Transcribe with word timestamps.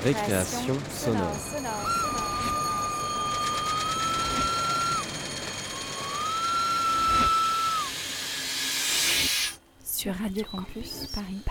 Récréation 0.00 0.74
sonore. 0.90 1.36
Sur 9.84 10.14
Radio 10.14 10.44
Campus 10.50 11.06
Paris. 11.14 11.42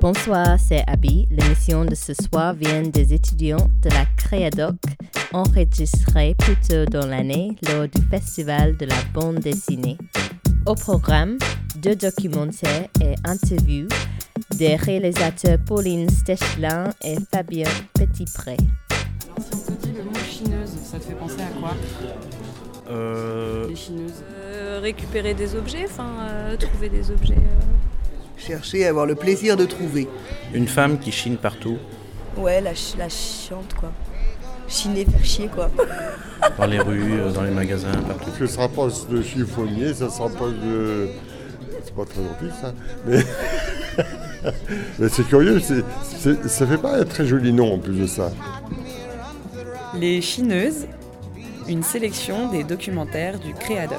Bonsoir, 0.00 0.58
c'est 0.58 0.82
Abby. 0.88 1.28
L'émission 1.30 1.84
de 1.84 1.94
ce 1.94 2.12
soir 2.12 2.54
vient 2.54 2.82
des 2.82 3.14
étudiants 3.14 3.70
de 3.80 3.90
la 3.90 4.06
Créadoc, 4.16 4.74
enregistrée 5.32 6.34
plus 6.36 6.56
tôt 6.56 6.84
dans 6.86 7.06
l'année 7.06 7.56
lors 7.68 7.86
du 7.86 8.02
Festival 8.10 8.76
de 8.76 8.86
la 8.86 9.02
bande 9.12 9.38
dessinée. 9.38 9.96
Au 10.66 10.74
programme, 10.74 11.38
deux 11.76 11.94
documentaires 11.94 12.88
et 13.00 13.14
interviews 13.24 13.88
des 14.56 14.76
réalisateurs 14.76 15.58
Pauline 15.66 16.08
Stechelin 16.10 16.90
et 17.02 17.16
Fabien 17.32 17.68
Petitpré. 17.94 18.56
Alors, 19.36 19.48
si 19.50 19.70
on 19.70 19.74
te 19.74 19.86
dit 19.86 19.92
le 19.96 20.04
mot 20.04 20.10
chineuse, 20.30 20.70
ça 20.84 20.98
te 20.98 21.04
fait 21.04 21.14
penser 21.14 21.40
à 21.40 21.58
quoi 21.60 21.70
Euh, 22.90 23.66
Les 23.68 23.76
chineuses. 23.76 24.22
Euh, 24.30 24.78
récupérer 24.82 25.34
des 25.34 25.54
objets, 25.56 25.86
enfin 25.90 26.06
euh, 26.30 26.56
trouver 26.56 26.88
des 26.88 27.10
objets. 27.10 27.34
euh. 27.34 28.36
Chercher 28.36 28.86
à 28.86 28.90
avoir 28.90 29.06
le 29.06 29.14
plaisir 29.14 29.56
de 29.56 29.64
trouver. 29.64 30.08
une 30.52 30.68
femme 30.68 30.98
qui 30.98 31.10
chine 31.12 31.36
partout, 31.36 31.78
Ouais, 32.36 32.60
la, 32.60 32.74
ch- 32.74 32.94
la 32.98 33.08
chiante, 33.08 33.74
quoi. 33.78 33.92
Chiner, 34.68 35.04
faire 35.04 35.24
chier, 35.24 35.46
quoi. 35.48 35.70
dans 36.58 36.66
les 36.66 36.80
rues, 36.80 37.20
euh, 37.20 37.30
dans 37.32 37.42
les 37.42 37.50
magasins, 37.52 37.92
partout. 37.92 38.30
que 38.38 38.46
ça 38.46 38.68
passe 38.68 39.06
de 39.08 39.22
chiffonnier, 39.22 39.94
ça 39.94 40.10
sera 40.10 40.28
pas 40.28 40.48
de. 40.48 41.08
C'est 41.84 41.94
pas 41.94 42.04
très 42.04 42.22
gentil 42.22 42.56
ça. 42.60 42.72
Mais, 43.06 43.18
Mais 44.98 45.08
c'est 45.08 45.24
curieux, 45.24 45.60
c'est, 45.60 45.82
c'est- 46.02 46.48
ça 46.48 46.66
fait 46.66 46.78
pas 46.78 46.96
un 46.98 47.04
très 47.04 47.26
joli 47.26 47.52
nom 47.52 47.74
en 47.74 47.78
plus 47.78 47.98
de 48.00 48.06
ça. 48.06 48.30
Les 49.94 50.20
chineuses, 50.20 50.86
une 51.68 51.82
sélection 51.82 52.48
des 52.50 52.64
documentaires 52.64 53.38
du 53.38 53.54
Créadoc. 53.54 53.98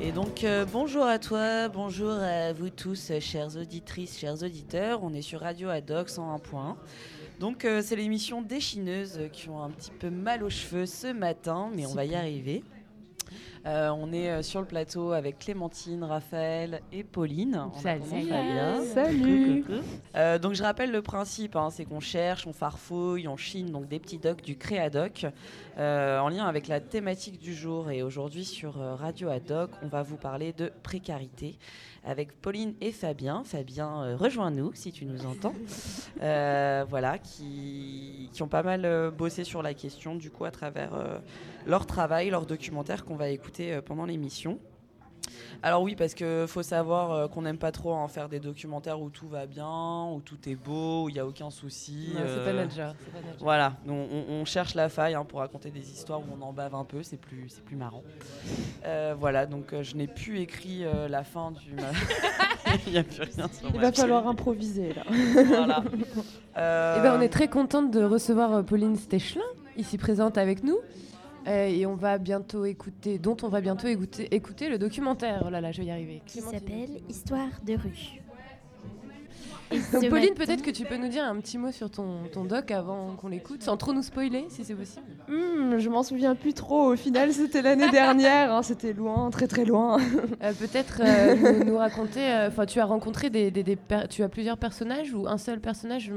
Et 0.00 0.12
donc 0.12 0.44
euh, 0.44 0.64
bonjour 0.70 1.04
à 1.04 1.18
toi, 1.18 1.68
bonjour 1.68 2.10
à 2.12 2.52
vous 2.52 2.68
tous, 2.70 3.10
chères 3.20 3.56
auditrices, 3.56 4.18
chers 4.18 4.42
auditeurs. 4.42 5.00
On 5.02 5.12
est 5.14 5.22
sur 5.22 5.40
Radio 5.40 5.68
Adoc 5.70 6.08
101 6.10 6.38
point. 6.38 6.76
Donc 7.40 7.64
euh, 7.64 7.82
c'est 7.84 7.96
l'émission 7.96 8.42
des 8.42 8.60
chineuses 8.60 9.18
qui 9.32 9.48
ont 9.48 9.62
un 9.62 9.70
petit 9.70 9.90
peu 9.98 10.10
mal 10.10 10.44
aux 10.44 10.50
cheveux 10.50 10.86
ce 10.86 11.12
matin, 11.12 11.70
mais 11.74 11.86
on 11.86 11.94
va 11.94 12.04
y 12.04 12.14
arriver. 12.14 12.62
Euh, 13.66 13.88
on 13.90 14.12
est 14.12 14.30
euh, 14.30 14.42
sur 14.42 14.60
le 14.60 14.66
plateau 14.66 15.12
avec 15.12 15.38
Clémentine, 15.38 16.04
Raphaël 16.04 16.82
et 16.92 17.02
Pauline. 17.02 17.68
Salut. 17.82 18.02
Fabien. 18.02 18.84
Salut. 18.84 19.62
Coucou, 19.62 19.74
coucou. 19.74 19.86
Euh, 20.16 20.38
donc 20.38 20.54
je 20.54 20.62
rappelle 20.62 20.90
le 20.90 21.00
principe, 21.00 21.56
hein, 21.56 21.70
c'est 21.70 21.86
qu'on 21.86 22.00
cherche, 22.00 22.46
on 22.46 22.52
farfouille, 22.52 23.26
on 23.26 23.36
chine 23.36 23.70
donc 23.70 23.88
des 23.88 23.98
petits 23.98 24.18
docs 24.18 24.42
du 24.42 24.56
Créadoc 24.56 25.26
euh, 25.78 26.18
en 26.18 26.28
lien 26.28 26.44
avec 26.44 26.68
la 26.68 26.80
thématique 26.80 27.40
du 27.40 27.54
jour. 27.54 27.90
Et 27.90 28.02
aujourd'hui 28.02 28.44
sur 28.44 28.74
Radio 28.74 29.30
Adoc, 29.30 29.70
on 29.82 29.88
va 29.88 30.02
vous 30.02 30.16
parler 30.16 30.52
de 30.52 30.70
précarité 30.82 31.56
avec 32.04 32.40
Pauline 32.40 32.74
et 32.80 32.92
Fabien. 32.92 33.42
Fabien, 33.44 34.02
euh, 34.02 34.16
rejoins-nous 34.16 34.72
si 34.74 34.92
tu 34.92 35.04
nous 35.04 35.26
entends. 35.26 35.54
Euh, 36.22 36.84
voilà, 36.88 37.18
qui, 37.18 38.30
qui 38.32 38.42
ont 38.42 38.48
pas 38.48 38.62
mal 38.62 38.84
euh, 38.84 39.10
bossé 39.10 39.44
sur 39.44 39.62
la 39.62 39.74
question 39.74 40.14
du 40.14 40.30
coup 40.30 40.44
à 40.44 40.50
travers 40.50 40.92
leur 41.66 41.86
travail, 41.86 42.30
leur 42.30 42.46
documentaire 42.46 43.04
qu'on 43.04 43.16
va 43.16 43.28
écouter 43.28 43.80
pendant 43.84 44.04
l'émission. 44.04 44.58
Alors 45.62 45.82
oui, 45.82 45.94
parce 45.96 46.14
que 46.14 46.46
faut 46.46 46.62
savoir 46.62 47.12
euh, 47.12 47.28
qu'on 47.28 47.42
n'aime 47.42 47.58
pas 47.58 47.72
trop 47.72 47.92
en 47.92 48.08
faire 48.08 48.28
des 48.28 48.40
documentaires 48.40 49.00
où 49.00 49.10
tout 49.10 49.28
va 49.28 49.46
bien, 49.46 50.10
où 50.12 50.20
tout 50.20 50.38
est 50.46 50.56
beau, 50.56 51.04
où 51.04 51.08
il 51.08 51.14
n'y 51.14 51.20
a 51.20 51.26
aucun 51.26 51.50
souci. 51.50 52.10
Non, 52.14 52.20
c'est 52.20 52.22
pas 52.22 52.28
euh, 52.28 52.44
c'est 52.44 52.52
pas 52.52 52.62
notre 52.62 52.74
genre. 52.74 52.94
voilà, 53.40 53.72
donc 53.86 54.08
on, 54.12 54.32
on 54.32 54.44
cherche 54.44 54.74
la 54.74 54.88
faille 54.88 55.14
hein, 55.14 55.24
pour 55.24 55.40
raconter 55.40 55.70
des 55.70 55.90
histoires 55.90 56.20
où 56.20 56.24
on 56.38 56.42
en 56.42 56.52
bave 56.52 56.74
un 56.74 56.84
peu, 56.84 57.02
c'est 57.02 57.16
plus, 57.16 57.48
c'est 57.48 57.64
plus 57.64 57.76
marrant. 57.76 58.02
Euh, 58.84 59.14
voilà, 59.18 59.46
donc 59.46 59.72
euh, 59.72 59.82
je 59.82 59.96
n'ai 59.96 60.06
plus 60.06 60.40
écrit 60.40 60.84
euh, 60.84 61.08
la 61.08 61.24
fin 61.24 61.52
du. 61.52 61.72
Il 62.86 62.92
n'y 62.92 62.98
a 62.98 63.04
plus 63.04 63.22
rien 63.22 63.48
sur 63.52 63.70
Il 63.72 63.80
va 63.80 63.92
falloir 63.92 64.26
improviser 64.26 64.92
là. 64.94 65.02
Voilà. 65.46 65.84
Eh 66.56 67.00
ben, 67.02 67.16
on 67.18 67.20
est 67.20 67.30
très 67.30 67.48
contente 67.48 67.90
de 67.90 68.04
recevoir 68.04 68.64
Pauline 68.64 68.94
Stechelin, 68.94 69.42
ici 69.76 69.98
présente 69.98 70.38
avec 70.38 70.62
nous. 70.62 70.78
Euh, 71.46 71.66
et 71.66 71.86
on 71.86 71.94
va 71.94 72.18
bientôt 72.18 72.64
écouter, 72.64 73.18
dont 73.18 73.36
on 73.42 73.48
va 73.48 73.60
bientôt 73.60 73.86
écouter, 73.86 74.34
écouter 74.34 74.68
le 74.68 74.78
documentaire. 74.78 75.42
Oh 75.46 75.50
là 75.50 75.60
là, 75.60 75.72
je 75.72 75.80
vais 75.80 75.86
y 75.86 75.90
arriver. 75.90 76.22
Qui 76.26 76.40
s'appelle 76.40 77.02
Histoire 77.08 77.60
de 77.66 77.74
rue. 77.74 78.23
Donc, 79.92 80.08
Pauline, 80.08 80.34
peut-être 80.34 80.62
que 80.62 80.70
tu 80.70 80.84
peux 80.84 80.96
nous 80.96 81.08
dire 81.08 81.24
un 81.24 81.36
petit 81.36 81.58
mot 81.58 81.70
sur 81.72 81.90
ton, 81.90 82.18
ton 82.32 82.44
doc 82.44 82.70
avant 82.70 83.14
qu'on 83.16 83.28
l'écoute, 83.28 83.62
sans 83.62 83.76
trop 83.76 83.92
nous 83.92 84.02
spoiler, 84.02 84.44
si 84.48 84.64
c'est 84.64 84.74
possible. 84.74 85.06
Hmm, 85.28 85.78
je 85.78 85.88
m'en 85.88 86.02
souviens 86.02 86.34
plus 86.34 86.52
trop. 86.54 86.92
Au 86.92 86.96
final, 86.96 87.32
c'était 87.32 87.62
l'année 87.62 87.90
dernière. 87.90 88.52
hein, 88.54 88.62
c'était 88.62 88.92
loin, 88.92 89.30
très 89.30 89.46
très 89.46 89.64
loin. 89.64 89.98
Euh, 90.42 90.52
peut-être 90.52 91.00
euh, 91.04 91.34
nous, 91.64 91.64
nous 91.72 91.76
raconter. 91.76 92.20
euh, 92.20 92.48
Enfin, 92.48 92.66
tu 92.66 92.78
as 92.80 92.84
rencontré 92.84 93.30
des, 93.30 93.50
des- 93.50 93.62
des 93.62 93.76
per- 93.76 94.06
tu 94.08 94.22
as 94.22 94.28
plusieurs 94.28 94.58
personnages 94.58 95.12
ou 95.14 95.26
un 95.26 95.38
seul 95.38 95.60
personnage 95.60 96.12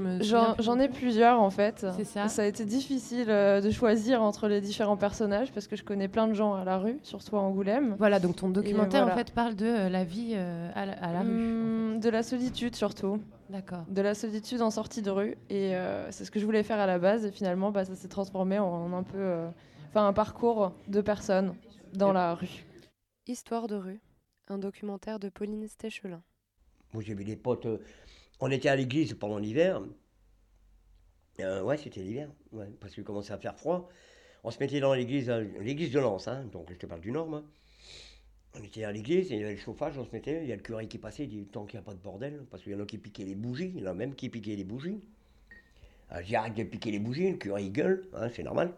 J'en 0.60 0.80
ai 0.80 0.90
plusieurs 0.90 1.42
en 1.42 1.50
fait. 1.50 1.86
C'est 1.98 2.04
ça. 2.06 2.28
Ça 2.28 2.42
a 2.44 2.46
été 2.46 2.66
difficile 2.66 3.28
de 3.28 3.70
choisir 3.72 4.22
entre 4.22 4.48
les 4.48 4.62
différents 4.62 4.98
personnages 4.98 5.52
parce 5.52 5.68
que 5.68 5.76
je 5.76 5.84
connais 5.84 6.08
plein 6.08 6.28
de 6.28 6.34
gens 6.34 6.54
à 6.54 6.64
la 6.64 6.78
rue, 6.78 6.98
surtout 7.04 7.38
à 7.38 7.40
Angoulême. 7.42 7.96
Voilà, 7.98 8.20
donc 8.20 8.36
ton 8.36 8.50
documentaire 8.50 9.02
voilà. 9.04 9.16
en 9.16 9.18
fait 9.18 9.32
parle 9.32 9.56
de 9.56 9.88
la 9.90 10.04
vie 10.04 10.36
à, 10.76 10.86
la, 10.86 10.94
à 10.94 11.14
la 11.14 11.22
rue. 11.22 11.28
Hmm, 11.28 12.00
de 12.00 12.10
la 12.10 12.24
solitude 12.24 12.76
surtout. 12.76 13.20
D'accord. 13.50 13.86
De 13.88 14.02
la 14.02 14.14
solitude 14.14 14.62
en 14.62 14.72
sortie 14.72 15.02
de 15.02 15.10
rue. 15.10 15.38
Et 15.50 15.76
euh, 15.76 16.12
c'est 16.12 16.26
ce 16.26 16.32
que 16.32 16.40
je 16.40 16.46
voulais 16.46 16.64
faire 16.64 16.80
à 16.80 16.86
la 16.86 17.00
base. 17.00 17.26
Et 17.26 17.32
finalement, 17.32 17.72
bah, 17.72 17.86
ça 17.86 17.96
s'est 17.96 18.08
transformé 18.10 18.60
en 18.60 18.94
un 18.94 19.04
peu. 19.04 19.18
euh, 19.18 19.50
Enfin, 19.90 20.06
un 20.06 20.14
parcours 20.14 20.74
de 20.90 21.00
personnes 21.00 21.56
dans 21.94 22.12
la 22.12 22.36
rue. 22.36 22.66
Histoire 23.26 23.68
de 23.68 23.76
rue, 23.76 24.02
un 24.50 24.58
documentaire 24.58 25.18
de 25.18 25.30
Pauline 25.30 25.66
Stechelin. 25.68 26.22
Moi, 26.94 27.02
j'avais 27.04 27.24
des 27.24 27.38
potes. 27.38 27.66
euh, 27.66 27.80
on 28.42 28.52
était 28.52 28.68
à 28.70 28.76
l'église 28.76 29.14
pendant 29.14 29.38
l'hiver. 29.38 29.82
Euh, 31.40 31.62
ouais, 31.64 31.78
c'était 31.78 32.02
l'hiver. 32.02 32.30
Ouais, 32.52 32.68
parce 32.80 32.94
qu'il 32.94 33.04
commençait 33.04 33.34
à 33.34 33.38
faire 33.38 33.56
froid. 33.58 33.90
On 34.44 34.52
se 34.52 34.60
mettait 34.60 34.80
dans 34.80 34.94
l'église, 34.94 35.30
l'église 35.30 35.92
de 35.92 36.00
Lens, 36.00 36.28
hein, 36.28 36.44
donc 36.52 36.68
je 36.72 36.76
te 36.78 36.86
parle 36.86 37.02
du 37.02 37.12
Nord, 37.12 37.28
moi. 37.28 37.44
On 38.56 38.64
était 38.64 38.84
à 38.84 38.92
l'église, 38.92 39.32
et 39.32 39.36
il 39.36 39.42
y 39.42 39.44
avait 39.44 39.54
le 39.54 39.60
chauffage, 39.60 39.98
on 39.98 40.06
se 40.06 40.12
mettait, 40.12 40.44
il 40.44 40.50
y 40.50 40.54
a 40.54 40.56
le 40.56 40.62
curé 40.62 40.88
qui 40.88 40.98
passait, 40.98 41.24
il 41.26 41.30
dit 41.30 41.46
tant 41.46 41.66
qu'il 41.66 41.80
n'y 41.80 41.84
a 41.84 41.86
pas 41.86 41.94
de 41.94 42.00
bordel, 42.00 42.44
parce 42.50 42.64
qu'il 42.64 42.72
y 42.72 42.76
en 42.76 42.80
a 42.80 42.86
qui 42.86 42.98
piquaient 42.98 43.26
les 43.26 43.36
bougies, 43.36 43.72
il 43.76 43.84
y 43.84 43.88
en 43.88 43.92
a 43.92 43.94
même 43.94 44.16
qui 44.16 44.30
piquaient 44.30 44.56
les 44.56 44.64
bougies. 44.64 45.00
Alors, 46.10 46.26
j'ai 46.26 46.36
arrête 46.36 46.56
de 46.56 46.64
piquer 46.64 46.92
les 46.92 47.00
bougies, 47.00 47.32
le 47.32 47.38
curé 47.38 47.64
il 47.64 47.72
gueule, 47.72 48.08
hein, 48.14 48.30
c'est 48.34 48.44
normal. 48.44 48.74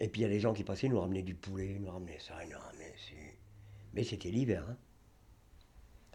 Et 0.00 0.08
puis 0.08 0.20
il 0.20 0.24
y 0.24 0.26
a 0.26 0.30
les 0.30 0.40
gens 0.40 0.54
qui 0.54 0.64
passaient, 0.64 0.86
ils 0.86 0.90
nous 0.90 1.00
ramenaient 1.00 1.22
du 1.22 1.34
poulet, 1.34 1.72
ils 1.76 1.82
nous 1.82 1.90
ramenaient 1.90 2.18
ça, 2.20 2.34
ils 2.44 2.50
nous 2.50 2.58
ramenaient. 2.58 2.94
Mais 3.94 4.04
c'était 4.04 4.30
l'hiver, 4.30 4.64
hein. 4.68 4.76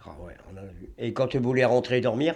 Ah 0.04 0.16
ouais, 0.22 0.36
on 0.52 0.58
a 0.58 0.66
vu. 0.66 0.90
Et 0.98 1.14
quand 1.14 1.36
on 1.36 1.42
voulait 1.42 1.66
rentrer 1.66 2.02
dormir, 2.02 2.36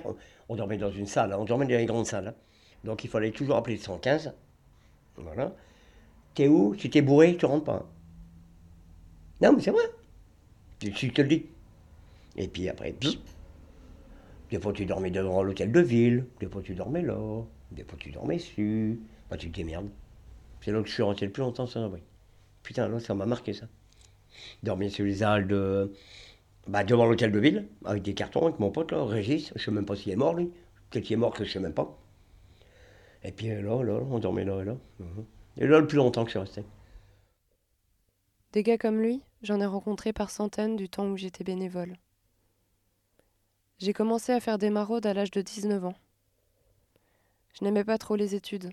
on, 0.50 0.56
dormait 0.56 0.78
dans 0.78 0.92
une 0.92 1.08
salle, 1.08 1.34
hein, 1.34 1.38
on 1.40 1.46
dormait 1.46 1.66
dans 1.66 1.78
les 1.78 1.86
grandes 1.86 2.06
salles. 2.06 2.28
hein. 2.28 2.36
Donc 2.84 3.04
il 3.04 3.10
fallait 3.10 3.32
toujours 3.32 3.56
appeler 3.56 3.78
le 3.78 3.82
115. 3.82 4.34
Voilà. 5.18 5.56
T'es 6.36 6.48
où? 6.48 6.76
Si 6.76 6.90
t'es 6.90 7.02
bourré, 7.02 7.38
tu 7.38 7.46
rentres 7.46 7.64
pas. 7.64 7.90
Non, 9.42 9.54
mais 9.54 9.62
c'est 9.62 9.72
vrai. 9.72 9.84
Si 10.82 11.08
je 11.08 11.12
te 11.12 11.22
le 11.22 11.28
dis. 11.28 11.46
Et 12.38 12.48
puis 12.48 12.68
après, 12.70 12.92
pss. 12.92 13.18
des 14.50 14.60
fois 14.60 14.74
tu 14.74 14.86
dormais 14.86 15.12
devant 15.12 15.42
l'hôtel 15.42 15.72
de 15.72 15.80
ville, 15.80 16.26
des 16.40 16.48
fois 16.48 16.62
tu 16.62 16.76
dormais 16.76 17.02
là, 17.02 17.18
des 17.72 17.84
fois 17.84 17.98
tu 17.98 18.12
dormais 18.12 18.36
dessus. 18.36 19.00
Bah 19.30 19.38
tu 19.38 19.50
te 19.50 19.56
démerdes. 19.56 19.90
C'est 20.62 20.72
là 20.72 20.82
que 20.82 20.88
je 20.88 20.94
suis 20.94 21.04
resté 21.04 21.26
le 21.26 21.32
plus 21.32 21.42
longtemps 21.42 21.68
sans 21.68 21.86
abri. 21.86 22.02
Putain, 22.64 22.88
là, 22.88 23.00
ça 23.00 23.14
m'a 23.14 23.28
marqué 23.28 23.54
ça. 23.54 23.68
Dormir 24.64 24.92
sur 24.92 25.06
les 25.06 25.22
halles 25.22 25.48
de. 25.48 25.94
Bah, 26.68 26.84
devant 26.84 27.06
l'hôtel 27.06 27.32
de 27.32 27.38
ville, 27.38 27.68
avec 27.86 28.02
des 28.02 28.16
cartons, 28.16 28.48
avec 28.48 28.60
mon 28.60 28.72
pote, 28.72 28.92
là, 28.92 29.06
Régis. 29.06 29.54
Je 29.56 29.64
sais 29.64 29.70
même 29.70 29.86
pas 29.86 29.96
s'il 29.96 30.12
est 30.12 30.16
mort, 30.16 30.34
lui. 30.34 30.50
Peut-être 30.90 31.04
qu'il 31.04 31.14
est 31.14 31.18
mort 31.18 31.34
que 31.34 31.46
je 31.46 31.52
sais 31.52 31.60
même 31.60 31.74
pas. 31.74 31.96
Et 33.24 33.32
puis 33.32 33.52
euh, 33.52 33.62
là, 33.62 33.84
là, 33.84 34.00
on 34.10 34.18
dormait 34.18 34.44
là 34.44 34.62
et 34.62 34.66
là. 34.66 34.76
Mhm. 35.00 35.26
Et 35.58 35.68
là, 35.68 35.80
le 35.80 35.86
plus 35.86 35.98
longtemps 35.98 36.24
que 36.24 36.30
je 36.30 36.32
suis 36.32 36.40
resté. 36.40 36.64
Des 38.56 38.64
gars 38.64 38.78
comme 38.78 39.02
lui, 39.02 39.22
j'en 39.42 39.60
ai 39.60 39.66
rencontré 39.66 40.14
par 40.14 40.30
centaines 40.30 40.78
du 40.78 40.88
temps 40.88 41.08
où 41.08 41.18
j'étais 41.18 41.44
bénévole. 41.44 41.98
J'ai 43.80 43.92
commencé 43.92 44.32
à 44.32 44.40
faire 44.40 44.58
des 44.58 44.70
maraudes 44.70 45.06
à 45.06 45.14
l'âge 45.14 45.32
de 45.32 45.42
19 45.42 45.84
ans. 45.84 45.96
Je 47.54 47.66
n'aimais 47.66 47.84
pas 47.84 47.98
trop 47.98 48.16
les 48.16 48.34
études. 48.34 48.72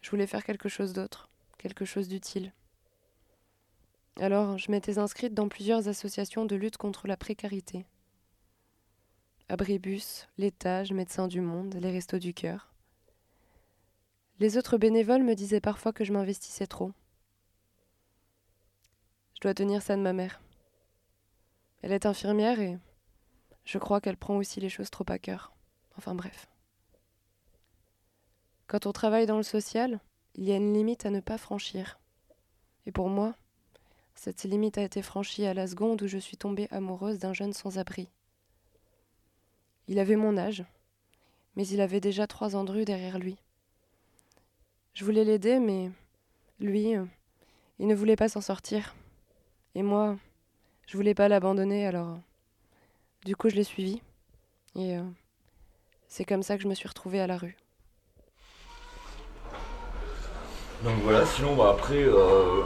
Je 0.00 0.10
voulais 0.10 0.26
faire 0.26 0.42
quelque 0.42 0.68
chose 0.68 0.92
d'autre, 0.92 1.30
quelque 1.58 1.84
chose 1.84 2.08
d'utile. 2.08 2.52
Alors, 4.18 4.58
je 4.58 4.72
m'étais 4.72 4.98
inscrite 4.98 5.32
dans 5.32 5.48
plusieurs 5.48 5.86
associations 5.86 6.44
de 6.44 6.56
lutte 6.56 6.76
contre 6.76 7.06
la 7.06 7.16
précarité. 7.16 7.86
Abribus, 9.48 10.26
l'Étage, 10.38 10.90
Médecins 10.90 11.28
du 11.28 11.40
Monde, 11.40 11.76
les 11.80 11.92
Restos 11.92 12.18
du 12.18 12.34
Cœur. 12.34 12.74
Les 14.40 14.56
autres 14.56 14.76
bénévoles 14.76 15.22
me 15.22 15.36
disaient 15.36 15.60
parfois 15.60 15.92
que 15.92 16.02
je 16.02 16.12
m'investissais 16.12 16.66
trop. 16.66 16.90
Je 19.42 19.48
dois 19.48 19.54
tenir 19.54 19.82
ça 19.82 19.96
de 19.96 20.02
ma 20.02 20.12
mère. 20.12 20.40
Elle 21.80 21.90
est 21.90 22.06
infirmière 22.06 22.60
et 22.60 22.78
je 23.64 23.78
crois 23.78 24.00
qu'elle 24.00 24.16
prend 24.16 24.36
aussi 24.36 24.60
les 24.60 24.68
choses 24.68 24.88
trop 24.88 25.04
à 25.08 25.18
cœur. 25.18 25.52
Enfin 25.98 26.14
bref. 26.14 26.46
Quand 28.68 28.86
on 28.86 28.92
travaille 28.92 29.26
dans 29.26 29.38
le 29.38 29.42
social, 29.42 29.98
il 30.36 30.44
y 30.44 30.52
a 30.52 30.56
une 30.56 30.72
limite 30.72 31.06
à 31.06 31.10
ne 31.10 31.18
pas 31.18 31.38
franchir. 31.38 31.98
Et 32.86 32.92
pour 32.92 33.08
moi, 33.08 33.34
cette 34.14 34.44
limite 34.44 34.78
a 34.78 34.84
été 34.84 35.02
franchie 35.02 35.44
à 35.44 35.54
la 35.54 35.66
seconde 35.66 36.02
où 36.02 36.06
je 36.06 36.18
suis 36.18 36.36
tombée 36.36 36.68
amoureuse 36.70 37.18
d'un 37.18 37.32
jeune 37.32 37.52
sans-abri. 37.52 38.08
Il 39.88 39.98
avait 39.98 40.14
mon 40.14 40.38
âge, 40.38 40.62
mais 41.56 41.66
il 41.66 41.80
avait 41.80 42.00
déjà 42.00 42.28
trois 42.28 42.54
ans 42.54 42.62
de 42.62 42.70
rue 42.70 42.84
derrière 42.84 43.18
lui. 43.18 43.38
Je 44.94 45.04
voulais 45.04 45.24
l'aider, 45.24 45.58
mais 45.58 45.90
lui, 46.60 46.96
euh, 46.96 47.04
il 47.80 47.88
ne 47.88 47.94
voulait 47.96 48.14
pas 48.14 48.28
s'en 48.28 48.40
sortir. 48.40 48.94
Et 49.74 49.82
moi, 49.82 50.16
je 50.86 50.96
voulais 50.96 51.14
pas 51.14 51.28
l'abandonner, 51.28 51.86
alors 51.86 52.18
du 53.24 53.36
coup 53.36 53.48
je 53.48 53.54
l'ai 53.54 53.64
suivi. 53.64 54.02
Et 54.76 54.96
euh, 54.96 55.02
c'est 56.08 56.24
comme 56.24 56.42
ça 56.42 56.56
que 56.56 56.62
je 56.62 56.68
me 56.68 56.74
suis 56.74 56.88
retrouvée 56.88 57.20
à 57.20 57.26
la 57.26 57.38
rue. 57.38 57.56
Donc 60.84 60.96
voilà, 61.04 61.24
sinon 61.24 61.54
bah, 61.54 61.76
après, 61.78 62.02
euh, 62.02 62.62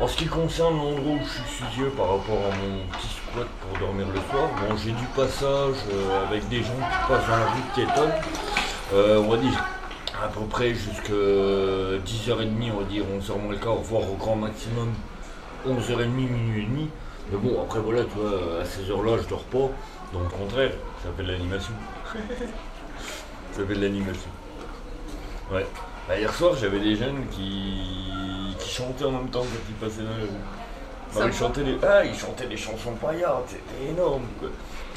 en 0.00 0.08
ce 0.08 0.16
qui 0.16 0.26
concerne 0.26 0.76
l'endroit 0.76 1.14
où 1.14 1.24
je 1.24 1.28
suis 1.28 1.54
studieux 1.56 1.90
par 1.90 2.16
rapport 2.16 2.38
à 2.38 2.56
mon 2.56 2.86
petit 2.96 3.08
squat 3.08 3.46
pour 3.60 3.78
dormir 3.78 4.06
le 4.08 4.20
soir, 4.30 4.48
bon 4.48 4.76
j'ai 4.76 4.92
du 4.92 5.04
passage 5.14 5.76
euh, 5.92 6.26
avec 6.26 6.48
des 6.48 6.62
gens 6.62 6.72
qui 6.72 7.08
passent 7.08 7.26
dans 7.26 7.36
la 7.36 7.50
rue 7.50 7.62
piétonne, 7.74 8.12
euh, 8.94 9.18
on 9.18 9.28
va 9.28 9.36
dire 9.36 9.62
à 10.24 10.28
peu 10.28 10.40
près 10.46 10.74
jusqu'à 10.74 11.12
10h30 11.12 12.72
on 12.72 12.78
va 12.78 12.84
dire, 12.84 13.04
on 13.14 13.20
sort 13.20 13.38
moins 13.38 13.52
le 13.52 13.58
quart, 13.58 13.74
voire 13.76 14.10
au 14.10 14.14
grand 14.14 14.36
maximum 14.36 14.92
11h30, 15.66 16.08
minuit 16.08 16.62
et 16.62 16.66
demi. 16.66 16.88
Mais 17.30 17.38
bon 17.38 17.62
après 17.62 17.80
voilà 17.80 18.04
tu 18.04 18.18
vois, 18.18 18.60
à 18.60 18.64
ces 18.64 18.90
heures 18.90 19.02
là 19.02 19.18
je 19.22 19.28
dors 19.28 19.44
pas, 19.44 19.70
donc 20.12 20.32
au 20.32 20.36
contraire, 20.36 20.70
ça 21.02 21.08
s'appelle 21.08 21.26
l'animation. 21.26 21.74
ça 23.52 23.58
s'appelle 23.58 23.80
l'animation. 23.80 24.30
Ouais. 25.52 25.66
Bah, 26.08 26.18
hier 26.18 26.32
soir, 26.32 26.54
j'avais 26.58 26.80
des 26.80 26.96
jeunes 26.96 27.26
qui... 27.30 28.54
qui 28.58 28.70
chantaient 28.70 29.04
en 29.04 29.12
même 29.12 29.28
temps 29.28 29.40
quand 29.40 29.68
ils 29.68 29.74
passaient 29.74 30.02
dans 30.02 30.16
les 30.16 30.24
rues. 30.24 31.14
Bah, 31.14 31.22
ils, 31.26 31.32
chantaient 31.32 31.64
des... 31.64 31.76
Ah, 31.82 32.04
ils 32.04 32.14
chantaient 32.14 32.46
des 32.46 32.56
chansons 32.56 32.92
paillardes, 32.92 33.44
c'était 33.46 33.90
énorme. 33.90 34.22
Quoi. 34.40 34.48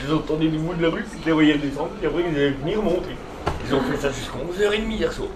Ils 0.02 0.14
entendaient 0.14 0.48
du 0.48 0.58
bout 0.58 0.74
de 0.74 0.84
la 0.84 0.90
rue, 0.90 1.04
puis 1.04 1.20
ils 1.22 1.26
les 1.26 1.32
voyaient 1.32 1.58
descendre, 1.58 1.92
puis 1.98 2.08
après 2.08 2.22
ils 2.22 2.36
allaient 2.36 2.52
venir 2.52 2.82
monter. 2.82 3.16
Ils 3.66 3.76
ont 3.76 3.82
fait 3.82 3.98
ça 3.98 4.10
jusqu'à 4.10 4.38
11h30 4.38 4.90
hier 4.90 5.12
soir. 5.12 5.30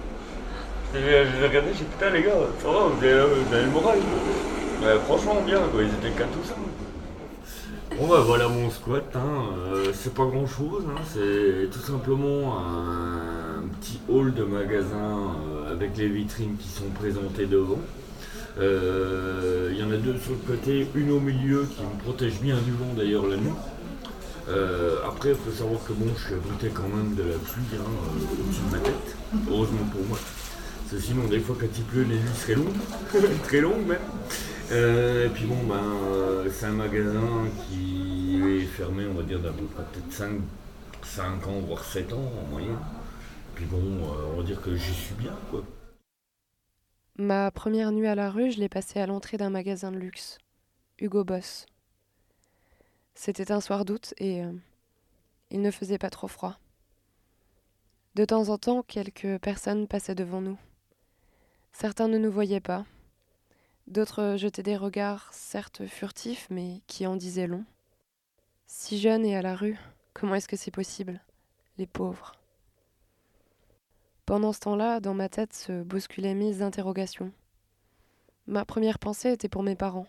Je 0.93 0.99
les 0.99 1.47
regardé, 1.47 1.69
j'ai 1.73 1.83
dit 1.83 1.91
putain 1.91 2.09
les 2.09 2.23
gars, 2.23 2.31
ça 2.61 2.67
va, 2.69 2.79
vous 2.87 3.03
avez, 3.03 3.21
vous 3.25 3.53
avez 3.53 3.65
le 3.65 3.71
moral. 3.71 3.99
Franchement 5.05 5.41
bien, 5.45 5.59
quoi. 5.71 5.81
ils 5.83 5.89
étaient 5.89 6.15
qu'à 6.17 6.25
tout 6.25 6.43
ça. 6.43 6.55
Bon 7.97 8.07
bah 8.07 8.19
voilà 8.25 8.49
mon 8.49 8.69
squat, 8.69 9.05
hein. 9.15 9.45
Euh, 9.57 9.91
c'est 9.93 10.13
pas 10.13 10.25
grand 10.25 10.45
chose, 10.45 10.83
hein. 10.89 10.99
c'est 11.13 11.69
tout 11.71 11.79
simplement 11.79 12.59
un, 12.59 13.63
petit 13.79 13.99
hall 14.09 14.33
de 14.33 14.43
magasin 14.43 15.31
euh, 15.49 15.71
avec 15.71 15.95
les 15.95 16.09
vitrines 16.09 16.57
qui 16.57 16.67
sont 16.67 16.89
présentées 16.93 17.45
devant. 17.45 17.79
Euh, 18.59 19.69
Il 19.71 19.79
y 19.79 19.83
en 19.83 19.91
a 19.91 19.97
deux 19.97 20.17
sur 20.19 20.31
le 20.31 20.55
côté, 20.55 20.87
une 20.93 21.11
au 21.11 21.21
milieu 21.21 21.65
qui 21.73 21.83
me 21.83 22.03
protège 22.03 22.41
bien 22.41 22.57
du 22.57 22.71
vent 22.71 22.93
d'ailleurs 22.97 23.27
la 23.27 23.37
nuit. 23.37 23.53
après 25.07 25.29
il 25.29 25.35
faut 25.35 25.51
savoir 25.51 25.79
que 25.85 25.93
bon 25.93 26.11
je 26.17 26.25
suis 26.25 26.33
abrité 26.33 26.69
quand 26.73 26.89
même 26.89 27.15
de 27.15 27.23
la 27.23 27.37
pluie 27.37 27.79
hein, 27.79 27.91
au-dessus 28.11 28.61
de 28.67 28.71
ma 28.71 28.79
tête, 28.79 29.15
heureusement 29.49 29.85
pour 29.93 30.03
moi. 30.05 30.17
Sinon 30.99 31.27
des 31.29 31.39
fois 31.39 31.55
quand 31.57 31.67
il 31.77 31.83
pleut 31.85 32.03
les 32.03 32.15
nuits 32.15 32.39
seraient 32.41 32.55
longues, 32.55 33.39
très 33.43 33.61
longues 33.61 33.87
même. 33.87 33.99
Euh, 34.71 35.27
et 35.27 35.29
puis 35.29 35.45
bon, 35.45 35.63
ben, 35.67 35.75
euh, 35.75 36.49
c'est 36.51 36.65
un 36.65 36.71
magasin 36.71 37.47
qui 37.67 38.41
est 38.43 38.65
fermé, 38.65 39.05
on 39.05 39.13
va 39.13 39.21
dire, 39.21 39.39
d'à 39.39 39.51
peu 39.51 39.65
près 39.65 39.83
peut-être 39.83 40.11
5, 40.11 40.41
5 41.03 41.47
ans, 41.47 41.59
voire 41.59 41.83
7 41.83 42.13
ans 42.13 42.31
en 42.41 42.49
moyenne. 42.49 42.79
Puis 43.53 43.65
bon, 43.65 43.77
euh, 43.77 44.31
on 44.33 44.37
va 44.37 44.43
dire 44.43 44.59
que 44.61 44.75
j'y 44.75 44.93
suis 44.93 45.13
bien, 45.15 45.37
quoi. 45.51 45.63
Ma 47.17 47.51
première 47.51 47.91
nuit 47.91 48.07
à 48.07 48.15
la 48.15 48.31
rue, 48.31 48.51
je 48.51 48.59
l'ai 48.59 48.67
passée 48.67 48.99
à 48.99 49.05
l'entrée 49.05 49.37
d'un 49.37 49.51
magasin 49.51 49.91
de 49.91 49.97
luxe, 49.97 50.39
Hugo 50.99 51.23
Boss. 51.23 51.67
C'était 53.13 53.51
un 53.51 53.61
soir 53.61 53.85
d'août 53.85 54.13
et 54.17 54.41
il 55.49 55.61
ne 55.61 55.71
faisait 55.71 55.97
pas 55.97 56.09
trop 56.09 56.27
froid. 56.27 56.57
De 58.15 58.25
temps 58.25 58.49
en 58.49 58.57
temps, 58.57 58.83
quelques 58.83 59.37
personnes 59.37 59.87
passaient 59.87 60.15
devant 60.15 60.41
nous. 60.41 60.57
Certains 61.71 62.09
ne 62.09 62.17
nous 62.17 62.31
voyaient 62.31 62.59
pas, 62.59 62.85
D'autres 63.87 64.35
jetaient 64.37 64.63
des 64.63 64.77
regards, 64.77 65.31
certes 65.31 65.85
furtifs, 65.85 66.47
mais 66.49 66.81
qui 66.87 67.05
en 67.05 67.15
disaient 67.15 67.47
long. 67.47 67.65
Si 68.65 68.99
jeune 68.99 69.25
et 69.25 69.35
à 69.35 69.43
la 69.43 69.55
rue, 69.55 69.77
comment 70.13 70.35
est-ce 70.35 70.47
que 70.47 70.57
c'est 70.57 70.71
possible 70.71 71.21
Les 71.77 71.85
pauvres? 71.85 72.31
Pendant 74.25 74.53
ce 74.53 74.61
temps-là, 74.61 74.99
dans 74.99 75.13
ma 75.13 75.29
tête 75.29 75.53
se 75.53 75.83
bousculaient 75.83 76.33
mille 76.33 76.63
interrogations. 76.63 77.31
Ma 78.47 78.65
première 78.65 78.97
pensée 78.97 79.31
était 79.31 79.49
pour 79.49 79.61
mes 79.61 79.75
parents. 79.75 80.07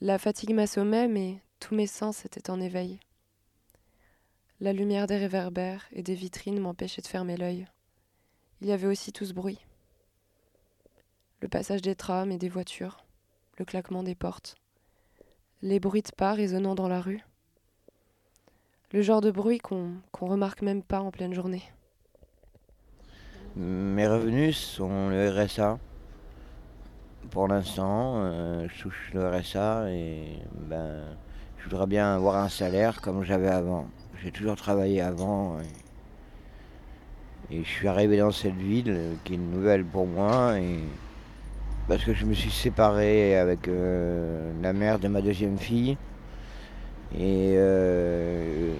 La 0.00 0.18
fatigue 0.18 0.54
m'assommait, 0.54 1.06
mais 1.06 1.40
tous 1.60 1.76
mes 1.76 1.86
sens 1.86 2.24
étaient 2.24 2.50
en 2.50 2.60
éveil. 2.60 2.98
La 4.58 4.72
lumière 4.72 5.06
des 5.06 5.18
réverbères 5.18 5.86
et 5.92 6.02
des 6.02 6.16
vitrines 6.16 6.58
m'empêchait 6.58 7.02
de 7.02 7.06
fermer 7.06 7.36
l'œil. 7.36 7.68
Il 8.60 8.66
y 8.66 8.72
avait 8.72 8.88
aussi 8.88 9.12
tout 9.12 9.24
ce 9.24 9.32
bruit 9.32 9.60
le 11.42 11.48
passage 11.48 11.82
des 11.82 11.96
trams 11.96 12.30
et 12.30 12.38
des 12.38 12.48
voitures, 12.48 13.04
le 13.58 13.64
claquement 13.64 14.04
des 14.04 14.14
portes, 14.14 14.54
les 15.60 15.80
bruits 15.80 16.02
de 16.02 16.10
pas 16.16 16.32
résonnant 16.34 16.76
dans 16.76 16.88
la 16.88 17.00
rue. 17.00 17.20
Le 18.92 19.02
genre 19.02 19.20
de 19.20 19.32
bruit 19.32 19.58
qu'on 19.58 19.96
qu 20.12 20.24
remarque 20.24 20.62
même 20.62 20.84
pas 20.84 21.00
en 21.00 21.10
pleine 21.10 21.34
journée. 21.34 21.62
Mes 23.56 24.06
revenus 24.06 24.56
sont 24.56 25.08
le 25.08 25.30
RSA. 25.30 25.78
Pour 27.30 27.48
l'instant, 27.48 28.14
euh, 28.18 28.68
je 28.68 28.82
touche 28.82 29.10
le 29.12 29.28
RSA 29.28 29.90
et 29.90 30.38
ben, 30.68 31.02
je 31.58 31.64
voudrais 31.64 31.86
bien 31.86 32.14
avoir 32.14 32.36
un 32.36 32.48
salaire 32.48 33.00
comme 33.00 33.24
j'avais 33.24 33.48
avant. 33.48 33.88
J'ai 34.22 34.30
toujours 34.30 34.56
travaillé 34.56 35.00
avant 35.00 35.58
et, 35.60 37.56
et, 37.56 37.64
je 37.64 37.68
suis 37.68 37.88
arrivé 37.88 38.18
dans 38.18 38.30
cette 38.30 38.54
ville 38.54 39.16
qui 39.24 39.34
est 39.34 39.38
nouvelle 39.38 39.84
pour 39.84 40.06
moi 40.06 40.58
et 40.60 40.78
parce 41.88 42.04
que 42.04 42.14
je 42.14 42.24
me 42.24 42.34
suis 42.34 42.50
séparé 42.50 43.36
avec 43.36 43.68
euh, 43.68 44.52
la 44.62 44.72
mère 44.72 44.98
de 44.98 45.08
ma 45.08 45.20
deuxième 45.20 45.58
fille. 45.58 45.96
Et 47.14 47.54
euh, 47.56 48.74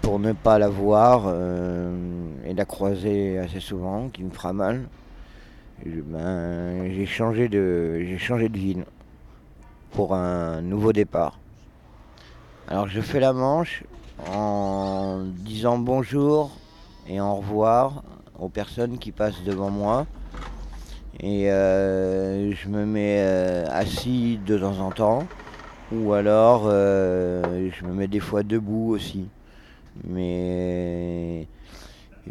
pour 0.00 0.18
ne 0.18 0.32
pas 0.32 0.58
la 0.58 0.68
voir 0.68 1.24
euh, 1.26 1.90
et 2.44 2.54
la 2.54 2.64
croiser 2.64 3.38
assez 3.38 3.60
souvent, 3.60 4.08
qui 4.08 4.24
me 4.24 4.30
fera 4.30 4.52
mal, 4.52 4.88
ben, 5.84 6.90
j'ai 6.90 7.04
changé 7.04 7.50
changé 8.18 8.48
de 8.48 8.58
ville 8.58 8.84
pour 9.90 10.14
un 10.14 10.62
nouveau 10.62 10.92
départ. 10.92 11.38
Alors 12.68 12.88
je 12.88 13.00
fais 13.00 13.20
la 13.20 13.32
manche 13.32 13.84
en 14.30 15.24
disant 15.24 15.78
bonjour 15.78 16.50
et 17.08 17.20
au 17.20 17.34
revoir 17.36 18.02
aux 18.38 18.48
personnes 18.48 18.98
qui 18.98 19.12
passent 19.12 19.42
devant 19.44 19.70
moi. 19.70 20.06
Et 21.20 21.50
euh, 21.50 22.52
je 22.52 22.68
me 22.68 22.84
mets 22.84 23.20
euh, 23.20 23.64
assis 23.70 24.38
de 24.44 24.58
temps 24.58 24.78
en 24.80 24.90
temps. 24.90 25.26
Ou 25.92 26.12
alors 26.12 26.64
euh, 26.66 27.70
je 27.72 27.86
me 27.86 27.94
mets 27.94 28.08
des 28.08 28.20
fois 28.20 28.42
debout 28.42 28.90
aussi. 28.90 29.28
Mais 30.04 31.46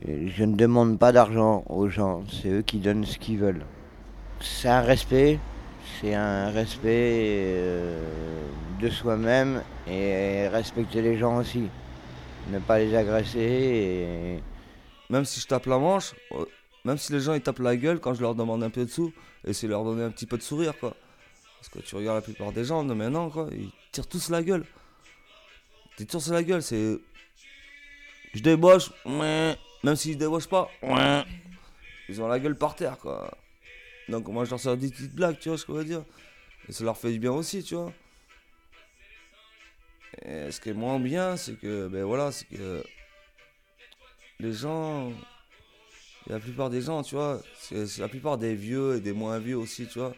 je 0.06 0.44
ne 0.44 0.56
demande 0.56 1.00
pas 1.00 1.12
d'argent 1.12 1.63
aux 1.68 1.88
gens, 1.88 2.24
c'est 2.30 2.50
eux 2.50 2.62
qui 2.62 2.77
donnent 2.77 3.06
ce 3.06 3.18
qu'ils 3.18 3.39
veulent. 3.39 3.65
C'est 4.39 4.70
un 4.70 4.82
respect, 4.82 5.39
c'est 6.00 6.13
un 6.13 6.50
respect 6.51 7.56
de 8.80 8.89
soi-même 8.89 9.63
et 9.88 10.48
respecter 10.50 11.01
les 11.01 11.18
gens 11.18 11.38
aussi. 11.38 11.70
Ne 12.51 12.60
pas 12.60 12.77
les 12.77 12.96
agresser. 12.96 13.39
Et... 13.39 14.39
Même 15.10 15.25
si 15.25 15.39
je 15.39 15.48
tape 15.48 15.65
la 15.65 15.80
manche, 15.80 16.13
même 16.86 16.98
si 16.98 17.12
les 17.12 17.20
gens 17.20 17.34
ils 17.34 17.42
tapent 17.42 17.60
la 17.60 17.75
gueule 17.75 18.00
quand 18.00 18.13
je 18.13 18.22
leur 18.22 18.36
demande 18.36 18.63
un 18.63 18.70
peu 18.70 18.86
de 18.86 18.89
sous, 18.89 19.13
et 19.46 19.51
c'est 19.51 19.68
leur 19.68 19.84
donner 19.84 20.04
un 20.04 20.12
petit 20.12 20.25
peu 20.25 20.38
de 20.38 20.44
sourire 20.44 20.77
quoi. 20.80 20.96
Parce 21.60 21.70
que 21.70 21.80
tu 21.80 21.96
regardes 21.96 22.15
la 22.15 22.22
plupart 22.22 22.54
des 22.54 22.63
gens 22.63 22.84
de 22.86 22.94
maintenant 22.94 23.30
quoi, 23.30 23.50
ils 23.51 23.72
tirent 23.92 24.08
tous 24.08 24.30
la 24.30 24.42
gueule. 24.42 24.65
Ils 26.00 26.06
tirent 26.06 26.32
la 26.32 26.44
gueule, 26.44 26.63
c'est. 26.63 26.98
Je 28.34 28.42
débauche, 28.42 28.92
même 29.06 29.96
s'ils 29.96 30.18
débauchent 30.18 30.48
pas, 30.48 30.70
ils 32.08 32.22
ont 32.22 32.27
la 32.27 32.39
gueule 32.39 32.56
par 32.56 32.75
terre 32.75 32.98
quoi. 32.98 33.38
Donc 34.08 34.27
moi 34.27 34.46
je 34.46 34.51
leur 34.51 34.60
sors 34.60 34.77
des 34.77 34.89
petites 34.89 35.15
blagues, 35.15 35.39
tu 35.39 35.50
vois 35.50 35.58
ce 35.58 35.65
que 35.65 35.74
je 35.74 35.77
veux 35.80 35.86
dire. 35.86 36.04
Et 36.68 36.72
ça 36.72 36.84
leur 36.84 36.98
fait 36.98 37.12
du 37.12 37.20
bien 37.20 37.32
aussi, 37.32 37.63
tu 37.63 37.75
vois. 37.75 37.92
Et 40.24 40.51
ce 40.51 40.62
qui 40.62 40.70
est 40.70 40.74
moins 40.74 41.00
bien, 41.00 41.36
c'est 41.38 41.56
que, 41.56 41.88
ben 41.88 42.04
voilà, 42.04 42.32
c'est 42.32 42.46
que 42.46 42.84
les 44.39 44.54
gens, 44.54 45.12
la 46.27 46.39
plupart 46.39 46.70
des 46.70 46.82
gens, 46.82 47.03
tu 47.03 47.15
vois, 47.15 47.41
c'est 47.60 48.00
la 48.00 48.08
plupart 48.08 48.38
des 48.38 48.55
vieux 48.55 48.96
et 48.96 49.00
des 49.00 49.13
moins 49.13 49.39
vieux 49.39 49.58
aussi, 49.58 49.88
tu 49.88 50.00
vois. 50.00 50.13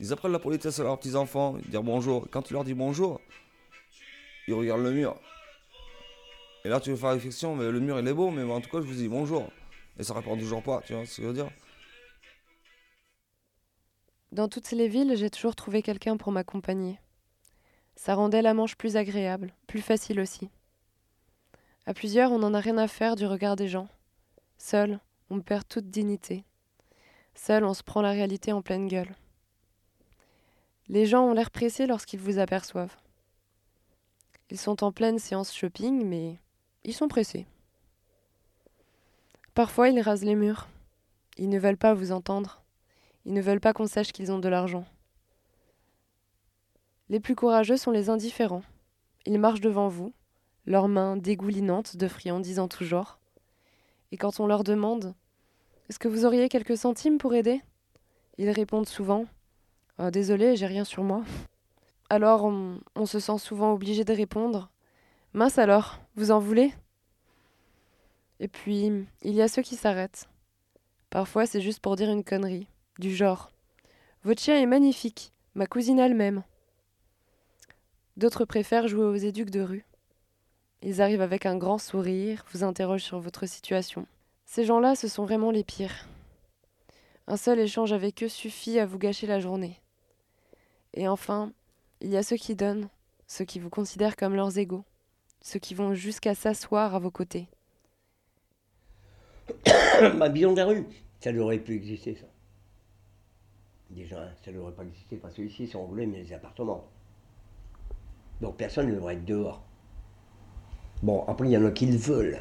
Ils 0.00 0.12
apprennent 0.12 0.32
la 0.32 0.38
politesse 0.38 0.78
à 0.78 0.84
leurs 0.84 0.98
petits-enfants, 0.98 1.58
dire 1.66 1.82
bonjour. 1.82 2.28
Quand 2.30 2.42
tu 2.42 2.52
leur 2.52 2.64
dis 2.64 2.74
bonjour, 2.74 3.20
ils 4.46 4.54
regardent 4.54 4.84
le 4.84 4.92
mur. 4.92 5.20
Et 6.64 6.68
là, 6.68 6.80
tu 6.80 6.90
veux 6.90 6.96
faire 6.96 7.10
réflexion, 7.10 7.56
mais 7.56 7.70
le 7.70 7.80
mur 7.80 7.98
il 7.98 8.06
est 8.06 8.14
beau, 8.14 8.30
mais 8.30 8.42
en 8.42 8.60
tout 8.60 8.70
cas, 8.70 8.80
je 8.80 8.86
vous 8.86 8.94
dis 8.94 9.08
bonjour. 9.08 9.50
Et 9.98 10.04
ça 10.04 10.14
répond 10.14 10.36
toujours 10.36 10.62
pas, 10.62 10.80
tu 10.86 10.94
vois 10.94 11.04
ce 11.04 11.16
que 11.16 11.22
je 11.22 11.26
veux 11.28 11.34
dire? 11.34 11.50
Dans 14.30 14.48
toutes 14.48 14.70
les 14.70 14.88
villes, 14.88 15.16
j'ai 15.16 15.30
toujours 15.30 15.56
trouvé 15.56 15.82
quelqu'un 15.82 16.16
pour 16.16 16.30
m'accompagner. 16.30 17.00
Ça 17.96 18.14
rendait 18.14 18.42
la 18.42 18.54
manche 18.54 18.76
plus 18.76 18.96
agréable, 18.96 19.52
plus 19.66 19.80
facile 19.80 20.20
aussi. 20.20 20.50
À 21.86 21.94
plusieurs, 21.94 22.30
on 22.30 22.38
n'en 22.38 22.54
a 22.54 22.60
rien 22.60 22.78
à 22.78 22.86
faire 22.86 23.16
du 23.16 23.26
regard 23.26 23.56
des 23.56 23.66
gens. 23.66 23.88
Seul, 24.58 25.00
on 25.30 25.40
perd 25.40 25.66
toute 25.68 25.90
dignité. 25.90 26.44
Seul, 27.34 27.64
on 27.64 27.74
se 27.74 27.82
prend 27.82 28.02
la 28.02 28.10
réalité 28.10 28.52
en 28.52 28.62
pleine 28.62 28.88
gueule. 28.88 29.14
Les 30.88 31.06
gens 31.06 31.24
ont 31.24 31.32
l'air 31.32 31.50
pressés 31.50 31.86
lorsqu'ils 31.86 32.20
vous 32.20 32.38
aperçoivent. 32.38 32.96
Ils 34.50 34.58
sont 34.58 34.82
en 34.82 34.92
pleine 34.92 35.18
séance 35.18 35.54
shopping, 35.54 36.04
mais 36.04 36.38
ils 36.84 36.94
sont 36.94 37.08
pressés. 37.08 37.46
Parfois, 39.54 39.90
ils 39.90 40.00
rasent 40.00 40.24
les 40.24 40.34
murs. 40.34 40.68
Ils 41.36 41.50
ne 41.50 41.58
veulent 41.58 41.76
pas 41.76 41.92
vous 41.92 42.12
entendre. 42.12 42.62
Ils 43.26 43.34
ne 43.34 43.42
veulent 43.42 43.60
pas 43.60 43.74
qu'on 43.74 43.86
sache 43.86 44.12
qu'ils 44.12 44.32
ont 44.32 44.38
de 44.38 44.48
l'argent. 44.48 44.86
Les 47.10 47.20
plus 47.20 47.34
courageux 47.34 47.76
sont 47.76 47.90
les 47.90 48.08
indifférents. 48.08 48.62
Ils 49.26 49.38
marchent 49.38 49.60
devant 49.60 49.88
vous, 49.88 50.12
leurs 50.64 50.88
mains 50.88 51.16
dégoulinantes 51.16 51.96
de 51.96 52.08
friandises 52.08 52.58
en 52.58 52.68
tout 52.68 52.84
genre. 52.84 53.18
Et 54.12 54.16
quand 54.16 54.40
on 54.40 54.46
leur 54.46 54.64
demande 54.64 55.14
Est-ce 55.88 55.98
que 55.98 56.08
vous 56.08 56.24
auriez 56.24 56.48
quelques 56.48 56.76
centimes 56.76 57.18
pour 57.18 57.34
aider? 57.34 57.60
Ils 58.38 58.50
répondent 58.50 58.88
souvent 58.88 59.26
oh, 59.98 60.10
Désolé, 60.10 60.56
j'ai 60.56 60.66
rien 60.66 60.84
sur 60.84 61.02
moi. 61.02 61.22
Alors 62.10 62.44
on, 62.44 62.80
on 62.94 63.06
se 63.06 63.20
sent 63.20 63.38
souvent 63.38 63.72
obligé 63.72 64.04
de 64.04 64.12
répondre 64.12 64.70
Mince 65.34 65.58
alors, 65.58 66.00
vous 66.16 66.30
en 66.30 66.38
voulez? 66.38 66.72
Et 68.40 68.48
puis, 68.48 69.06
il 69.22 69.34
y 69.34 69.42
a 69.42 69.48
ceux 69.48 69.62
qui 69.62 69.76
s'arrêtent. 69.76 70.28
Parfois, 71.10 71.46
c'est 71.46 71.60
juste 71.60 71.80
pour 71.80 71.96
dire 71.96 72.10
une 72.10 72.24
connerie, 72.24 72.68
du 72.98 73.14
genre 73.14 73.50
Votre 74.24 74.40
chien 74.40 74.60
est 74.60 74.66
magnifique, 74.66 75.32
ma 75.54 75.66
cousine 75.66 75.98
elle-même. 75.98 76.44
D'autres 78.16 78.44
préfèrent 78.44 78.88
jouer 78.88 79.04
aux 79.04 79.16
éduques 79.16 79.50
de 79.50 79.60
rue. 79.60 79.87
Ils 80.82 81.02
arrivent 81.02 81.22
avec 81.22 81.44
un 81.44 81.56
grand 81.56 81.78
sourire, 81.78 82.44
vous 82.52 82.62
interrogent 82.62 83.02
sur 83.02 83.18
votre 83.18 83.46
situation. 83.46 84.06
Ces 84.46 84.64
gens-là, 84.64 84.94
ce 84.94 85.08
sont 85.08 85.24
vraiment 85.24 85.50
les 85.50 85.64
pires. 85.64 86.06
Un 87.26 87.36
seul 87.36 87.58
échange 87.58 87.92
avec 87.92 88.22
eux 88.22 88.28
suffit 88.28 88.78
à 88.78 88.86
vous 88.86 88.98
gâcher 88.98 89.26
la 89.26 89.40
journée. 89.40 89.80
Et 90.94 91.08
enfin, 91.08 91.52
il 92.00 92.08
y 92.08 92.16
a 92.16 92.22
ceux 92.22 92.36
qui 92.36 92.54
donnent, 92.54 92.88
ceux 93.26 93.44
qui 93.44 93.58
vous 93.58 93.70
considèrent 93.70 94.16
comme 94.16 94.34
leurs 94.34 94.56
égaux, 94.56 94.84
ceux 95.42 95.58
qui 95.58 95.74
vont 95.74 95.94
jusqu'à 95.94 96.34
s'asseoir 96.34 96.94
à 96.94 96.98
vos 96.98 97.10
côtés. 97.10 97.48
Ma 100.16 100.28
vision 100.28 100.52
de 100.52 100.58
la 100.58 100.66
rue, 100.66 100.86
ça 101.20 101.32
n'aurait 101.32 101.58
pu 101.58 101.74
exister, 101.74 102.14
ça. 102.14 102.26
Déjà, 103.90 104.32
ça 104.44 104.52
n'aurait 104.52 104.72
pas 104.72 104.84
existé 104.84 105.16
parce 105.16 105.34
qu'ici, 105.34 105.66
si 105.66 105.76
on 105.76 105.86
voulait, 105.86 106.06
mais 106.06 106.22
les 106.22 106.32
appartements. 106.32 106.88
Donc 108.40 108.56
personne 108.56 108.88
ne 108.88 108.94
devrait 108.94 109.14
être 109.14 109.24
dehors. 109.24 109.67
Bon, 111.02 111.24
après, 111.28 111.46
il 111.48 111.52
y 111.52 111.56
en 111.56 111.64
a 111.64 111.70
qui 111.70 111.86
le 111.86 111.96
veulent. 111.96 112.40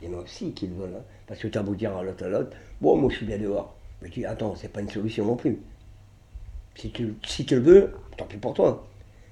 Il 0.00 0.08
y 0.10 0.14
en 0.14 0.18
a 0.18 0.22
aussi 0.22 0.52
qui 0.52 0.66
le 0.66 0.74
veulent. 0.74 0.94
hein. 0.96 1.02
Parce 1.26 1.40
que 1.40 1.48
tu 1.48 1.58
as 1.58 1.62
beau 1.62 1.74
dire 1.74 1.96
à 1.96 2.02
l'autre 2.02 2.24
à 2.24 2.28
l'autre, 2.28 2.56
bon, 2.80 2.96
moi 2.96 3.10
je 3.10 3.16
suis 3.16 3.26
bien 3.26 3.38
dehors. 3.38 3.74
Mais 4.02 4.08
tu 4.10 4.20
dis, 4.20 4.26
attends, 4.26 4.54
c'est 4.56 4.68
pas 4.68 4.80
une 4.80 4.90
solution 4.90 5.24
non 5.24 5.36
plus. 5.36 5.58
Si 6.76 6.90
tu, 6.92 7.06
le 7.56 7.60
veux, 7.60 7.92
tant 8.16 8.26
pis 8.26 8.36
pour 8.36 8.54
toi. 8.54 8.86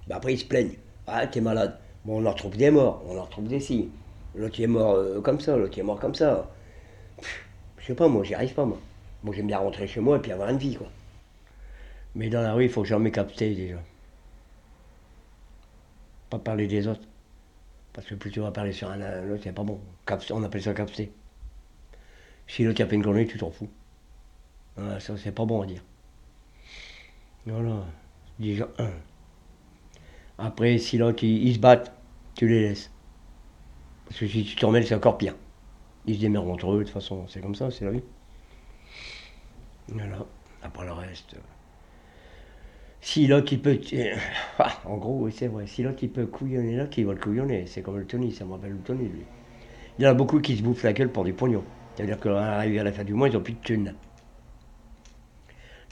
Ben 0.09 0.17
après, 0.17 0.35
ils 0.35 0.39
se 0.39 0.45
plaignent. 0.47 0.77
Ah, 1.07 1.27
t'es 1.27 1.41
malade. 1.41 1.79
Bon, 2.05 2.21
on 2.23 2.27
en 2.27 2.31
retrouve 2.33 2.57
des 2.57 2.71
morts, 2.71 3.03
on 3.09 3.17
en 3.19 3.23
retrouve 3.25 3.47
des 3.49 3.61
si. 3.61 3.91
L'autre 4.35 4.57
il 4.59 4.65
est 4.65 4.67
mort 4.67 4.95
euh, 4.95 5.21
comme 5.21 5.41
ça, 5.41 5.57
l'autre 5.57 5.79
est 5.79 5.83
mort 5.83 6.01
comme 6.01 6.15
ça. 6.15 6.51
Je 7.79 7.87
sais 7.87 7.95
pas, 7.95 8.09
moi, 8.09 8.25
j'y 8.25 8.35
arrive 8.35 8.55
pas, 8.55 8.65
moi. 8.65 8.81
Moi, 9.23 9.35
j'aime 9.35 9.47
bien 9.47 9.59
rentrer 9.59 9.87
chez 9.87 10.01
moi 10.01 10.17
et 10.17 10.21
puis 10.21 10.33
avoir 10.33 10.49
une 10.51 10.59
vie, 10.59 10.75
quoi. 10.77 10.89
Mais 12.15 12.29
dans 12.31 12.43
la 12.43 12.55
rue, 12.55 12.65
il 12.65 12.71
faut 12.71 12.85
jamais 12.85 13.11
capter 13.13 13.55
déjà. 13.55 13.77
Pas 16.29 16.39
parler 16.39 16.67
des 16.67 16.87
autres. 16.87 17.09
Parce 17.95 18.09
que 18.09 18.17
plus 18.17 18.31
tu 18.33 18.41
vas 18.41 18.51
parler 18.51 18.73
sur 18.73 18.91
un 18.91 19.31
autre, 19.31 19.43
c'est 19.45 19.53
pas 19.53 19.63
bon. 19.63 19.81
On 20.31 20.43
appelle 20.43 20.63
ça 20.63 20.75
capter. 20.75 21.13
Si 22.49 22.65
l'autre 22.65 22.83
a 22.83 22.87
fait 22.87 22.97
une 22.97 23.05
connerie, 23.05 23.27
tu 23.27 23.39
t'en 23.39 23.51
fous. 23.51 23.71
Ça, 24.77 25.17
c'est 25.17 25.33
pas 25.33 25.45
bon 25.47 25.63
à 25.63 25.67
dire. 25.67 25.83
Voilà, 27.47 27.85
déjà. 28.39 28.69
Après, 30.39 30.79
si 30.79 30.99
l'autre, 30.99 31.23
ils, 31.23 31.55
se 31.55 31.61
battent, 31.61 31.95
tu 32.35 32.49
les 32.49 32.69
laisses. 32.69 32.91
Parce 34.07 34.19
que 34.19 34.27
si 34.27 34.45
tu 34.45 34.57
t'en 34.57 34.73
mêles, 34.73 34.87
c'est 34.87 34.97
encore 34.97 35.17
pire. 35.17 35.37
Ils 36.07 36.17
se 36.17 36.21
démerdent 36.21 36.51
entre 36.51 36.73
eux, 36.73 36.79
de 36.81 36.85
toute 36.85 36.93
façon, 36.93 37.27
c'est 37.29 37.41
comme 37.41 37.55
ça, 37.55 37.71
c'est 37.71 37.85
la 37.85 37.93
vie. 37.93 38.03
Voilà, 39.89 40.27
après 40.63 40.85
le 40.85 40.93
reste. 40.93 41.37
Euh, 43.05 43.07
Si 43.07 43.27
l'autre 43.27 43.53
il 43.53 43.61
peut. 43.61 43.79
Ah, 44.59 44.73
en 44.85 44.97
gros, 44.97 45.19
oui, 45.23 45.33
c'est 45.37 45.49
vrai. 45.49 45.67
Si 45.67 45.83
l'autre 45.83 45.99
il 46.03 46.11
peut 46.11 46.27
couillonner 46.27 46.77
l'autre, 46.77 46.99
il 46.99 47.07
va 47.07 47.13
le 47.13 47.21
couillonner. 47.21 47.67
C'est 47.67 47.83
comme 47.83 47.99
le 47.99 48.07
Tony, 48.07 48.33
ça 48.33 48.45
me 48.45 48.53
rappelle 48.53 48.73
le 48.73 48.79
Tony, 48.79 49.09
lui. 49.09 49.23
Il 49.99 50.05
y 50.05 50.09
en 50.09 50.11
a 50.11 50.15
beaucoup 50.15 50.41
qui 50.41 50.57
se 50.57 50.63
bouffent 50.63 50.83
la 50.83 50.93
gueule 50.93 51.11
pour 51.11 51.25
du 51.25 51.33
pognon. 51.33 51.65
C'est-à-dire 51.95 52.19
qu'arrivé 52.19 52.81
à 52.81 52.85
la 52.85 52.93
fin 52.93 53.05
du 53.05 53.15
mois, 53.15 53.29
ils 53.29 53.35
n'ont 53.35 53.41
plus 53.41 53.55
de 53.55 53.61
thunes. 53.61 53.95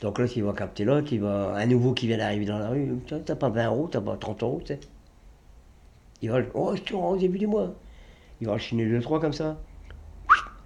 Donc 0.01 0.19
l'autre, 0.19 0.33
il 0.37 0.43
va 0.43 0.53
capter 0.53 0.85
l'autre, 0.85 1.13
il 1.13 1.21
va. 1.21 1.55
Un 1.55 1.67
nouveau 1.67 1.93
qui 1.93 2.09
vient 2.09 2.19
d'arriver 2.19 2.45
dans 2.45 2.59
la 2.59 2.71
rue, 2.71 2.89
t'as 3.07 3.37
pas 3.37 3.49
20 3.51 3.67
euros, 3.67 3.89
t'as 3.89 4.01
pas 4.01 4.17
30 4.17 4.43
euros, 4.43 4.61
tu 4.61 4.75
sais. 4.75 4.81
Il 6.23 6.31
va. 6.31 6.41
Oh, 6.55 6.75
je 6.77 6.83
te 6.83 6.95
rends 6.95 7.13
au 7.13 7.17
début 7.17 7.39
du 7.39 7.47
mois. 7.47 7.75
Il 8.41 8.49
va 8.49 8.59
chiner 8.59 8.87
deux, 8.89 9.01
trois 9.01 9.21
comme 9.21 9.33
ça. 9.33 9.61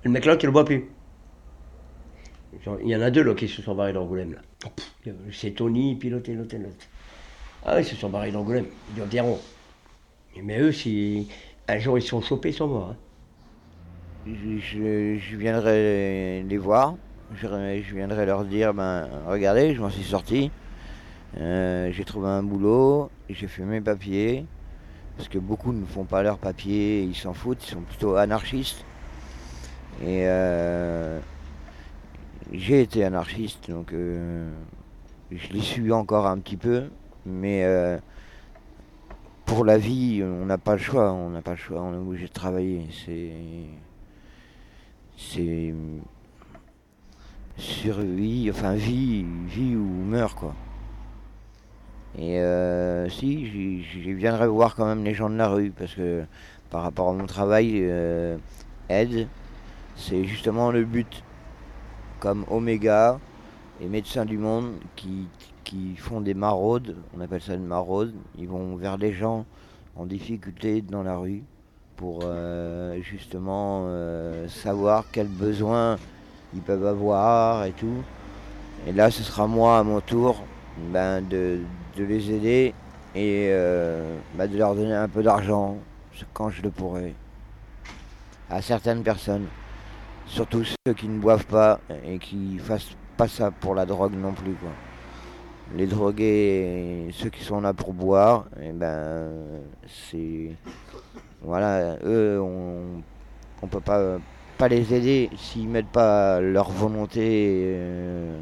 Le 0.05 0.11
mec 0.11 0.25
là, 0.25 0.37
tu 0.37 0.47
le 0.47 0.53
vois 0.53 0.65
plus. 0.65 0.96
Il 2.83 2.89
y 2.89 2.97
en 2.97 3.01
a 3.03 3.11
deux 3.11 3.23
là 3.23 3.35
qui 3.35 3.49
se 3.49 3.63
sont 3.63 3.75
barrés 3.75 3.93
d'Angoulême 3.93 4.33
là. 4.35 4.41
Pff, 4.77 5.15
C'est 5.33 5.53
Tony, 5.53 5.97
puis 5.97 6.11
l'autre 6.11 6.31
et 6.31 6.35
l'autre 6.35 6.55
et 6.55 6.59
l'autre. 6.59 6.87
Ah 7.65 7.81
ils 7.81 7.85
se 7.85 7.97
sont 7.97 8.11
barrés 8.11 8.33
d'Angoulême. 8.33 8.67
Ils 8.91 8.97
doivent 8.97 9.09
dire 9.09 9.27
oh. 9.27 9.41
Mais 10.43 10.61
eux, 10.61 10.73
si 10.73 11.29
un 11.69 11.79
jour 11.79 11.99
ils 11.99 12.03
sont 12.03 12.21
chopés, 12.21 12.51
ils 12.51 12.55
sont 12.55 12.69
morts. 12.69 12.91
hein. 12.91 12.97
Je, 14.27 14.59
je- 14.59 15.19
je 15.19 15.37
viendrai 15.37 16.43
les 16.43 16.59
voir, 16.59 16.97
je, 17.35 17.47
je 17.47 17.95
viendrai 17.95 18.27
leur 18.27 18.45
dire, 18.45 18.75
ben 18.75 19.09
regardez, 19.27 19.75
je 19.75 19.81
m'en 19.81 19.91
suis 19.91 20.03
sorti, 20.05 20.51
Euh, 21.39 21.91
j'ai 21.93 22.05
trouvé 22.05 22.29
un 22.29 22.43
boulot, 22.43 23.11
j'ai 23.29 23.49
fait 23.49 23.65
mes 23.65 23.81
papiers, 23.83 24.47
parce 25.17 25.29
que 25.29 25.39
beaucoup 25.39 25.73
ne 25.73 25.85
font 25.87 26.05
pas 26.07 26.23
leurs 26.23 26.39
papiers, 26.39 27.03
ils 27.05 27.17
s'en 27.17 27.35
foutent, 27.35 27.65
ils 27.67 27.73
sont 27.73 27.83
plutôt 27.83 28.17
anarchistes. 28.17 28.85
Et 30.01 30.23
euh, 30.27 31.21
j'ai 32.53 32.83
été 32.83 33.05
anarchiste, 33.05 33.71
donc 33.71 33.93
euh, 33.93 34.49
je 35.33 35.53
les 35.53 35.61
suis 35.61 35.93
encore 35.93 36.27
un 36.27 36.39
petit 36.39 36.57
peu, 36.57 36.85
mais 37.25 37.65
euh, 37.65 37.99
pour 39.45 39.65
la 39.65 39.79
vie, 39.79 40.23
on 40.23 40.47
n'a 40.47 40.59
pas 40.59 40.73
le 40.75 40.79
choix, 40.79 41.13
on 41.13 41.31
n'a 41.31 41.43
pas 41.43 41.53
le 41.53 41.57
choix, 41.57 41.83
on 41.83 41.93
est 41.93 41.97
obligé 41.97 42.29
de 42.29 42.33
travailler. 42.33 42.87
C'est. 43.05 43.33
C'est. 45.17 45.75
Survie, 47.59 48.51
enfin 48.51 48.75
vie, 48.75 49.25
vie 49.47 49.75
ou 49.75 49.87
meurt 50.05 50.39
quoi. 50.39 50.55
Et 52.19 52.39
euh, 52.39 53.09
si, 53.09 53.47
j'y 53.47 54.13
viendrai 54.13 54.47
voir 54.47 54.75
quand 54.75 54.85
même 54.85 55.05
les 55.05 55.15
gens 55.15 55.31
de 55.31 55.37
la 55.37 55.49
rue, 55.49 55.71
parce 55.71 55.95
que 55.95 56.25
par 56.71 56.83
rapport 56.83 57.09
à 57.09 57.13
mon 57.15 57.27
travail, 57.27 57.79
aide, 58.89 59.27
c'est 59.97 60.25
justement 60.25 60.71
le 60.71 60.85
but. 60.85 61.25
Comme 62.21 62.45
Omega 62.51 63.19
et 63.81 63.89
Médecins 63.89 64.25
du 64.25 64.39
Monde 64.39 64.73
qui, 64.95 65.97
font 65.97 66.21
des 66.21 66.35
maraudes, 66.35 66.97
on 67.17 67.21
appelle 67.21 67.43
ça 67.43 67.55
une 67.55 67.67
maraude, 67.67 68.15
ils 68.39 68.49
vont 68.49 68.77
vers 68.77 68.97
les 68.97 69.13
gens 69.13 69.45
en 69.97 70.07
difficulté 70.07 70.81
dans 70.81 71.03
la 71.03 71.17
rue 71.17 71.43
pour 71.97 72.21
euh, 72.25 73.01
justement 73.03 73.85
euh, 73.87 74.49
savoir 74.49 75.05
quels 75.11 75.29
besoins 75.29 75.99
ils 76.55 76.61
peuvent 76.61 76.87
avoir 76.87 77.65
et 77.65 77.73
tout. 77.73 78.03
Et 78.87 78.93
là, 78.93 79.11
ce 79.11 79.23
sera 79.23 79.47
moi 79.47 79.79
à 79.79 79.83
mon 79.83 80.01
tour 80.01 80.43
ben, 80.93 81.21
de, 81.23 81.61
de 81.97 82.05
les 82.05 82.31
aider 82.31 82.75
et 83.15 83.49
euh, 83.51 84.17
ben, 84.35 84.51
de 84.51 84.57
leur 84.57 84.75
donner 84.75 84.95
un 84.95 85.09
peu 85.09 85.23
d'argent 85.23 85.79
quand 86.33 86.51
je 86.51 86.63
le 86.63 86.71
pourrai 86.71 87.15
à 88.49 88.63
certaines 88.63 89.03
personnes. 89.03 89.47
Surtout 90.27 90.65
ceux 90.65 90.95
qui 90.95 91.09
ne 91.09 91.19
boivent 91.19 91.47
pas 91.47 91.81
et 92.05 92.19
qui 92.19 92.59
fassent 92.59 92.97
pas 93.17 93.29
ça 93.29 93.51
pour 93.51 93.75
la 93.75 93.87
drogue 93.87 94.15
non 94.15 94.33
plus. 94.33 94.55
Quoi. 94.55 94.71
Les 95.75 95.87
drogués, 95.87 97.09
ceux 97.13 97.31
qui 97.31 97.43
sont 97.43 97.61
là 97.61 97.73
pour 97.73 97.93
boire, 97.93 98.47
et 98.61 98.73
ben 98.73 99.31
c'est. 99.87 100.51
Voilà, 101.43 101.97
eux, 102.05 102.41
on, 102.41 103.03
on 103.63 103.67
peut 103.67 103.81
pas, 103.81 104.19
pas 104.59 104.69
les 104.69 104.95
aider 104.95 105.31
s'ils 105.37 105.69
mettent 105.69 105.89
pas 105.93 106.41
leur 106.41 106.71
volonté. 106.71 107.63
euh, 107.67 108.39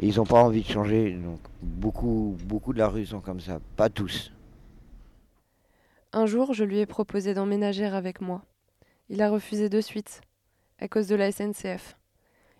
ils 0.00 0.16
n'ont 0.16 0.26
pas 0.26 0.42
envie 0.42 0.62
de 0.62 0.68
changer. 0.68 1.12
Donc 1.12 1.40
beaucoup, 1.62 2.36
beaucoup 2.44 2.72
de 2.72 2.78
la 2.78 2.88
rue 2.88 3.06
sont 3.06 3.20
comme 3.20 3.40
ça. 3.40 3.58
Pas 3.76 3.88
tous. 3.88 4.32
Un 6.12 6.26
jour, 6.26 6.52
je 6.52 6.64
lui 6.64 6.78
ai 6.78 6.86
proposé 6.86 7.34
d'emménager 7.34 7.86
avec 7.86 8.20
moi. 8.20 8.42
Il 9.08 9.22
a 9.22 9.30
refusé 9.30 9.68
de 9.68 9.80
suite, 9.80 10.22
à 10.82 10.88
cause 10.88 11.06
de 11.06 11.14
la 11.14 11.30
SNCF. 11.30 11.96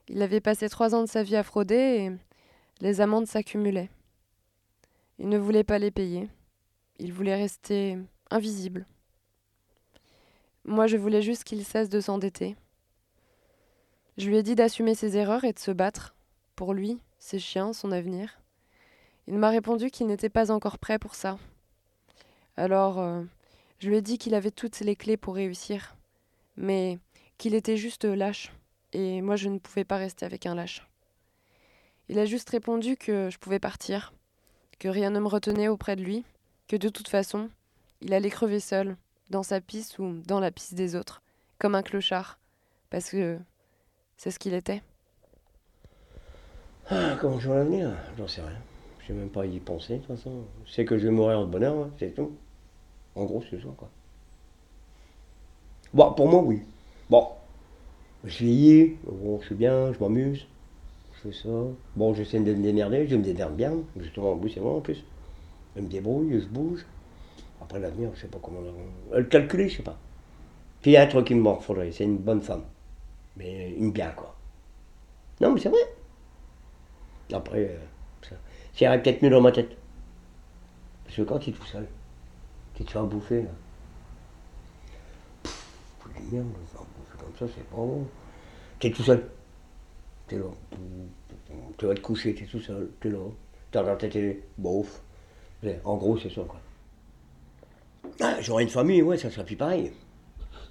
Il 0.07 0.23
avait 0.23 0.41
passé 0.41 0.69
trois 0.69 0.95
ans 0.95 1.02
de 1.02 1.09
sa 1.09 1.25
vie 1.25 1.35
à 1.35 1.43
frauder 1.43 1.75
et 1.75 2.12
les 2.81 3.00
amendes 3.00 3.26
s'accumulaient. 3.26 3.91
Il 5.19 5.29
ne 5.29 5.38
voulait 5.38 5.64
pas 5.64 5.81
les 5.81 5.91
payer. 5.91 6.29
Il 7.00 7.12
voulait 7.12 7.35
rester 7.35 7.99
invisible. 8.31 8.87
Moi, 10.64 10.87
je 10.87 10.97
voulais 10.97 11.21
juste 11.21 11.43
qu'il 11.43 11.64
cesse 11.64 11.88
de 11.88 12.00
s'endetter. 12.00 12.55
Je 14.19 14.29
lui 14.29 14.37
ai 14.37 14.45
dit 14.45 14.55
d'assumer 14.55 14.95
ses 14.95 15.17
erreurs 15.17 15.43
et 15.43 15.52
de 15.52 15.59
se 15.59 15.73
battre, 15.73 16.14
pour 16.55 16.75
lui, 16.75 17.00
ses 17.19 17.41
chiens, 17.41 17.73
son 17.73 17.91
avenir. 17.91 18.41
Il 19.26 19.37
m'a 19.37 19.50
répondu 19.50 19.91
qu'il 19.91 20.07
n'était 20.07 20.29
pas 20.29 20.52
encore 20.52 20.79
prêt 20.79 21.00
pour 21.00 21.17
ça. 21.17 21.38
Alors, 22.57 23.00
euh, 23.00 23.25
je 23.81 23.88
lui 23.88 23.97
ai 23.97 24.02
dit 24.02 24.17
qu'il 24.17 24.37
avait 24.37 24.52
toutes 24.52 24.79
les 24.79 24.95
clés 24.95 25.17
pour 25.17 25.35
réussir, 25.35 25.97
mais 26.57 27.00
qu'il 27.43 27.57
était 27.57 27.77
juste 27.77 28.05
lâche, 28.05 28.53
et 28.93 29.21
moi 29.21 29.35
je 29.35 29.49
ne 29.49 29.59
pouvais 29.59 29.83
pas 29.83 29.97
rester 29.97 30.25
avec 30.25 30.47
un 30.47 30.55
lâche. 30.55 30.87
Il 32.09 32.21
a 32.21 32.25
juste 32.25 32.49
répondu 32.49 32.97
que 32.97 33.31
je 33.31 33.39
pouvais 33.39 33.59
partir, 33.59 34.13
que 34.79 34.87
rien 34.87 35.11
ne 35.11 35.19
me 35.19 35.27
retenait 35.27 35.67
auprès 35.67 35.97
de 35.97 36.05
lui, 36.05 36.23
que 36.69 36.77
de 36.77 36.89
toute 36.89 37.09
façon, 37.09 37.51
il 38.01 38.15
allait 38.15 38.31
crever 38.31 38.61
seul, 38.61 38.97
dans 39.31 39.43
sa 39.43 39.61
piste 39.61 39.99
ou 39.99 40.21
dans 40.25 40.39
la 40.39 40.53
piste 40.53 40.75
des 40.75 40.95
autres, 40.95 41.21
comme 41.59 41.75
un 41.75 41.83
clochard, 41.83 42.39
parce 42.91 43.11
que 43.11 43.41
c'est 44.17 44.31
ce 44.31 44.39
qu'il 44.39 44.55
était. 44.55 44.81
Ah, 46.91 47.17
comment 47.21 47.41
je 47.41 47.49
vois 47.49 47.57
l'avenir? 47.57 47.91
J'en 48.17 48.29
sais 48.29 48.43
rien. 48.43 48.63
Je 49.01 49.13
même 49.15 49.31
pas 49.31 49.47
y 49.47 49.59
penser, 49.59 49.95
de 49.95 49.99
toute 49.99 50.17
façon. 50.17 50.45
Je 50.65 50.71
sais 50.71 50.85
que 50.85 50.97
je 50.97 51.07
vais 51.07 51.13
mourir 51.13 51.41
de 51.41 51.51
bonheur, 51.51 51.75
hein, 51.75 51.91
c'est 51.99 52.15
tout. 52.15 52.37
En 53.17 53.25
gros, 53.25 53.43
c'est 53.51 53.61
ça, 53.61 53.69
quoi. 53.77 53.91
Bon, 55.93 56.13
pour 56.13 56.29
moi, 56.29 56.41
oui. 56.41 56.63
Bon, 57.12 57.28
je 58.25 58.38
vieillis, 58.38 58.97
bon, 59.04 59.38
je 59.42 59.45
suis 59.45 59.54
bien, 59.54 59.92
je 59.92 59.99
m'amuse, 59.99 60.47
je 61.12 61.28
fais 61.28 61.37
ça. 61.42 61.50
Bon, 61.95 62.14
j'essaie 62.14 62.40
de 62.40 62.54
me 62.54 62.62
démerder, 62.62 63.07
je 63.07 63.16
me 63.16 63.23
démerde 63.23 63.54
bien, 63.54 63.75
justement, 63.99 64.33
oui, 64.33 64.50
c'est 64.50 64.61
moi 64.61 64.76
en 64.76 64.81
plus. 64.81 65.04
Je 65.76 65.83
me 65.83 65.88
débrouille, 65.88 66.40
je 66.40 66.47
bouge. 66.47 66.87
Après 67.61 67.78
l'avenir, 67.81 68.09
je 68.14 68.23
sais 68.23 68.28
pas 68.28 68.38
comment 68.42 68.61
le 69.12 69.25
calculer, 69.25 69.69
je 69.69 69.76
sais 69.76 69.83
pas. 69.83 69.99
Puis 70.81 70.92
il 70.92 70.95
y 70.95 70.97
a 70.97 71.02
un 71.02 71.07
truc 71.07 71.26
qui 71.26 71.35
me 71.35 71.42
manque, 71.42 71.61
faudrait, 71.61 71.92
c'est 71.92 72.04
une 72.04 72.16
bonne 72.16 72.40
femme. 72.40 72.64
Mais 73.37 73.73
une 73.73 73.92
bien, 73.92 74.12
quoi. 74.12 74.35
Non, 75.42 75.52
mais 75.52 75.61
c'est 75.61 75.69
vrai. 75.69 75.95
Après, 77.31 77.59
euh, 77.59 77.78
ça, 78.23 78.37
ça 78.73 78.85
irait 78.87 79.02
peut-être 79.02 79.21
mieux 79.21 79.28
dans 79.28 79.42
ma 79.42 79.52
tête. 79.52 79.76
Parce 81.04 81.16
que 81.16 81.23
quand 81.25 81.40
tu 81.40 81.50
es 81.50 81.52
tout 81.52 81.66
seul, 81.66 81.87
tu 82.73 82.87
te 82.87 82.90
fais 82.90 82.99
en 82.99 83.04
bouffer, 83.04 83.42
là. 83.42 83.50
Pff, 85.42 85.62
merde, 86.33 86.47
se 86.66 86.73
faire 86.73 86.87
bouffer 86.97 87.19
comme 87.19 87.32
c'est 87.49 87.65
pas 87.65 87.77
bon. 87.77 88.07
Tu 88.79 88.87
es 88.89 88.91
tout 88.91 89.03
seul. 89.03 89.29
Tu 90.29 90.35
es 90.35 90.39
là. 90.39 90.45
Tu 91.79 91.87
vas 91.87 91.95
te 91.95 92.01
coucher, 92.01 92.35
tu 92.35 92.45
es 92.45 92.47
tout 92.47 92.61
seul. 92.61 92.91
Tu 93.01 93.09
es 93.09 93.11
là. 93.11 93.19
Tu 93.71 93.79
regardes 93.79 94.01
ta 94.01 94.09
télé. 94.09 94.43
Bof. 94.59 95.03
En 95.85 95.97
gros, 95.97 96.19
c'est 96.19 96.31
ça, 96.31 96.43
quoi. 96.43 96.61
Ah, 98.21 98.41
J'aurais 98.41 98.65
une 98.65 98.69
famille, 98.69 99.03
ouais, 99.03 99.17
ça 99.17 99.31
serait 99.31 99.45
plus 99.45 99.57
pareil. 99.57 99.93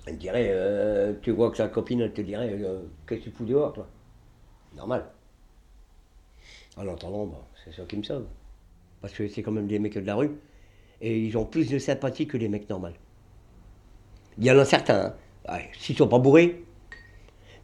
Elle 0.06 0.18
dirait, 0.18 0.50
euh, 0.51 1.13
tu 1.22 1.32
vois 1.32 1.51
que 1.51 1.58
sa 1.58 1.68
copine, 1.68 2.01
elle 2.01 2.13
te 2.13 2.22
dirait, 2.22 2.58
euh, 2.62 2.82
qu'est-ce 3.08 3.22
que 3.22 3.25
tu 3.25 3.32
fous 3.32 3.46
dehors, 3.46 3.72
toi? 3.72 3.88
Normal. 4.75 5.06
En 6.75 6.88
entendant, 6.88 7.25
bah, 7.25 7.48
c'est 7.63 7.74
ça 7.74 7.84
qui 7.84 7.98
me 7.98 8.04
sauve. 8.04 8.25
Parce 9.01 9.13
que 9.13 9.28
c'est 9.28 9.44
quand 9.44 9.51
même 9.51 9.68
des 9.68 9.80
mecs 9.80 9.94
de 9.94 10.06
la 10.06 10.16
rue. 10.16 10.32
Et 11.01 11.20
ils 11.20 11.38
ont 11.38 11.46
plus 11.46 11.70
de 11.70 11.80
sympathie 11.80 12.28
que 12.28 12.38
les 12.38 12.50
mecs 12.50 12.70
normaux. 12.70 12.90
Il 14.38 14.46
y 14.46 14.51
en 14.51 14.58
a 14.58 14.66
certains, 14.66 15.13
hein. 15.48 15.60
S'ils 15.78 15.98
sont 15.98 16.08
pas 16.08 16.19
bourrés, 16.19 16.63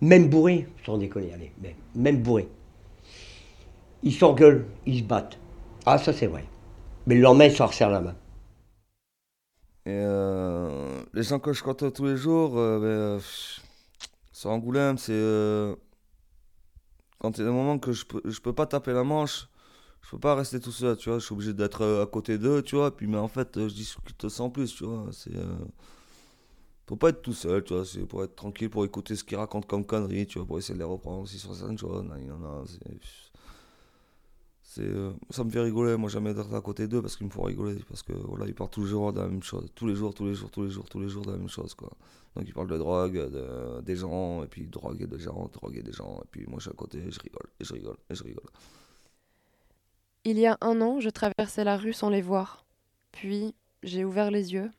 même 0.02 0.30
bourrés, 0.30 0.68
sans 0.86 0.98
déconner, 0.98 1.34
allez, 1.34 1.52
même, 1.62 1.76
même 1.96 2.24
ils 4.04 4.14
s'engueulent, 4.14 4.66
ils 4.86 5.00
se 5.00 5.04
battent. 5.04 5.38
Ah, 5.86 5.98
ça 5.98 6.14
c'est 6.14 6.28
vrai. 6.28 6.46
Mais 7.06 7.16
le 7.16 7.22
lendemain, 7.22 7.46
ils 7.46 7.56
se 7.56 7.64
resserrent 7.64 7.90
la 7.92 8.02
main. 8.02 8.16
Et 9.86 9.90
euh, 9.92 11.04
les 11.14 11.24
gens 11.24 11.40
que 11.40 11.54
je 11.54 11.64
côtoie 11.64 11.92
tous 11.92 12.06
les 12.06 12.18
jours, 12.18 12.58
euh, 12.58 13.18
ben, 13.18 13.24
sur 14.32 14.50
Angoulême, 14.52 14.98
c'est. 14.98 15.12
euh, 15.14 15.76
quand 17.20 17.38
il 17.38 17.42
y 17.42 17.44
a 17.44 17.48
des 17.48 17.52
moments 17.56 17.80
que 17.80 17.92
je 17.94 18.06
peux, 18.06 18.22
je 18.26 18.40
peux 18.42 18.54
pas 18.54 18.66
taper 18.66 18.94
la 18.94 19.04
manche, 19.04 19.48
je 20.02 20.12
peux 20.12 20.20
pas 20.20 20.36
rester 20.36 20.60
tout 20.60 20.72
seul, 20.72 20.98
tu 20.98 21.10
vois. 21.10 21.20
Je 21.20 21.26
suis 21.26 21.34
obligé 21.34 21.54
d'être 21.54 21.82
euh, 21.84 22.04
à 22.04 22.08
côté 22.08 22.38
d'eux, 22.38 22.62
tu 22.64 22.76
vois. 22.76 22.96
Puis, 22.96 23.08
mais 23.08 23.18
en 23.18 23.28
fait, 23.28 23.50
je 23.70 23.74
discute 23.74 24.30
sans 24.30 24.50
plus, 24.50 24.76
tu 24.76 24.86
vois. 24.86 25.08
C'est. 25.12 25.32
Faut 26.88 26.96
pas 26.96 27.10
être 27.10 27.22
tout 27.22 27.34
seul, 27.34 27.64
tu 27.64 27.74
vois. 27.74 27.86
C'est 27.86 28.06
pour 28.06 28.24
être 28.24 28.36
tranquille, 28.36 28.70
pour 28.70 28.86
écouter 28.86 29.16
ce 29.16 29.24
qu'ils 29.24 29.38
racontent 29.38 29.68
comme 29.68 29.86
conneries, 29.86 30.28
tu 30.28 30.40
vois. 30.40 30.48
Pour 30.48 30.58
essayer 30.58 30.74
de 30.76 30.80
les 30.80 30.86
reprendre 30.86 31.22
aussi 31.22 31.38
sur 31.40 31.54
scène, 31.56 31.76
tu 31.76 31.86
vois. 31.86 32.02
nan, 32.04 32.26
nan, 32.26 32.40
nan, 32.42 32.66
c'est- 34.62 34.82
euh, 34.84 35.12
ça 35.32 35.44
me 35.44 35.50
fait 35.50 35.62
rigoler, 35.62 35.98
moi 35.98 36.10
jamais 36.10 36.34
d'être 36.34 36.54
à 36.54 36.62
côté 36.62 36.88
d'eux 36.88 37.02
parce 37.02 37.16
qu'ils 37.16 37.26
me 37.26 37.32
font 37.32 37.44
rigoler. 37.44 37.78
Parce 37.88 38.04
que 38.04 38.14
voilà, 38.14 38.46
ils 38.46 38.54
parlent 38.54 38.70
toujours 38.70 39.12
de 39.14 39.20
la 39.20 39.28
même 39.28 39.42
chose. 39.44 39.70
Tous 39.76 39.88
les 39.88 39.96
jours, 39.96 40.14
tous 40.14 40.26
les 40.26 40.34
jours, 40.36 40.52
tous 40.52 40.64
les 40.64 40.70
jours, 40.70 40.88
tous 40.90 41.00
les 41.00 41.10
jours 41.10 41.26
de 41.26 41.32
la 41.32 41.38
même 41.38 41.50
chose, 41.50 41.74
quoi. 41.74 41.90
Donc 42.36 42.46
ils 42.48 42.54
parlent 42.54 42.70
de 42.70 42.78
drogue, 42.78 43.14
de, 43.32 43.82
des 43.82 43.96
gens, 43.96 44.44
et 44.44 44.48
puis 44.48 44.68
drogue 44.68 45.02
et 45.02 45.08
des 45.08 45.20
gens, 45.20 45.50
drogue 45.54 45.78
et 45.78 45.82
des 45.84 45.94
gens. 45.94 46.20
Et 46.24 46.28
puis 46.32 46.46
moi 46.48 46.60
je 46.60 46.64
suis 46.64 46.72
à 46.72 46.74
côté, 46.76 47.00
je 47.10 47.20
rigole, 47.20 47.48
et 47.60 47.64
je 47.64 47.74
rigole, 47.74 47.98
et 48.10 48.16
je 48.16 48.24
rigole. 48.24 48.46
Il 50.26 50.38
y 50.38 50.46
a 50.46 50.58
un 50.62 50.82
an, 50.82 51.00
je 51.00 51.10
traversais 51.10 51.64
la 51.64 51.78
rue 51.78 51.94
sans 51.94 52.10
les 52.10 52.22
voir. 52.22 52.66
Puis, 53.14 53.56
j'ai 53.82 54.04
ouvert 54.04 54.30
les 54.30 54.54
yeux. 54.54 54.70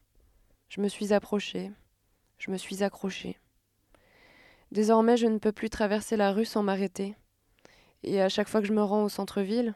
Je 0.69 0.83
me 0.83 0.89
suis 0.89 1.13
approchée. 1.15 1.71
Je 2.39 2.51
me 2.51 2.57
suis 2.57 2.83
accrochée. 2.83 3.39
Désormais, 4.71 5.17
je 5.17 5.27
ne 5.27 5.39
peux 5.39 5.53
plus 5.53 5.71
traverser 5.71 6.17
la 6.17 6.33
rue 6.33 6.45
sans 6.45 6.63
m'arrêter. 6.63 7.15
Et 8.03 8.21
à 8.21 8.29
chaque 8.29 8.49
fois 8.49 8.61
que 8.61 8.67
je 8.67 8.73
me 8.73 8.83
rends 8.83 9.05
au 9.05 9.09
centre-ville, 9.09 9.75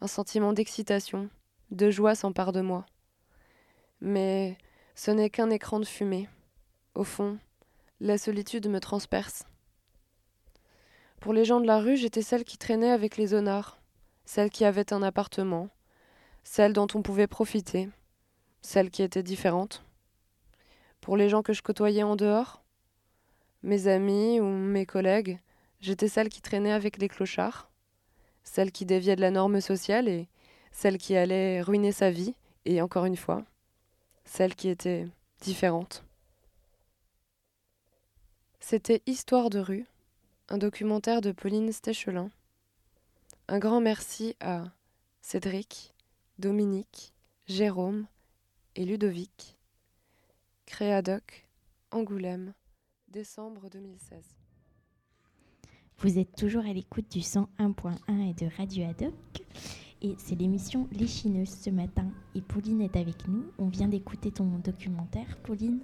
un 0.00 0.06
sentiment 0.06 0.52
d'excitation, 0.52 1.28
de 1.70 1.90
joie 1.90 2.14
s'empare 2.14 2.52
de 2.52 2.60
moi. 2.60 2.84
Mais 4.00 4.58
ce 4.94 5.10
n'est 5.10 5.30
qu'un 5.30 5.50
écran 5.50 5.80
de 5.80 5.84
fumée. 5.84 6.28
Au 6.94 7.04
fond, 7.04 7.38
la 8.00 8.18
solitude 8.18 8.68
me 8.68 8.80
transperce. 8.80 9.44
Pour 11.20 11.32
les 11.32 11.44
gens 11.44 11.60
de 11.60 11.66
la 11.66 11.78
rue, 11.78 11.96
j'étais 11.96 12.22
celle 12.22 12.44
qui 12.44 12.58
traînait 12.58 12.90
avec 12.90 13.16
les 13.16 13.34
honnards, 13.34 13.80
celle 14.24 14.50
qui 14.50 14.64
avait 14.64 14.92
un 14.92 15.02
appartement, 15.02 15.68
celle 16.42 16.72
dont 16.72 16.86
on 16.94 17.02
pouvait 17.02 17.26
profiter, 17.26 17.88
celle 18.60 18.90
qui 18.90 19.02
était 19.02 19.22
différente. 19.22 19.84
Pour 21.04 21.18
les 21.18 21.28
gens 21.28 21.42
que 21.42 21.52
je 21.52 21.60
côtoyais 21.60 22.02
en 22.02 22.16
dehors, 22.16 22.62
mes 23.62 23.88
amis 23.88 24.40
ou 24.40 24.46
mes 24.46 24.86
collègues, 24.86 25.38
j'étais 25.82 26.08
celle 26.08 26.30
qui 26.30 26.40
traînait 26.40 26.72
avec 26.72 26.96
les 26.96 27.10
clochards, 27.10 27.70
celle 28.42 28.72
qui 28.72 28.86
déviait 28.86 29.14
de 29.14 29.20
la 29.20 29.30
norme 29.30 29.60
sociale 29.60 30.08
et 30.08 30.28
celle 30.72 30.96
qui 30.96 31.14
allait 31.14 31.60
ruiner 31.60 31.92
sa 31.92 32.10
vie, 32.10 32.34
et 32.64 32.80
encore 32.80 33.04
une 33.04 33.18
fois, 33.18 33.44
celle 34.24 34.54
qui 34.54 34.70
était 34.70 35.06
différente. 35.42 36.04
C'était 38.60 39.02
Histoire 39.04 39.50
de 39.50 39.58
rue, 39.58 39.84
un 40.48 40.56
documentaire 40.56 41.20
de 41.20 41.32
Pauline 41.32 41.70
Stéchelin. 41.70 42.30
Un 43.48 43.58
grand 43.58 43.82
merci 43.82 44.36
à 44.40 44.64
Cédric, 45.20 45.92
Dominique, 46.38 47.12
Jérôme 47.46 48.06
et 48.74 48.86
Ludovic. 48.86 49.53
Créadoc, 50.76 51.46
Angoulême, 51.92 52.52
décembre 53.06 53.70
2016. 53.70 54.24
Vous 55.98 56.18
êtes 56.18 56.34
toujours 56.34 56.64
à 56.66 56.72
l'écoute 56.72 57.08
du 57.12 57.20
101.1 57.20 58.28
et 58.28 58.34
de 58.34 58.50
Radio 58.56 58.84
Adoc. 58.84 59.14
Et 60.02 60.16
c'est 60.18 60.34
l'émission 60.34 60.88
Les 60.90 61.06
Chineuses 61.06 61.60
ce 61.62 61.70
matin. 61.70 62.08
Et 62.34 62.40
Pauline 62.40 62.80
est 62.80 62.96
avec 62.96 63.28
nous. 63.28 63.44
On 63.60 63.68
vient 63.68 63.86
d'écouter 63.86 64.32
ton 64.32 64.46
documentaire, 64.64 65.38
Pauline. 65.44 65.78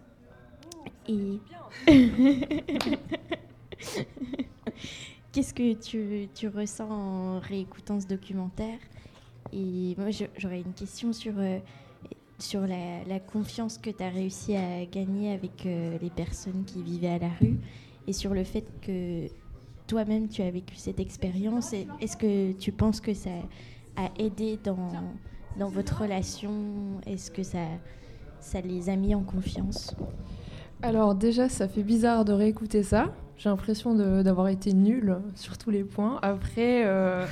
Et. 1.07 1.39
Qu'est-ce 5.31 5.55
que 5.55 5.75
tu, 5.75 6.29
tu 6.35 6.49
ressens 6.49 6.91
en 6.91 7.39
réécoutant 7.39 8.01
ce 8.01 8.09
documentaire? 8.09 8.81
Et 9.53 9.95
moi, 9.97 10.09
j'aurais 10.37 10.63
une 10.63 10.75
question 10.75 11.13
sur, 11.13 11.39
euh, 11.39 11.61
sur 12.43 12.67
la, 12.67 13.21
confiance 13.21 13.79
que 13.79 13.91
tu 13.91 14.03
as 14.03 14.09
réussi 14.09 14.57
à 14.57 14.85
gagner 14.87 15.33
avec 15.33 15.67
euh, 15.67 15.99
les 16.01 16.11
personnes 16.11 16.65
qui 16.65 16.83
vivaient 16.83 17.09
à 17.09 17.19
la 17.19 17.31
rue 17.41 17.59
et 18.07 18.13
sur 18.13 18.35
le 18.35 18.45
fait 18.45 18.65
que 18.81 19.29
toi-même 19.87 20.29
tu 20.29 20.43
as 20.43 20.51
vécu 20.51 20.77
cette 20.77 21.01
expérience. 21.01 21.73
Est-ce 22.01 22.17
que 22.17 22.53
tu 22.53 22.73
penses 22.73 23.01
que 23.01 23.15
ça 23.15 23.31
a 23.97 24.11
aidé 24.19 24.59
dans, 24.63 24.91
dans 25.59 25.69
votre 25.69 26.03
relation? 26.03 26.53
Est-ce 27.07 27.31
que 27.31 27.43
ça, 27.43 27.67
ça 28.41 28.61
les 28.61 28.89
a 28.89 28.97
mis 28.97 29.15
en 29.15 29.23
confiance? 29.23 29.95
Alors 30.83 31.15
déjà, 31.15 31.49
ça 31.49 31.69
fait 31.69 31.83
bizarre 31.83 32.25
de 32.25 32.33
réécouter 32.33 32.83
ça. 32.83 33.13
J'ai 33.37 33.49
l'impression 33.49 33.95
d'avoir 33.95 34.49
été 34.49 34.73
nulle 34.73 35.19
sur 35.35 35.57
tous 35.57 35.71
les 35.71 35.85
points. 35.85 36.19
Après, 36.23 36.85
euh, 36.87 37.27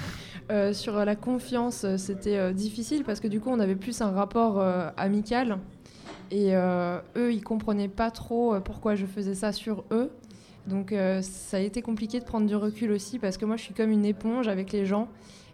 euh, 0.50 0.72
sur 0.72 1.04
la 1.04 1.14
confiance, 1.14 1.84
euh, 1.84 1.98
c'était 1.98 2.38
euh, 2.38 2.52
difficile 2.52 3.04
parce 3.04 3.20
que 3.20 3.28
du 3.28 3.38
coup, 3.38 3.50
on 3.50 3.60
avait 3.60 3.76
plus 3.76 4.00
un 4.00 4.10
rapport 4.10 4.60
amical. 4.96 5.58
Et 6.30 6.52
eux, 6.52 7.32
ils 7.32 7.42
comprenaient 7.42 7.88
pas 7.88 8.10
trop 8.10 8.60
pourquoi 8.60 8.94
je 8.94 9.06
faisais 9.06 9.34
ça 9.34 9.50
sur 9.52 9.84
eux. 9.90 10.10
Donc 10.66 10.94
ça 11.22 11.56
a 11.56 11.60
été 11.60 11.80
compliqué 11.80 12.20
de 12.20 12.26
prendre 12.26 12.46
du 12.46 12.54
recul 12.54 12.92
aussi 12.92 13.18
parce 13.18 13.38
que 13.38 13.46
moi 13.46 13.56
je 13.56 13.62
suis 13.62 13.72
comme 13.72 13.90
une 13.90 14.04
éponge 14.04 14.46
avec 14.46 14.70
les 14.72 14.84
gens. 14.84 15.08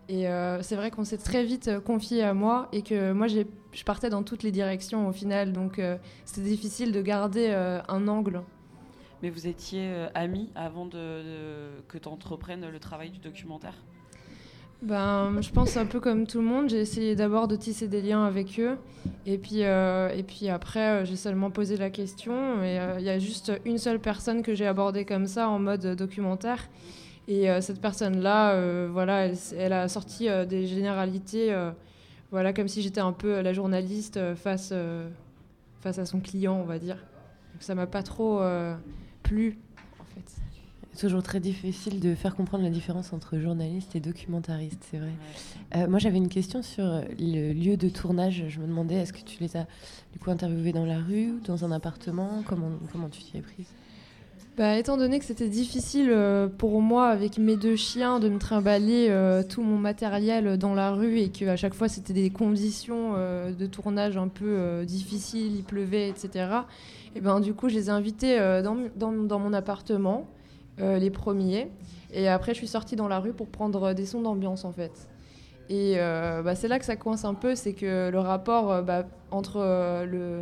Et 0.08 0.26
c'est 0.62 0.74
vrai 0.74 0.90
qu'on 0.90 1.04
s'est 1.04 1.18
très 1.18 1.44
vite 1.44 1.78
confié 1.84 2.24
à 2.24 2.34
moi 2.34 2.66
et 2.72 2.82
que 2.82 3.12
moi 3.12 3.28
je 3.28 3.84
partais 3.84 4.10
dans 4.10 4.24
toutes 4.24 4.42
les 4.42 4.50
directions 4.50 5.06
au 5.06 5.12
final. 5.12 5.52
Donc 5.52 5.80
c'était 6.24 6.48
difficile 6.48 6.90
de 6.90 7.00
garder 7.02 7.50
un 7.86 8.08
angle. 8.08 8.42
Mais 9.22 9.30
vous 9.30 9.46
étiez 9.46 9.88
amis 10.16 10.50
avant 10.56 10.88
que 10.88 11.98
tu 11.98 12.08
entreprennes 12.08 12.68
le 12.68 12.80
travail 12.80 13.10
du 13.10 13.20
documentaire? 13.20 13.76
Ben, 14.84 15.40
je 15.40 15.48
pense 15.48 15.78
un 15.78 15.86
peu 15.86 15.98
comme 15.98 16.26
tout 16.26 16.40
le 16.40 16.44
monde, 16.44 16.68
j'ai 16.68 16.78
essayé 16.78 17.16
d'abord 17.16 17.48
de 17.48 17.56
tisser 17.56 17.88
des 17.88 18.02
liens 18.02 18.26
avec 18.26 18.60
eux, 18.60 18.76
et 19.24 19.38
puis, 19.38 19.64
euh, 19.64 20.10
et 20.10 20.22
puis 20.22 20.50
après, 20.50 20.80
euh, 20.80 21.04
j'ai 21.06 21.16
seulement 21.16 21.50
posé 21.50 21.78
la 21.78 21.88
question, 21.88 22.62
et 22.62 22.78
euh, 22.78 22.96
il 22.98 23.04
y 23.06 23.08
a 23.08 23.18
juste 23.18 23.50
une 23.64 23.78
seule 23.78 23.98
personne 23.98 24.42
que 24.42 24.54
j'ai 24.54 24.66
abordée 24.66 25.06
comme 25.06 25.26
ça, 25.26 25.48
en 25.48 25.58
mode 25.58 25.96
documentaire, 25.96 26.68
et 27.28 27.48
cette 27.62 27.80
personne-là, 27.80 28.86
voilà, 28.88 29.28
elle, 29.56 29.72
a 29.72 29.88
sorti 29.88 30.28
des 30.46 30.66
généralités, 30.66 31.56
voilà, 32.30 32.52
comme 32.52 32.68
si 32.68 32.82
j'étais 32.82 33.00
un 33.00 33.12
peu 33.12 33.40
la 33.40 33.54
journaliste 33.54 34.20
face, 34.34 34.74
face 35.80 35.98
à 35.98 36.04
son 36.04 36.20
client, 36.20 36.60
on 36.60 36.66
va 36.66 36.78
dire. 36.78 36.96
Donc 36.96 37.62
ça 37.62 37.74
m'a 37.74 37.86
pas 37.86 38.02
trop 38.02 38.42
plu. 39.22 39.56
C'est 40.94 41.00
toujours 41.08 41.24
très 41.24 41.40
difficile 41.40 41.98
de 41.98 42.14
faire 42.14 42.36
comprendre 42.36 42.62
la 42.62 42.70
différence 42.70 43.12
entre 43.12 43.38
journaliste 43.38 43.96
et 43.96 44.00
documentariste, 44.00 44.78
c'est 44.90 44.98
vrai. 44.98 45.10
Euh, 45.74 45.88
moi, 45.88 45.98
j'avais 45.98 46.18
une 46.18 46.28
question 46.28 46.62
sur 46.62 46.84
euh, 46.84 47.02
le 47.18 47.52
lieu 47.52 47.76
de 47.76 47.88
tournage. 47.88 48.44
Je 48.48 48.60
me 48.60 48.66
demandais, 48.68 48.94
est-ce 48.94 49.12
que 49.12 49.18
tu 49.24 49.42
les 49.42 49.56
as 49.56 49.66
du 50.12 50.20
coup 50.20 50.30
interviewés 50.30 50.72
dans 50.72 50.84
la 50.86 50.98
rue 50.98 51.32
ou 51.32 51.40
dans 51.44 51.64
un 51.64 51.72
appartement? 51.72 52.44
Comment, 52.46 52.70
comment 52.92 53.08
tu 53.08 53.22
t'y 53.24 53.36
es 53.38 53.40
prise? 53.40 53.66
Bah, 54.56 54.78
étant 54.78 54.96
donné 54.96 55.18
que 55.18 55.24
c'était 55.24 55.48
difficile 55.48 56.10
euh, 56.12 56.46
pour 56.46 56.80
moi 56.80 57.08
avec 57.08 57.38
mes 57.38 57.56
deux 57.56 57.74
chiens 57.74 58.20
de 58.20 58.28
me 58.28 58.38
trimballer 58.38 59.08
euh, 59.10 59.42
tout 59.42 59.62
mon 59.64 59.78
matériel 59.78 60.56
dans 60.58 60.74
la 60.74 60.92
rue 60.92 61.18
et 61.18 61.30
qu'à 61.30 61.56
chaque 61.56 61.74
fois 61.74 61.88
c'était 61.88 62.12
des 62.12 62.30
conditions 62.30 63.14
euh, 63.16 63.50
de 63.52 63.66
tournage 63.66 64.16
un 64.16 64.28
peu 64.28 64.44
euh, 64.46 64.84
difficiles, 64.84 65.56
il 65.56 65.64
pleuvait, 65.64 66.08
etc. 66.08 66.66
Et 67.16 67.20
ben 67.20 67.40
du 67.40 67.52
coup 67.52 67.68
je 67.68 67.74
les 67.74 67.86
ai 67.86 67.90
invités 67.90 68.38
euh, 68.38 68.62
dans, 68.62 68.76
dans- 68.94 69.10
dans 69.24 69.40
mon 69.40 69.52
appartement, 69.52 70.28
euh, 70.80 70.98
les 70.98 71.10
premiers, 71.10 71.70
et 72.12 72.28
après 72.28 72.52
je 72.54 72.58
suis 72.58 72.66
sortie 72.68 72.96
dans 72.96 73.08
la 73.08 73.20
rue 73.20 73.32
pour 73.32 73.48
prendre 73.48 73.92
des 73.92 74.06
sons 74.06 74.22
d'ambiance 74.22 74.64
en 74.64 74.72
fait. 74.72 75.08
Et 75.70 75.94
euh, 75.96 76.42
bah, 76.42 76.54
c'est 76.54 76.68
là 76.68 76.78
que 76.78 76.84
ça 76.84 76.96
coince 76.96 77.24
un 77.24 77.34
peu, 77.34 77.54
c'est 77.54 77.72
que 77.72 78.10
le 78.10 78.18
rapport 78.18 78.70
euh, 78.70 78.82
bah, 78.82 79.04
entre 79.30 79.56
euh, 79.56 80.04
le, 80.04 80.40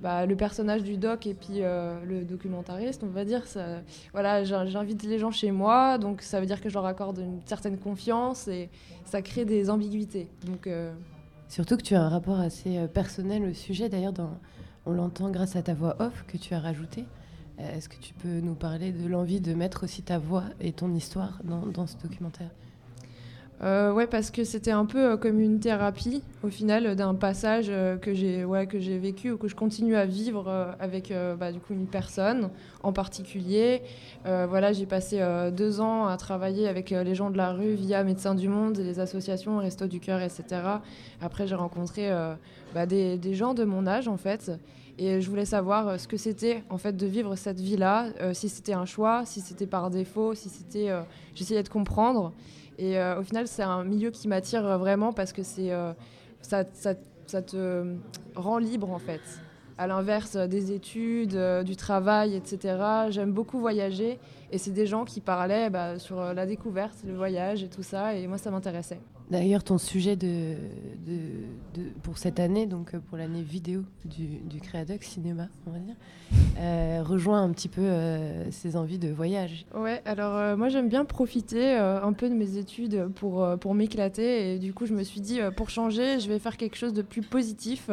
bah, 0.00 0.24
le 0.24 0.36
personnage 0.36 0.82
du 0.82 0.96
doc 0.96 1.26
et 1.26 1.34
puis 1.34 1.58
euh, 1.60 2.02
le 2.06 2.24
documentariste, 2.24 3.02
on 3.04 3.08
va 3.08 3.24
dire, 3.26 3.46
ça, 3.46 3.80
voilà, 4.12 4.42
j'in- 4.44 4.64
j'invite 4.64 5.02
les 5.02 5.18
gens 5.18 5.30
chez 5.30 5.50
moi, 5.50 5.98
donc 5.98 6.22
ça 6.22 6.40
veut 6.40 6.46
dire 6.46 6.60
que 6.62 6.68
je 6.70 6.74
leur 6.74 6.86
accorde 6.86 7.18
une 7.18 7.40
certaine 7.44 7.76
confiance 7.78 8.48
et 8.48 8.70
ça 9.04 9.20
crée 9.20 9.44
des 9.44 9.68
ambiguïtés. 9.70 10.28
Donc, 10.46 10.66
euh, 10.66 10.92
Surtout 11.48 11.76
que 11.76 11.82
tu 11.82 11.94
as 11.94 12.02
un 12.02 12.08
rapport 12.08 12.40
assez 12.40 12.78
euh, 12.78 12.86
personnel 12.86 13.44
au 13.44 13.52
sujet. 13.52 13.88
D'ailleurs, 13.90 14.14
on 14.86 14.92
l'entend 14.92 15.28
grâce 15.30 15.56
à 15.56 15.62
ta 15.62 15.74
voix 15.74 15.94
off 16.00 16.24
que 16.26 16.38
tu 16.38 16.54
as 16.54 16.58
rajoutée. 16.58 17.04
Euh, 17.60 17.76
Est-ce 17.76 17.88
que 17.88 17.96
tu 17.96 18.14
peux 18.14 18.40
nous 18.40 18.54
parler 18.54 18.92
de 18.92 19.06
l'envie 19.08 19.40
de 19.40 19.54
mettre 19.54 19.84
aussi 19.84 20.02
ta 20.02 20.18
voix 20.18 20.44
et 20.60 20.72
ton 20.72 20.92
histoire 20.94 21.40
dans, 21.44 21.66
dans 21.66 21.86
ce 21.86 21.96
documentaire? 21.96 22.50
Euh, 23.64 23.92
ouais, 23.92 24.06
parce 24.06 24.30
que 24.30 24.44
c'était 24.44 24.72
un 24.72 24.84
peu 24.84 25.12
euh, 25.12 25.16
comme 25.16 25.40
une 25.40 25.58
thérapie, 25.58 26.22
au 26.42 26.48
final, 26.48 26.86
euh, 26.86 26.94
d'un 26.94 27.14
passage 27.14 27.66
euh, 27.70 27.96
que 27.96 28.12
j'ai 28.12 28.44
ouais, 28.44 28.66
vécu 28.66 29.30
ou 29.30 29.38
que 29.38 29.48
je 29.48 29.54
continue 29.54 29.96
à 29.96 30.04
vivre 30.04 30.74
avec 30.78 31.12
bah, 31.38 31.50
du 31.50 31.60
coup, 31.60 31.72
une 31.72 31.86
personne 31.86 32.50
en 32.82 32.92
particulier. 32.92 33.82
Voilà, 34.24 34.72
j'ai 34.72 34.86
passé 34.86 35.22
deux 35.52 35.80
ans 35.80 36.06
à 36.06 36.16
travailler 36.16 36.68
avec 36.68 36.90
les 36.90 37.14
gens 37.14 37.30
de 37.30 37.36
la 37.36 37.52
rue 37.52 37.74
via 37.74 38.04
Médecins 38.04 38.34
du 38.34 38.48
Monde, 38.48 38.78
les 38.78 39.00
associations, 39.00 39.58
Resto 39.58 39.86
du 39.86 40.00
Cœur, 40.00 40.20
etc. 40.20 40.44
Après, 41.20 41.46
j'ai 41.46 41.54
rencontré 41.54 42.10
bah, 42.74 42.86
des, 42.86 43.34
gens 43.34 43.54
de 43.54 43.64
mon 43.64 43.86
âge, 43.86 44.08
en 44.08 44.16
fait. 44.16 44.50
Et 44.98 45.20
je 45.20 45.28
voulais 45.28 45.44
savoir 45.44 45.98
ce 45.98 46.06
que 46.06 46.16
c'était 46.16 46.62
en 46.70 46.78
fait 46.78 46.96
de 46.96 47.06
vivre 47.06 47.36
cette 47.36 47.60
vie-là, 47.60 48.06
si 48.32 48.48
c'était 48.48 48.74
un 48.74 48.86
choix, 48.86 49.24
si 49.24 49.40
c'était 49.40 49.66
par 49.66 49.90
défaut, 49.90 50.34
si 50.34 50.48
c'était. 50.48 50.90
J'essayais 51.34 51.62
de 51.62 51.68
comprendre. 51.68 52.32
Et 52.78 52.98
euh, 52.98 53.20
au 53.20 53.22
final, 53.22 53.46
c'est 53.46 53.62
un 53.62 53.84
milieu 53.84 54.10
qui 54.10 54.28
m'attire 54.28 54.66
euh, 54.66 54.76
vraiment 54.76 55.12
parce 55.12 55.32
que 55.32 55.42
c'est 55.42 55.72
euh, 55.72 55.92
ça, 56.40 56.64
te 56.64 57.94
rend 58.34 58.58
libre 58.58 58.90
en 58.90 58.98
fait. 58.98 59.20
À 59.76 59.88
l'inverse 59.88 60.36
des 60.36 60.70
études, 60.70 61.36
du 61.64 61.74
travail, 61.74 62.36
etc. 62.36 63.08
J'aime 63.10 63.32
beaucoup 63.32 63.58
voyager 63.58 64.20
et 64.52 64.58
c'est 64.58 64.70
des 64.70 64.86
gens 64.86 65.04
qui 65.04 65.20
parlaient 65.20 65.68
bah, 65.68 65.98
sur 65.98 66.20
la 66.32 66.46
découverte, 66.46 66.94
le 67.04 67.14
voyage 67.14 67.64
et 67.64 67.68
tout 67.68 67.82
ça. 67.82 68.14
Et 68.14 68.28
moi, 68.28 68.38
ça 68.38 68.52
m'intéressait. 68.52 69.00
D'ailleurs, 69.30 69.64
ton 69.64 69.78
sujet 69.78 70.18
pour 72.02 72.18
cette 72.18 72.38
année, 72.40 72.66
donc 72.66 72.94
euh, 72.94 72.98
pour 73.08 73.16
l'année 73.16 73.42
vidéo 73.42 73.82
du, 74.04 74.26
du 74.44 74.60
Créadoc 74.60 75.02
Cinéma, 75.02 75.48
on 75.66 75.70
va 75.70 75.78
dire, 75.78 75.94
euh, 76.58 77.02
rejoint 77.02 77.42
un 77.42 77.50
petit 77.50 77.68
peu 77.68 77.80
euh, 77.80 78.50
ces 78.50 78.76
envies 78.76 78.98
de 78.98 79.08
voyage. 79.08 79.64
Ouais, 79.74 80.02
alors 80.04 80.56
moi 80.58 80.68
j'aime 80.68 80.88
bien 80.88 81.06
profiter 81.06 81.72
un 81.74 82.12
peu 82.12 82.28
de 82.28 82.34
mes 82.34 82.58
études 82.58 83.08
pour, 83.14 83.46
pour 83.60 83.74
m'éclater 83.74 84.54
et 84.54 84.58
du 84.58 84.74
coup 84.74 84.86
je 84.86 84.92
me 84.92 85.02
suis 85.02 85.20
dit 85.20 85.40
pour 85.56 85.70
changer 85.70 86.20
je 86.20 86.28
vais 86.28 86.38
faire 86.38 86.56
quelque 86.56 86.76
chose 86.76 86.92
de 86.92 87.02
plus 87.02 87.22
positif 87.22 87.90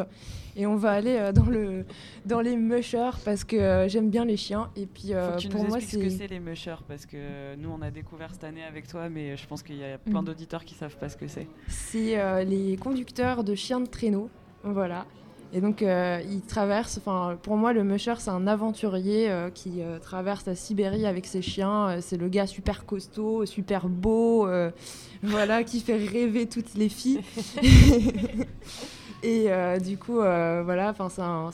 et 0.56 0.66
on 0.66 0.76
va 0.76 0.90
aller 0.92 1.16
euh, 1.16 1.32
dans, 1.32 1.46
le, 1.46 1.84
dans 2.26 2.40
les 2.40 2.56
mushers 2.56 3.10
parce 3.24 3.44
que 3.44 3.56
euh, 3.56 3.88
j'aime 3.88 4.10
bien 4.10 4.24
les 4.24 4.36
chiens 4.36 4.70
et 4.76 4.86
puis 4.86 5.14
euh, 5.14 5.30
Faut 5.30 5.36
que 5.36 5.40
tu 5.42 5.48
pour 5.48 5.62
nous 5.62 5.68
moi 5.68 5.78
expliques 5.78 6.00
ce 6.02 6.06
que 6.06 6.10
c'est 6.12 6.18
c'est 6.18 6.26
les 6.28 6.40
mushers 6.40 6.76
parce 6.86 7.06
que 7.06 7.54
nous 7.56 7.70
on 7.70 7.80
a 7.82 7.90
découvert 7.90 8.30
cette 8.32 8.44
année 8.44 8.64
avec 8.64 8.86
toi 8.86 9.08
mais 9.08 9.36
je 9.36 9.46
pense 9.46 9.62
qu'il 9.62 9.76
y 9.76 9.84
a 9.84 9.98
plein 9.98 10.22
Mm. 10.22 10.24
d'auditeurs 10.26 10.64
qui 10.64 10.74
savent 10.74 10.96
pas 10.98 11.08
ce 11.08 11.16
que 11.16 11.26
c'est. 11.28 11.46
c'est 11.68 12.18
euh, 12.18 12.44
les 12.44 12.76
conducteurs 12.76 13.44
de 13.44 13.54
chiens 13.54 13.80
de 13.80 13.86
traîneau, 13.86 14.28
voilà. 14.62 15.06
Et 15.54 15.60
donc 15.60 15.82
euh, 15.82 16.22
ils 16.30 16.40
traversent, 16.40 16.96
enfin 16.96 17.36
pour 17.42 17.56
moi 17.58 17.74
le 17.74 17.84
musher 17.84 18.14
c'est 18.18 18.30
un 18.30 18.46
aventurier 18.46 19.30
euh, 19.30 19.50
qui 19.50 19.82
euh, 19.82 19.98
traverse 19.98 20.46
la 20.46 20.54
Sibérie 20.54 21.04
avec 21.04 21.26
ses 21.26 21.42
chiens. 21.42 21.88
Euh, 21.90 21.98
c'est 22.00 22.16
le 22.16 22.28
gars 22.28 22.46
super 22.46 22.86
costaud, 22.86 23.44
super 23.44 23.88
beau, 23.88 24.46
euh, 24.46 24.70
voilà, 25.22 25.62
qui 25.62 25.80
fait 25.80 25.96
rêver 25.96 26.46
toutes 26.46 26.74
les 26.74 26.88
filles. 26.88 27.20
Et 29.24 29.44
euh, 29.46 29.78
du 29.78 29.98
coup, 29.98 30.18
euh, 30.18 30.62
voilà, 30.64 30.92
c'est 31.08 31.22
un, 31.22 31.52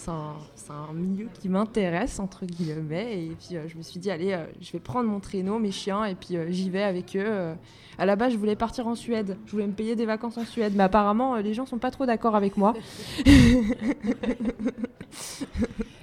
milieu 0.94 1.28
qui 1.38 1.50
m'intéresse, 1.50 2.18
entre 2.18 2.46
guillemets. 2.46 3.24
Et 3.24 3.36
puis, 3.38 3.56
euh, 3.56 3.68
je 3.68 3.76
me 3.76 3.82
suis 3.82 4.00
dit, 4.00 4.10
allez, 4.10 4.38
je 4.60 4.72
vais 4.72 4.78
prendre 4.78 5.08
mon 5.08 5.20
traîneau, 5.20 5.58
mes 5.58 5.70
chiens, 5.70 6.06
et 6.06 6.14
puis 6.14 6.38
j'y 6.48 6.70
vais 6.70 6.82
avec 6.82 7.14
eux. 7.14 7.52
À 7.98 8.06
la 8.06 8.16
base, 8.16 8.32
je 8.32 8.38
voulais 8.38 8.56
partir 8.56 8.86
en 8.86 8.94
Suède. 8.94 9.36
Je 9.44 9.52
voulais 9.52 9.66
me 9.66 9.72
payer 9.72 9.96
des 9.96 10.06
vacances 10.06 10.38
en 10.38 10.46
Suède. 10.46 10.72
Mais 10.76 10.84
apparemment, 10.84 11.36
les 11.36 11.52
gens 11.52 11.66
sont 11.66 11.78
pas 11.78 11.90
trop 11.90 12.06
d'accord 12.06 12.34
avec 12.34 12.56
moi. 12.56 12.72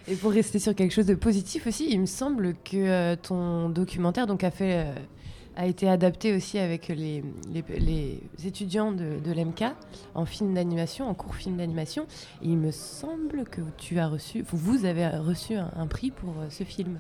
Et 0.08 0.16
pour 0.16 0.32
rester 0.32 0.60
sur 0.60 0.76
quelque 0.76 0.92
chose 0.92 1.08
de 1.08 1.16
positif 1.16 1.66
aussi, 1.66 1.88
il 1.90 2.00
me 2.00 2.06
semble 2.06 2.54
que 2.64 3.16
ton 3.16 3.70
documentaire 3.70 4.28
donc, 4.28 4.44
a, 4.44 4.52
fait, 4.52 4.86
a 5.56 5.66
été 5.66 5.90
adapté 5.90 6.36
aussi 6.36 6.60
avec 6.60 6.90
les, 6.90 7.24
les, 7.54 7.64
les 7.80 8.48
étudiants 8.48 8.92
de, 8.92 9.20
de 9.24 9.32
l'MK 9.32 9.64
en 10.14 10.26
film 10.26 10.54
d'animation, 10.54 11.08
en 11.08 11.14
cours 11.14 11.36
film 11.36 11.58
d'animation. 11.58 12.08
Il 12.42 12.58
me 12.58 12.72
semble 12.72 13.46
que 13.46 13.62
tu 13.78 14.00
as 14.00 14.08
reçu, 14.08 14.44
vous, 14.52 14.86
avez 14.86 15.08
reçu 15.08 15.56
un, 15.56 15.72
un 15.76 15.88
prix 15.88 16.12
pour 16.12 16.32
euh, 16.40 16.50
ce 16.50 16.64
film. 16.64 17.00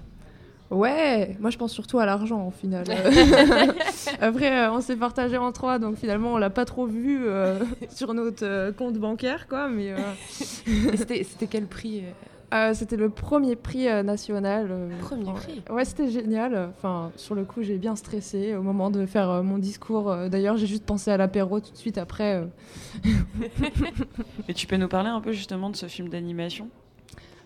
Ouais, 0.71 1.35
moi 1.39 1.51
je 1.51 1.57
pense 1.57 1.71
surtout 1.71 1.99
à 1.99 2.05
l'argent 2.05 2.47
au 2.47 2.51
final. 2.51 2.85
Après, 4.21 4.51
euh, 4.51 4.71
on 4.71 4.81
s'est 4.81 4.95
partagé 4.95 5.37
en 5.37 5.51
trois, 5.51 5.77
donc 5.77 5.95
finalement 5.97 6.33
on 6.33 6.37
l'a 6.37 6.49
pas 6.49 6.65
trop 6.65 6.87
vu 6.87 7.21
euh, 7.23 7.59
sur 7.89 8.13
notre 8.13 8.71
compte 8.71 8.97
bancaire, 8.97 9.47
quoi. 9.47 9.69
Mais 9.69 9.91
euh, 9.91 9.97
c'était 10.95 11.47
quel 11.47 11.67
prix 11.67 12.03
euh 12.53 12.73
C'était 12.73 12.95
le 12.97 13.09
premier 13.09 13.55
prix 13.55 13.87
euh, 13.87 14.03
national. 14.03 14.67
euh, 14.69 14.89
Premier 14.99 15.31
prix 15.33 15.61
Ouais, 15.69 15.83
c'était 15.85 16.09
génial. 16.09 16.69
Enfin, 16.77 17.11
sur 17.15 17.35
le 17.35 17.43
coup, 17.45 17.63
j'ai 17.63 17.77
bien 17.77 17.95
stressé 17.95 18.55
au 18.55 18.61
moment 18.61 18.91
de 18.91 19.05
faire 19.05 19.29
euh, 19.29 19.41
mon 19.43 19.57
discours. 19.57 20.15
D'ailleurs, 20.29 20.57
j'ai 20.57 20.67
juste 20.67 20.85
pensé 20.85 21.11
à 21.11 21.17
l'apéro 21.17 21.59
tout 21.59 21.71
de 21.71 21.77
suite 21.77 21.97
après. 21.97 22.35
euh. 22.35 22.45
Et 24.47 24.53
tu 24.53 24.67
peux 24.67 24.77
nous 24.77 24.87
parler 24.87 25.09
un 25.09 25.21
peu 25.21 25.31
justement 25.31 25.69
de 25.69 25.75
ce 25.75 25.87
film 25.87 26.09
d'animation? 26.09 26.69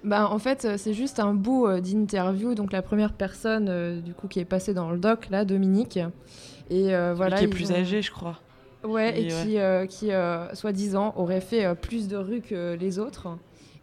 Bah, 0.04 0.30
en 0.32 0.40
fait, 0.40 0.78
c'est 0.78 0.94
juste 0.94 1.20
un 1.20 1.34
bout 1.34 1.68
d'interview. 1.82 2.56
Donc, 2.56 2.72
la 2.72 2.82
première 2.82 3.14
personne 3.14 3.68
euh, 3.70 4.00
du 4.00 4.14
coup 4.14 4.28
qui 4.28 4.40
est 4.40 4.46
passée 4.46 4.74
dans 4.74 4.92
le 4.92 4.98
doc, 4.98 5.30
là, 5.30 5.44
Dominique. 5.46 6.00
Et 6.70 6.94
euh, 6.96 7.14
voilà. 7.16 7.38
qui 7.38 7.46
est 7.46 7.48
plus 7.48 7.72
ont- 7.72 7.76
âgé, 7.76 8.02
je 8.02 8.12
crois. 8.12 8.40
Ouais, 8.84 9.20
et 9.20 9.28
Et 9.28 9.34
ouais. 9.34 9.44
qui, 9.44 9.60
euh, 9.60 9.86
qui 9.88 10.12
euh, 10.14 10.54
soi-disant, 10.54 11.14
aurait 11.18 11.42
fait 11.42 11.66
euh, 11.66 11.76
plus 11.76 12.08
de 12.08 12.16
rues 12.16 12.40
que 12.42 12.76
les 12.80 12.98
autres. 12.98 13.28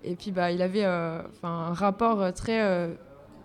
Et 0.06 0.14
puis, 0.14 0.30
bah, 0.30 0.52
il 0.52 0.62
avait 0.62 0.84
euh, 0.84 1.20
un 1.42 1.72
rapport 1.72 2.22
euh, 2.22 2.30
très 2.30 2.62
euh, 2.62 2.94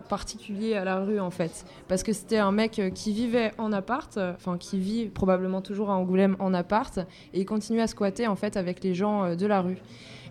particulier 0.09 0.75
à 0.75 0.85
la 0.85 0.99
rue, 0.99 1.19
en 1.19 1.31
fait. 1.31 1.65
Parce 1.87 2.03
que 2.03 2.13
c'était 2.13 2.37
un 2.37 2.51
mec 2.51 2.79
qui 2.93 3.11
vivait 3.11 3.51
en 3.57 3.73
appart, 3.73 4.17
enfin, 4.35 4.57
qui 4.57 4.79
vit 4.79 5.07
probablement 5.07 5.61
toujours 5.61 5.89
à 5.89 5.95
Angoulême 5.95 6.35
en 6.39 6.53
appart, 6.53 6.99
et 7.33 7.41
il 7.41 7.45
continue 7.45 7.81
à 7.81 7.87
squatter, 7.87 8.27
en 8.27 8.35
fait, 8.35 8.57
avec 8.57 8.83
les 8.83 8.93
gens 8.93 9.35
de 9.35 9.45
la 9.47 9.61
rue. 9.61 9.79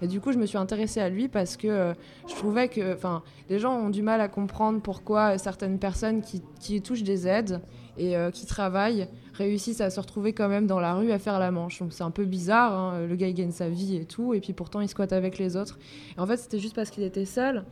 Et 0.02 0.06
du 0.06 0.20
coup, 0.20 0.32
je 0.32 0.38
me 0.38 0.46
suis 0.46 0.56
intéressée 0.56 1.00
à 1.00 1.10
lui 1.10 1.28
parce 1.28 1.58
que 1.58 1.92
je 2.26 2.34
trouvais 2.34 2.68
que 2.68 2.96
les 3.50 3.58
gens 3.58 3.74
ont 3.74 3.90
du 3.90 4.00
mal 4.00 4.22
à 4.22 4.28
comprendre 4.28 4.80
pourquoi 4.80 5.36
certaines 5.36 5.78
personnes 5.78 6.22
qui 6.22 6.80
touchent 6.80 7.02
des 7.02 7.28
aides 7.28 7.60
et 8.00 8.16
euh, 8.16 8.30
qui 8.30 8.46
travaillent 8.46 9.06
réussissent 9.34 9.82
à 9.82 9.90
se 9.90 10.00
retrouver 10.00 10.32
quand 10.32 10.48
même 10.48 10.66
dans 10.66 10.80
la 10.80 10.94
rue 10.94 11.12
à 11.12 11.18
faire 11.18 11.38
la 11.38 11.50
manche. 11.50 11.78
Donc 11.80 11.92
c'est 11.92 12.02
un 12.02 12.10
peu 12.10 12.24
bizarre, 12.24 12.74
hein, 12.74 13.06
le 13.06 13.14
gars 13.14 13.28
il 13.28 13.34
gagne 13.34 13.52
sa 13.52 13.68
vie 13.68 13.96
et 13.96 14.06
tout, 14.06 14.32
et 14.32 14.40
puis 14.40 14.54
pourtant 14.54 14.80
il 14.80 14.88
squatte 14.88 15.12
avec 15.12 15.38
les 15.38 15.56
autres. 15.56 15.78
En 16.16 16.26
fait 16.26 16.38
c'était 16.38 16.58
juste 16.58 16.74
parce 16.74 16.90
qu'il 16.90 17.04
était 17.04 17.26
seul, 17.26 17.64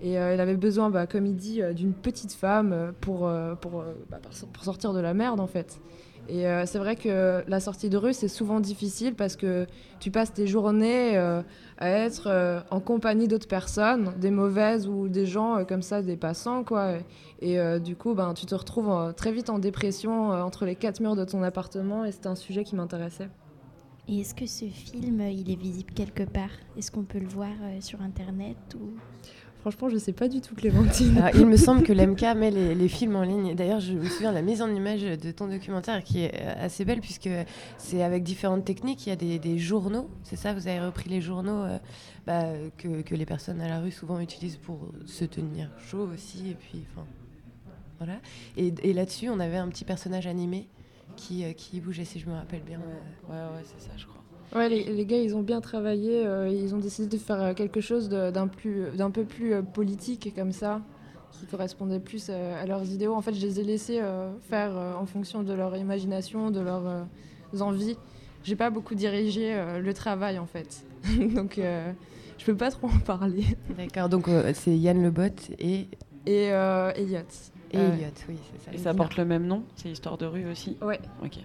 et 0.00 0.18
euh, 0.18 0.34
il 0.34 0.40
avait 0.40 0.56
besoin, 0.56 0.88
bah, 0.88 1.06
comme 1.06 1.26
il 1.26 1.36
dit, 1.36 1.60
euh, 1.62 1.74
d'une 1.74 1.92
petite 1.92 2.32
femme 2.32 2.92
pour, 3.02 3.28
bah, 3.28 3.58
pour 4.52 4.64
sortir 4.64 4.94
de 4.94 5.00
la 5.00 5.12
merde 5.12 5.38
en 5.38 5.46
fait. 5.46 5.78
Et 6.28 6.46
euh, 6.46 6.64
c'est 6.66 6.78
vrai 6.78 6.96
que 6.96 7.44
la 7.46 7.60
sortie 7.60 7.90
de 7.90 7.96
rue, 7.96 8.14
c'est 8.14 8.28
souvent 8.28 8.60
difficile 8.60 9.14
parce 9.14 9.36
que 9.36 9.66
tu 10.00 10.10
passes 10.10 10.32
tes 10.32 10.46
journées 10.46 11.16
euh, 11.16 11.42
à 11.78 11.88
être 11.90 12.28
euh, 12.28 12.60
en 12.70 12.80
compagnie 12.80 13.28
d'autres 13.28 13.48
personnes, 13.48 14.14
des 14.18 14.30
mauvaises 14.30 14.88
ou 14.88 15.08
des 15.08 15.26
gens 15.26 15.64
comme 15.66 15.82
ça, 15.82 16.02
des 16.02 16.16
passants, 16.16 16.64
quoi. 16.64 16.94
Et 17.40 17.58
du 17.80 17.94
coup, 17.94 18.14
ben, 18.14 18.32
tu 18.32 18.46
te 18.46 18.54
retrouves 18.54 19.12
très 19.14 19.30
vite 19.30 19.50
en 19.50 19.58
dépression 19.58 20.30
entre 20.30 20.64
les 20.64 20.76
quatre 20.76 21.00
murs 21.00 21.14
de 21.14 21.24
ton 21.26 21.42
appartement 21.42 22.04
et 22.06 22.12
c'était 22.12 22.28
un 22.28 22.36
sujet 22.36 22.64
qui 22.64 22.74
m'intéressait. 22.74 23.28
Et 24.08 24.20
est-ce 24.20 24.34
que 24.34 24.46
ce 24.46 24.64
film, 24.64 25.20
il 25.20 25.50
est 25.50 25.60
visible 25.60 25.92
quelque 25.92 26.22
part? 26.22 26.50
Est-ce 26.78 26.90
qu'on 26.90 27.04
peut 27.04 27.18
le 27.18 27.28
voir 27.28 27.52
sur 27.80 28.00
Internet 28.00 28.56
ou... 28.80 28.94
Franchement, 29.64 29.88
je 29.88 29.96
sais 29.96 30.12
pas 30.12 30.28
du 30.28 30.42
tout, 30.42 30.54
Clémentine. 30.54 31.16
Alors, 31.16 31.40
il 31.40 31.46
me 31.46 31.56
semble 31.56 31.84
que 31.84 31.92
l'MK 31.94 32.20
met 32.36 32.50
les, 32.50 32.74
les 32.74 32.88
films 32.88 33.16
en 33.16 33.22
ligne. 33.22 33.54
D'ailleurs, 33.54 33.80
je 33.80 33.94
me 33.94 34.04
souviens 34.04 34.28
de 34.28 34.34
la 34.34 34.42
mise 34.42 34.60
en 34.60 34.68
image 34.68 35.00
de 35.00 35.30
ton 35.30 35.46
documentaire 35.48 36.04
qui 36.04 36.20
est 36.20 36.34
euh, 36.38 36.66
assez 36.66 36.84
belle 36.84 37.00
puisque 37.00 37.30
c'est 37.78 38.02
avec 38.02 38.22
différentes 38.24 38.66
techniques. 38.66 39.06
Il 39.06 39.08
y 39.08 39.12
a 39.12 39.16
des, 39.16 39.38
des 39.38 39.56
journaux, 39.56 40.10
c'est 40.22 40.36
ça? 40.36 40.52
Vous 40.52 40.68
avez 40.68 40.80
repris 40.80 41.08
les 41.08 41.22
journaux 41.22 41.62
euh, 41.62 41.78
bah, 42.26 42.44
que, 42.76 43.00
que 43.00 43.14
les 43.14 43.24
personnes 43.24 43.62
à 43.62 43.68
la 43.68 43.80
rue 43.80 43.90
souvent 43.90 44.20
utilisent 44.20 44.58
pour 44.58 44.92
se 45.06 45.24
tenir 45.24 45.70
chaud 45.78 46.10
aussi. 46.12 46.50
Et 46.50 46.54
puis, 46.54 46.84
enfin, 46.92 47.06
voilà. 47.96 48.18
Et, 48.58 48.74
et 48.82 48.92
là-dessus, 48.92 49.30
on 49.30 49.40
avait 49.40 49.56
un 49.56 49.68
petit 49.68 49.86
personnage 49.86 50.26
animé 50.26 50.68
qui, 51.16 51.42
euh, 51.42 51.54
qui 51.54 51.80
bougeait, 51.80 52.04
si 52.04 52.18
je 52.18 52.28
me 52.28 52.34
rappelle 52.34 52.64
bien. 52.64 52.80
Ouais, 53.30 53.34
ouais, 53.34 53.64
c'est 53.64 53.82
ça, 53.82 53.92
je 53.96 54.04
crois. 54.04 54.22
Ouais, 54.54 54.68
les, 54.68 54.84
les 54.84 55.04
gars, 55.06 55.16
ils 55.18 55.34
ont 55.34 55.42
bien 55.42 55.60
travaillé. 55.60 56.24
euh, 56.26 56.48
ils 56.48 56.74
ont 56.74 56.78
décidé 56.78 57.08
de 57.08 57.20
faire 57.20 57.42
euh, 57.42 57.54
quelque 57.54 57.80
chose 57.80 58.08
d'un 58.08 58.46
plus, 58.48 58.86
d'un 58.96 59.10
peu 59.10 59.24
plus 59.24 59.52
euh, 59.54 59.62
politique 59.62 60.32
comme 60.36 60.52
ça, 60.52 60.80
qui 61.32 61.46
correspondait 61.46 61.98
plus 62.00 62.30
à 62.30 62.64
leurs 62.66 62.84
idéaux. 62.84 63.14
En 63.14 63.20
fait, 63.20 63.34
je 63.34 63.44
les 63.44 63.58
ai 63.60 63.64
laissés 63.64 64.00
euh, 64.00 64.30
faire 64.48 64.76
euh, 64.76 64.94
en 64.94 65.06
fonction 65.06 65.42
de 65.42 65.52
leur 65.52 65.76
imagination, 65.76 66.50
de 66.50 66.60
leurs 66.60 66.86
euh, 66.86 67.02
envies. 67.60 67.96
J'ai 68.44 68.56
pas 68.56 68.70
beaucoup 68.70 68.94
dirigé 68.94 69.54
euh, 69.54 69.80
le 69.80 69.94
travail 69.94 70.38
en 70.38 70.44
fait, 70.46 70.84
donc 71.34 71.56
euh, 71.58 71.90
je 72.36 72.44
peux 72.44 72.54
pas 72.56 72.70
trop 72.70 72.88
en 72.88 72.98
parler. 73.00 73.44
D'accord, 73.76 74.08
donc 74.10 74.28
euh, 74.28 74.52
c'est 74.54 74.76
Yann 74.76 75.02
Lebot 75.02 75.22
et. 75.58 75.88
Et 76.26 76.52
euh, 76.52 76.92
Elliot. 76.94 77.20
Et 77.72 77.78
Euh, 77.78 77.92
Elliot, 77.94 78.06
oui, 78.28 78.36
c'est 78.52 78.64
ça. 78.66 78.72
Et 78.74 78.78
ça 78.78 78.92
porte 78.94 79.16
le 79.16 79.24
même 79.24 79.46
nom 79.46 79.64
C'est 79.76 79.88
Histoire 79.90 80.18
de 80.18 80.26
rue 80.26 80.46
aussi? 80.50 80.76
Ouais. 80.82 81.00
Ok. 81.24 81.38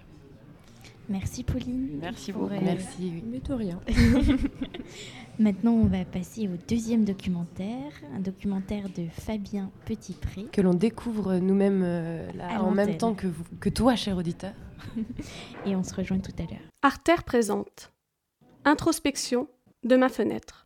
Merci 1.10 1.42
Pauline. 1.42 1.98
Merci 2.00 2.32
pour, 2.32 2.42
beaucoup. 2.42 2.54
euh, 2.54 2.60
Merci, 2.62 2.94
oui. 3.00 3.24
Mais 3.26 3.54
rien. 3.54 3.80
Maintenant, 5.40 5.72
on 5.72 5.86
va 5.86 6.04
passer 6.04 6.46
au 6.46 6.56
deuxième 6.68 7.04
documentaire, 7.04 7.92
un 8.14 8.20
documentaire 8.20 8.88
de 8.88 9.06
Fabien 9.10 9.72
Petitpré. 9.86 10.46
Que 10.52 10.60
l'on 10.60 10.74
découvre 10.74 11.38
nous-mêmes 11.38 11.82
euh, 11.84 12.30
en 12.60 12.70
même 12.70 12.96
temps 12.96 13.14
que, 13.14 13.26
vous, 13.26 13.42
que 13.58 13.68
toi, 13.68 13.96
cher 13.96 14.16
auditeur. 14.16 14.52
Et 15.66 15.74
on 15.74 15.82
se 15.82 15.94
rejoint 15.94 16.20
tout 16.20 16.32
à 16.38 16.42
l'heure. 16.42 16.60
Artère 16.82 17.24
présente. 17.24 17.90
Introspection 18.64 19.48
de 19.82 19.96
ma 19.96 20.08
fenêtre. 20.10 20.64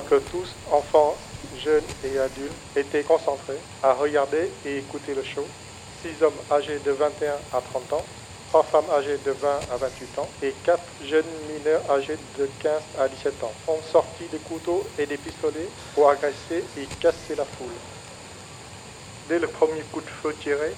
Que 0.00 0.16
tous, 0.16 0.48
enfants, 0.70 1.16
jeunes 1.58 1.84
et 2.04 2.18
adultes, 2.18 2.52
étaient 2.76 3.02
concentrés 3.02 3.58
à 3.82 3.92
regarder 3.92 4.50
et 4.64 4.78
écouter 4.78 5.14
le 5.14 5.22
show. 5.22 5.46
Six 6.02 6.22
hommes 6.22 6.32
âgés 6.50 6.78
de 6.84 6.90
21 6.92 7.32
à 7.52 7.60
30 7.60 7.92
ans, 7.94 8.04
trois 8.48 8.62
femmes 8.62 8.90
âgées 8.92 9.18
de 9.24 9.30
20 9.32 9.48
à 9.72 9.76
28 9.76 10.18
ans 10.18 10.28
et 10.42 10.54
quatre 10.64 10.84
jeunes 11.04 11.24
mineurs 11.48 11.82
âgés 11.90 12.18
de 12.38 12.48
15 12.60 12.72
à 12.98 13.08
17 13.08 13.44
ans 13.44 13.52
ont 13.68 13.80
sorti 13.92 14.24
des 14.30 14.38
couteaux 14.38 14.86
et 14.98 15.06
des 15.06 15.16
pistolets 15.16 15.68
pour 15.94 16.08
agresser 16.10 16.64
et 16.78 16.86
casser 17.00 17.34
la 17.36 17.44
foule. 17.44 17.68
Dès 19.28 19.38
le 19.38 19.48
premier 19.48 19.80
coup 19.92 20.00
de 20.00 20.06
feu 20.22 20.34
tiré, 20.40 20.72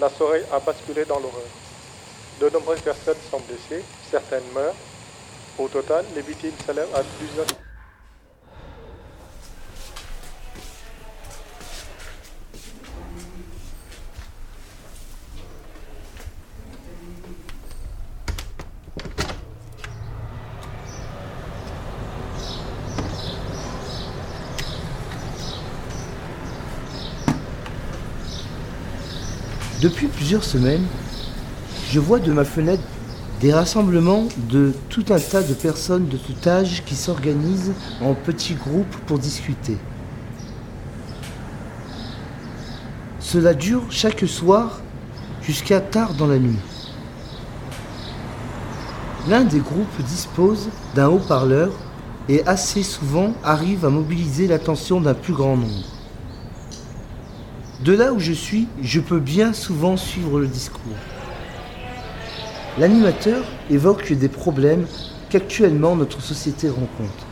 la 0.00 0.10
soirée 0.10 0.42
a 0.52 0.58
basculé 0.58 1.04
dans 1.04 1.18
l'horreur. 1.18 1.48
De 2.40 2.48
nombreuses 2.50 2.80
personnes 2.80 3.16
sont 3.30 3.40
blessées, 3.40 3.84
certaines 4.10 4.48
meurent. 4.54 4.74
Au 5.58 5.68
total, 5.68 6.04
les 6.14 6.22
victimes 6.22 6.52
s'élèvent 6.64 6.94
à 6.94 7.02
plusieurs 7.18 7.46
Depuis 29.80 30.08
plusieurs 30.28 30.44
semaines, 30.44 30.84
je 31.90 31.98
vois 31.98 32.18
de 32.18 32.30
ma 32.30 32.44
fenêtre 32.44 32.82
des 33.40 33.50
rassemblements 33.50 34.28
de 34.50 34.74
tout 34.90 35.06
un 35.08 35.18
tas 35.18 35.42
de 35.42 35.54
personnes 35.54 36.06
de 36.06 36.18
tout 36.18 36.46
âge 36.46 36.82
qui 36.84 36.96
s'organisent 36.96 37.72
en 38.02 38.12
petits 38.12 38.52
groupes 38.52 38.94
pour 39.06 39.18
discuter. 39.18 39.78
Cela 43.20 43.54
dure 43.54 43.84
chaque 43.88 44.28
soir 44.28 44.82
jusqu'à 45.40 45.80
tard 45.80 46.12
dans 46.12 46.26
la 46.26 46.38
nuit. 46.38 46.60
L'un 49.30 49.44
des 49.44 49.60
groupes 49.60 50.02
dispose 50.06 50.68
d'un 50.94 51.08
haut-parleur 51.08 51.72
et 52.28 52.46
assez 52.46 52.82
souvent 52.82 53.32
arrive 53.42 53.86
à 53.86 53.88
mobiliser 53.88 54.46
l'attention 54.46 55.00
d'un 55.00 55.14
plus 55.14 55.32
grand 55.32 55.56
nombre. 55.56 55.97
De 57.80 57.92
là 57.92 58.12
où 58.12 58.18
je 58.18 58.32
suis, 58.32 58.66
je 58.82 58.98
peux 58.98 59.20
bien 59.20 59.52
souvent 59.52 59.96
suivre 59.96 60.40
le 60.40 60.48
discours. 60.48 60.96
L'animateur 62.76 63.44
évoque 63.70 64.12
des 64.12 64.28
problèmes 64.28 64.84
qu'actuellement 65.30 65.94
notre 65.94 66.20
société 66.20 66.68
rencontre. 66.68 67.28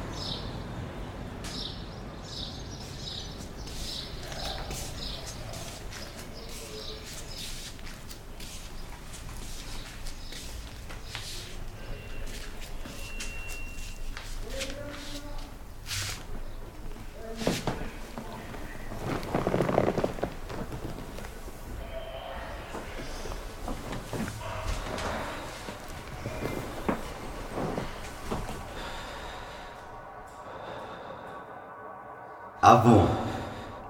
Avant, 32.69 33.07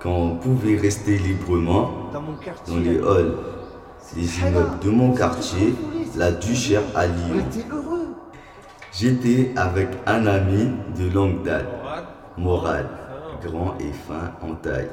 quand 0.00 0.40
on 0.44 0.54
librement 1.12 2.10
dans 2.12 2.76
les 2.76 2.98
halls 2.98 3.34
des 4.14 4.38
immeubles 4.38 4.78
de 4.82 4.90
mon 4.90 5.12
quartier, 5.12 5.74
la 6.16 6.30
Duchère 6.32 6.82
à 6.94 7.06
Lyon. 7.06 7.44
J'étais 8.92 9.52
avec 9.56 9.88
un 10.06 10.26
ami 10.26 10.70
de 10.98 11.10
longue 11.12 11.42
date, 11.42 11.66
Moral, 12.38 12.86
grand 13.44 13.74
et 13.80 13.92
fin 13.92 14.32
en 14.42 14.54
taille. 14.54 14.88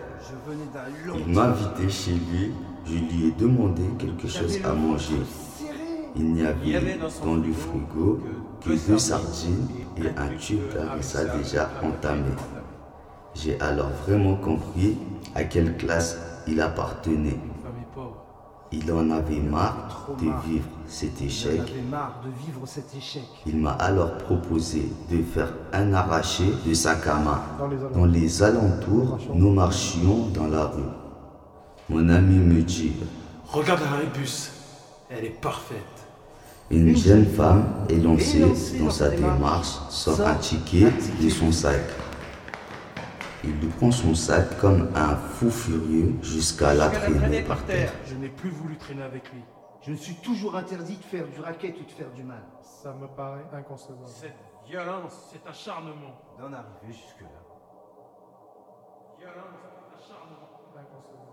Il 1.15 1.33
m'a 1.33 1.43
invité 1.45 1.89
chez 1.89 2.11
lui, 2.11 2.51
je 2.85 2.93
lui 2.93 3.27
ai 3.27 3.31
demandé 3.31 3.83
quelque 3.97 4.27
chose 4.27 4.59
à 4.65 4.73
manger. 4.73 5.21
Il 6.15 6.33
n'y 6.33 6.45
avait 6.45 6.97
dans 7.23 7.35
le 7.35 7.53
frigo 7.53 8.19
que 8.63 8.87
deux 8.87 8.97
sardines 8.97 9.67
et 9.97 10.07
un 10.17 10.37
tube 10.37 10.61
d'harissa 10.73 11.25
déjà 11.25 11.69
entamé. 11.81 12.31
J'ai 13.33 13.59
alors 13.59 13.89
vraiment 14.05 14.35
compris 14.35 14.97
à 15.35 15.43
quelle 15.43 15.77
classe 15.77 16.17
il 16.47 16.59
appartenait? 16.61 17.37
Il 18.71 18.91
en 18.91 19.11
avait 19.11 19.39
marre 19.39 20.09
de 20.19 20.25
vivre 20.49 20.65
cet 20.87 21.21
échec. 21.21 21.61
Il 23.45 23.57
m'a 23.57 23.71
alors 23.73 24.17
proposé 24.17 24.89
de 25.11 25.21
faire 25.21 25.53
un 25.71 25.93
arraché 25.93 26.45
de 26.65 26.73
sac 26.73 27.05
à 27.05 27.15
main. 27.15 27.41
Dans 27.93 28.05
les 28.05 28.41
alentours, 28.41 29.19
nous 29.33 29.51
marchions 29.51 30.27
dans 30.33 30.47
la 30.47 30.65
rue. 30.65 30.81
Mon 31.89 32.09
ami 32.09 32.37
me 32.37 32.61
dit 32.63 32.93
Regarde 33.47 33.81
la 33.81 33.97
rébus, 33.97 34.49
elle 35.11 35.25
est 35.25 35.41
parfaite. 35.41 35.77
Une 36.71 36.95
jeune 36.97 37.27
femme 37.27 37.65
est 37.89 37.97
lancée 37.97 38.43
dans 38.79 38.89
sa 38.89 39.09
démarche 39.09 39.67
sans 39.89 40.19
un 40.21 40.33
ticket 40.35 40.91
de 41.21 41.29
son 41.29 41.51
sac. 41.51 41.81
Il 43.45 43.59
lui 43.59 43.67
prend 43.67 43.91
son 43.91 44.15
sac 44.15 44.57
comme 44.59 44.89
un 44.95 45.15
fou 45.15 45.51
furieux 45.51 46.15
jusqu'à 46.21 46.73
la 46.73 46.89
traîner 46.89 47.41
par 47.41 47.61
terre. 47.65 47.91
Je 48.05 48.15
n'ai 48.15 48.29
plus 48.29 48.49
voulu 48.49 48.77
traîner 48.77 49.03
avec 49.03 49.31
lui. 49.33 49.41
Je 49.81 49.91
me 49.91 49.97
suis 49.97 50.15
toujours 50.15 50.55
interdit 50.55 50.95
de 50.95 51.03
faire 51.03 51.27
du 51.27 51.41
racket 51.41 51.75
ou 51.77 51.83
de 51.83 51.91
faire 51.91 52.09
du 52.11 52.23
mal. 52.23 52.41
Ça 52.61 52.93
me 52.93 53.07
paraît 53.07 53.45
inconcevable. 53.51 54.07
Cette 54.07 54.37
violence, 54.65 55.29
cet 55.33 55.45
acharnement. 55.45 56.15
D'en 56.39 56.53
arriver 56.53 56.87
jusque-là. 56.87 57.27
Violence, 59.19 59.59
acharnement. 59.99 60.49
Inconcevable. 60.73 61.23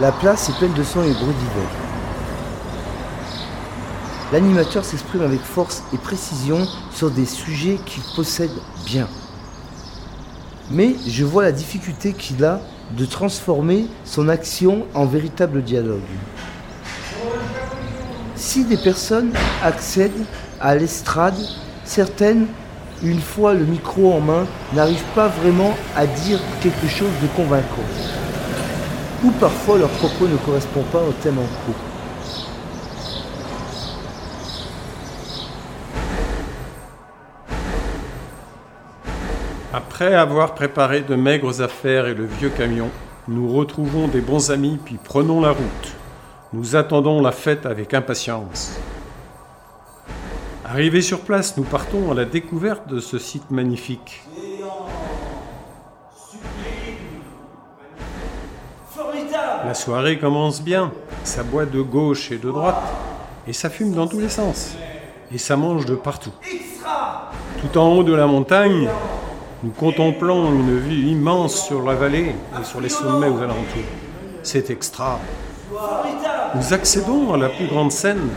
La 0.00 0.12
place 0.12 0.48
est 0.48 0.56
pleine 0.56 0.72
de 0.72 0.82
sang 0.82 1.02
et 1.02 1.12
bruit 1.12 1.34
divers. 1.34 1.70
L'animateur 4.32 4.82
s'exprime 4.82 5.20
avec 5.20 5.42
force 5.42 5.82
et 5.92 5.98
précision 5.98 6.66
sur 6.90 7.10
des 7.10 7.26
sujets 7.26 7.78
qu'il 7.84 8.02
possède 8.16 8.50
bien. 8.86 9.06
Mais 10.70 10.94
je 11.06 11.22
vois 11.22 11.42
la 11.42 11.52
difficulté 11.52 12.14
qu'il 12.14 12.42
a 12.46 12.62
de 12.96 13.04
transformer 13.04 13.88
son 14.06 14.30
action 14.30 14.86
en 14.94 15.04
véritable 15.04 15.62
dialogue. 15.62 16.00
Si 18.36 18.64
des 18.64 18.78
personnes 18.78 19.32
accèdent 19.62 20.24
à 20.62 20.76
l'estrade, 20.76 21.36
certaines, 21.84 22.46
une 23.02 23.20
fois 23.20 23.52
le 23.52 23.66
micro 23.66 24.14
en 24.14 24.20
main, 24.20 24.46
n'arrivent 24.72 25.12
pas 25.14 25.28
vraiment 25.28 25.74
à 25.94 26.06
dire 26.06 26.40
quelque 26.62 26.88
chose 26.88 27.12
de 27.20 27.26
convaincant. 27.36 28.19
Ou 29.22 29.30
parfois 29.32 29.78
leur 29.78 29.90
propos 29.90 30.26
ne 30.26 30.36
correspond 30.38 30.82
pas 30.90 31.02
au 31.02 31.12
thème 31.12 31.38
en 31.38 31.66
cours. 31.66 31.74
Après 39.72 40.14
avoir 40.14 40.54
préparé 40.54 41.02
de 41.02 41.14
maigres 41.14 41.60
affaires 41.60 42.06
et 42.06 42.14
le 42.14 42.24
vieux 42.24 42.48
camion, 42.48 42.88
nous 43.28 43.52
retrouvons 43.52 44.08
des 44.08 44.22
bons 44.22 44.50
amis 44.50 44.78
puis 44.84 44.98
prenons 45.02 45.40
la 45.40 45.50
route. 45.50 45.96
Nous 46.52 46.74
attendons 46.74 47.20
la 47.20 47.30
fête 47.30 47.66
avec 47.66 47.94
impatience. 47.94 48.80
Arrivés 50.64 51.02
sur 51.02 51.20
place, 51.20 51.56
nous 51.56 51.64
partons 51.64 52.10
à 52.10 52.14
la 52.14 52.24
découverte 52.24 52.88
de 52.88 52.98
ce 52.98 53.18
site 53.18 53.50
magnifique. 53.50 54.22
La 59.66 59.74
soirée 59.74 60.18
commence 60.18 60.62
bien, 60.62 60.90
ça 61.22 61.42
boit 61.42 61.66
de 61.66 61.80
gauche 61.80 62.30
et 62.32 62.38
de 62.38 62.50
droite, 62.50 62.82
et 63.46 63.52
ça 63.52 63.68
fume 63.68 63.92
dans 63.92 64.06
tous 64.06 64.18
les 64.18 64.28
sens, 64.28 64.74
et 65.32 65.38
ça 65.38 65.56
mange 65.56 65.84
de 65.84 65.94
partout. 65.94 66.32
Tout 67.60 67.78
en 67.78 67.88
haut 67.88 68.02
de 68.02 68.14
la 68.14 68.26
montagne, 68.26 68.88
nous 69.62 69.70
contemplons 69.70 70.50
une 70.50 70.78
vue 70.78 71.10
immense 71.10 71.66
sur 71.66 71.82
la 71.82 71.94
vallée 71.94 72.34
et 72.58 72.64
sur 72.64 72.80
les 72.80 72.88
sommets 72.88 73.28
aux 73.28 73.38
alentours. 73.38 73.90
C'est 74.42 74.70
extra. 74.70 75.18
Nous 76.54 76.72
accédons 76.72 77.34
à 77.34 77.36
la 77.36 77.50
plus 77.50 77.66
grande 77.66 77.92
scène, 77.92 78.30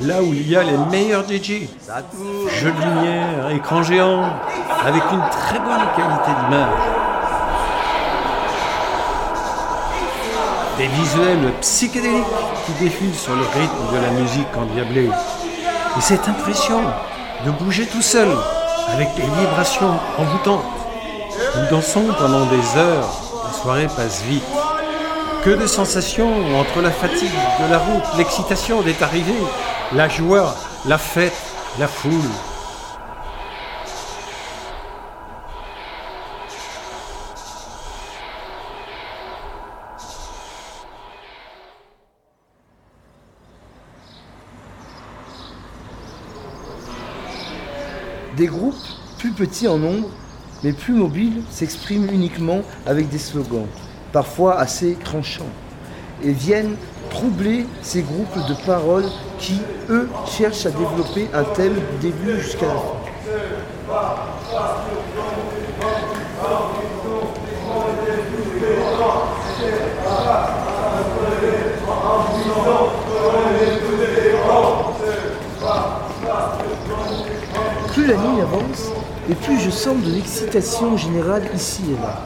là 0.00 0.22
où 0.22 0.34
il 0.34 0.48
y 0.50 0.56
a 0.56 0.64
les 0.64 0.76
meilleurs 0.90 1.24
DJ. 1.24 1.68
Jeux 2.48 2.72
de 2.72 2.84
lumière, 2.84 3.50
écran 3.50 3.84
géant, 3.84 4.24
avec 4.84 5.02
une 5.12 5.22
très 5.30 5.60
bonne 5.60 5.86
qualité 5.96 6.30
d'image. 6.42 7.03
Des 10.78 10.88
visuels 10.88 11.52
psychédéliques 11.60 12.24
qui 12.66 12.84
défilent 12.84 13.14
sur 13.14 13.34
le 13.34 13.42
rythme 13.42 13.92
de 13.92 13.98
la 14.00 14.10
musique 14.10 14.56
endiablée. 14.56 15.08
Et 15.96 16.00
cette 16.00 16.28
impression 16.28 16.80
de 17.46 17.50
bouger 17.52 17.86
tout 17.86 18.02
seul, 18.02 18.28
avec 18.92 19.08
les 19.16 19.22
vibrations 19.22 19.94
envoûtantes. 20.18 20.64
Nous 21.56 21.70
dansons 21.70 22.06
pendant 22.18 22.46
des 22.46 22.76
heures, 22.76 23.08
la 23.46 23.52
soirée 23.52 23.86
passe 23.86 24.22
vite. 24.22 24.42
Que 25.44 25.50
de 25.50 25.66
sensations 25.66 26.58
entre 26.58 26.80
la 26.80 26.90
fatigue 26.90 27.30
de 27.60 27.70
la 27.70 27.78
route, 27.78 28.16
l'excitation 28.16 28.82
d'être 28.82 29.02
arrivé, 29.02 29.34
la 29.92 30.08
joie, 30.08 30.54
la 30.86 30.98
fête, 30.98 31.32
la 31.78 31.86
foule. 31.86 32.30
Des 48.36 48.46
groupes 48.46 48.74
plus 49.18 49.30
petits 49.30 49.68
en 49.68 49.78
nombre, 49.78 50.08
mais 50.64 50.72
plus 50.72 50.94
mobiles, 50.94 51.42
s'expriment 51.50 52.08
uniquement 52.10 52.62
avec 52.84 53.08
des 53.08 53.18
slogans, 53.18 53.66
parfois 54.12 54.58
assez 54.58 54.96
tranchants, 54.96 55.52
et 56.22 56.32
viennent 56.32 56.74
troubler 57.10 57.66
ces 57.82 58.02
groupes 58.02 58.36
de 58.48 58.54
paroles 58.66 59.04
qui, 59.38 59.60
eux, 59.88 60.08
cherchent 60.26 60.66
à 60.66 60.70
développer 60.70 61.28
un 61.32 61.44
thème 61.44 61.74
du 61.74 62.10
début 62.10 62.40
jusqu'à 62.40 62.66
la 62.66 62.74
fin. 62.74 63.04
Plus 78.04 78.12
la 78.12 78.18
nuit 78.18 78.42
avance, 78.42 78.92
et 79.30 79.34
plus 79.34 79.58
je 79.58 79.70
sens 79.70 79.96
de 80.04 80.10
l'excitation 80.10 80.94
générale 80.94 81.42
ici 81.54 81.80
et 81.88 82.02
là. 82.02 82.22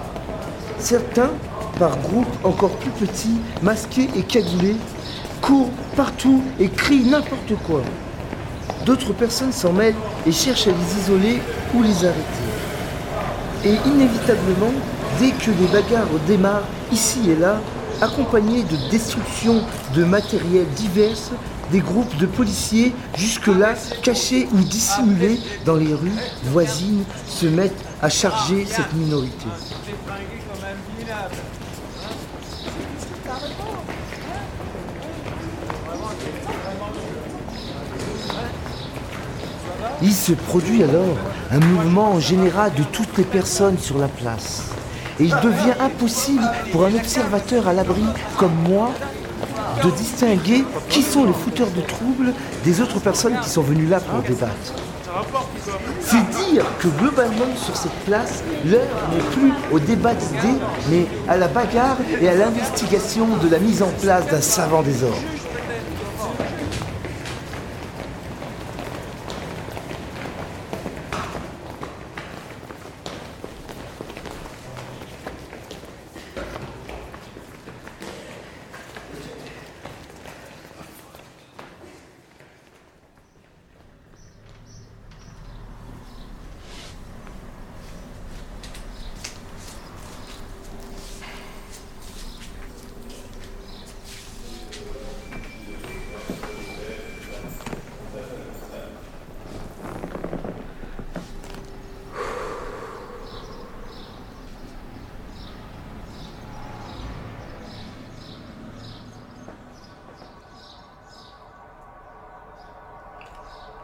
Certains, 0.81 1.31
par 1.79 1.97
groupes 1.99 2.27
encore 2.43 2.75
plus 2.79 2.91
petits, 2.91 3.37
masqués 3.63 4.09
et 4.17 4.23
cagoulés, 4.23 4.75
courent 5.41 5.71
partout 5.95 6.43
et 6.59 6.69
crient 6.69 7.09
n'importe 7.09 7.55
quoi. 7.65 7.83
D'autres 8.87 9.13
personnes 9.13 9.53
s'en 9.53 9.73
mêlent 9.73 9.95
et 10.27 10.33
cherchent 10.33 10.67
à 10.67 10.73
les 10.73 11.01
isoler 11.01 11.41
ou 11.73 11.83
les 11.85 12.05
arrêter. 12.05 12.49
Et 13.65 13.77
inévitablement, 13.89 14.73
dès 15.21 15.31
que 15.31 15.53
les 15.53 15.67
bagarres 15.69 16.09
démarrent 16.27 16.67
ici 16.91 17.31
et 17.31 17.37
là, 17.37 17.61
accompagnés 18.01 18.65
de 18.65 18.91
destruction 18.91 19.63
de 19.95 20.03
matériel 20.03 20.67
divers, 20.75 21.31
des 21.71 21.81
groupes 21.81 22.17
de 22.17 22.27
policiers, 22.27 22.95
jusque-là 23.17 23.75
cachés 24.03 24.49
ou 24.53 24.59
dissimulés 24.59 25.41
dans 25.65 25.77
les 25.77 25.95
rues 25.95 26.13
voisines, 26.45 27.05
se 27.27 27.47
mettent 27.47 27.85
à 28.03 28.09
charger 28.09 28.67
cette 28.67 28.93
minorité. 28.95 29.47
Il 40.01 40.15
se 40.15 40.33
produit 40.33 40.85
alors 40.85 41.17
un 41.51 41.59
mouvement 41.59 42.21
général 42.21 42.73
de 42.75 42.85
toutes 42.85 43.17
les 43.19 43.25
personnes 43.25 43.79
sur 43.79 43.99
la 43.99 44.07
place. 44.07 44.71
Et 45.19 45.25
il 45.25 45.35
devient 45.43 45.75
impossible 45.81 46.49
pour 46.71 46.85
un 46.85 46.95
observateur 46.95 47.67
à 47.67 47.73
l'abri 47.73 48.05
comme 48.37 48.55
moi 48.69 48.93
de 49.85 49.91
distinguer 49.91 50.65
qui 50.89 51.03
sont 51.03 51.25
les 51.25 51.33
fouteurs 51.33 51.71
de 51.71 51.81
troubles 51.83 52.33
des 52.65 52.81
autres 52.81 53.01
personnes 53.01 53.39
qui 53.41 53.49
sont 53.49 53.63
venues 53.63 53.87
là 53.87 54.01
pour 54.01 54.23
débattre. 54.23 54.75
C'est 56.01 56.47
dire 56.51 56.65
que 56.79 56.89
globalement 56.89 57.57
sur 57.57 57.77
cette 57.77 57.99
place, 58.07 58.43
l'heure 58.65 58.81
n'est 59.13 59.25
plus 59.33 59.53
au 59.73 59.79
débat 59.79 60.15
d'idées, 60.15 60.59
mais 60.91 61.07
à 61.29 61.37
la 61.37 61.49
bagarre 61.49 61.97
et 62.21 62.29
à 62.29 62.35
l'investigation 62.35 63.27
de 63.43 63.49
la 63.49 63.59
mise 63.59 63.83
en 63.83 63.91
place 64.01 64.27
d'un 64.27 64.41
savant 64.41 64.83
désordre. 64.83 65.17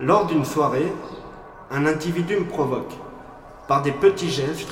Lors 0.05 0.27
d'une 0.27 0.45
soirée, 0.45 0.93
un 1.71 1.87
individu 1.87 2.37
me 2.37 2.45
provoque 2.45 2.93
par 3.67 3.81
des 3.81 3.91
petits 3.91 4.29
gestes, 4.29 4.69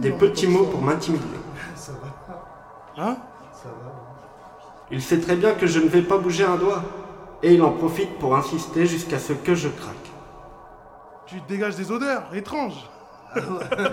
des 0.00 0.10
petits 0.10 0.48
mots 0.48 0.64
pour 0.64 0.82
m'intimider. 0.82 1.24
Ça 1.76 1.92
va. 1.92 2.34
Hein 3.00 3.16
Ça 3.52 3.68
va. 3.68 3.92
Il 4.90 5.00
sait 5.00 5.20
très 5.20 5.36
bien 5.36 5.52
que 5.52 5.68
je 5.68 5.78
ne 5.78 5.86
vais 5.86 6.02
pas 6.02 6.18
bouger 6.18 6.44
un 6.44 6.56
doigt, 6.56 6.82
et 7.40 7.54
il 7.54 7.62
en 7.62 7.70
profite 7.70 8.18
pour 8.18 8.34
insister 8.34 8.84
jusqu'à 8.84 9.20
ce 9.20 9.32
que 9.32 9.54
je 9.54 9.68
craque. 9.68 9.94
Tu 11.26 11.36
dégages 11.46 11.76
des 11.76 11.92
odeurs 11.92 12.24
étranges. 12.34 12.90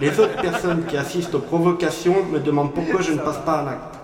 Les 0.01 0.19
autres 0.19 0.41
personnes 0.41 0.85
qui 0.87 0.97
assistent 0.97 1.35
aux 1.35 1.39
provocations 1.39 2.23
me 2.31 2.39
demandent 2.39 2.73
pourquoi 2.73 3.01
je 3.01 3.11
ne 3.11 3.19
passe 3.19 3.37
pas 3.45 3.59
à 3.59 3.63
l'acte. 3.65 3.94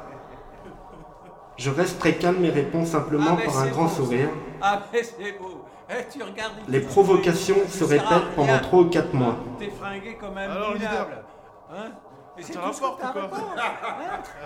Je 1.62 1.70
reste 1.70 2.00
très 2.00 2.16
calme 2.16 2.44
et 2.44 2.50
réponds 2.50 2.86
simplement 2.88 3.36
par 3.36 3.60
un 3.60 3.68
grand 3.68 3.88
sourire. 3.88 4.30
Ah, 4.64 4.82
mais 4.92 5.04
c'est 5.04 5.38
beau. 5.38 5.64
Tu 6.12 6.24
regardes 6.24 6.54
Les 6.68 6.80
provocations 6.80 7.58
se 7.70 7.84
répètent 7.84 8.34
pendant 8.36 8.58
3 8.58 8.80
ou 8.80 8.86
4 8.90 9.14
mois. 9.14 9.36
T'es 9.60 9.70
fringué 9.70 10.16
comme 10.20 10.36
un 10.40 10.50
Alors, 10.50 10.74
leader. 10.74 10.90
minable. 10.90 11.24
Hein 11.72 11.92
Et 12.40 12.42
c'est 12.42 12.58
répondu. 12.58 13.44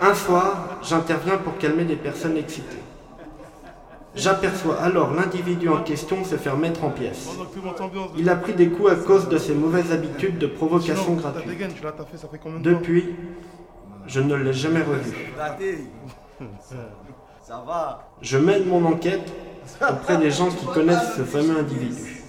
Un 0.02 0.14
soir, 0.14 0.78
j'interviens 0.82 1.38
pour 1.38 1.56
calmer 1.56 1.84
les 1.84 1.96
personnes 1.96 2.36
excitées. 2.36 2.82
J'aperçois 4.14 4.78
alors 4.82 5.14
l'individu 5.14 5.70
en 5.70 5.82
question 5.82 6.22
se 6.22 6.36
faire 6.36 6.58
mettre 6.58 6.84
en 6.84 6.90
pièces. 6.90 7.30
Il 8.18 8.28
a 8.28 8.36
pris 8.36 8.52
des 8.52 8.68
coups 8.68 8.92
à 8.92 8.96
cause 8.96 9.30
de 9.30 9.38
ses 9.38 9.54
mauvaises 9.54 9.90
habitudes 9.90 10.36
de 10.36 10.48
provocation 10.48 11.14
gratuite. 11.14 11.48
Depuis, 12.60 13.16
je 14.06 14.20
ne 14.20 14.34
l'ai 14.34 14.52
jamais 14.52 14.82
revu. 14.82 15.16
Ça 17.46 17.62
va. 17.64 18.08
Je 18.22 18.38
mène 18.38 18.66
mon 18.66 18.84
enquête 18.86 19.32
auprès 19.80 20.16
des 20.16 20.32
gens 20.32 20.48
qui 20.48 20.66
connaissent 20.66 21.14
ce 21.16 21.22
fameux 21.22 21.56
individu. 21.56 22.24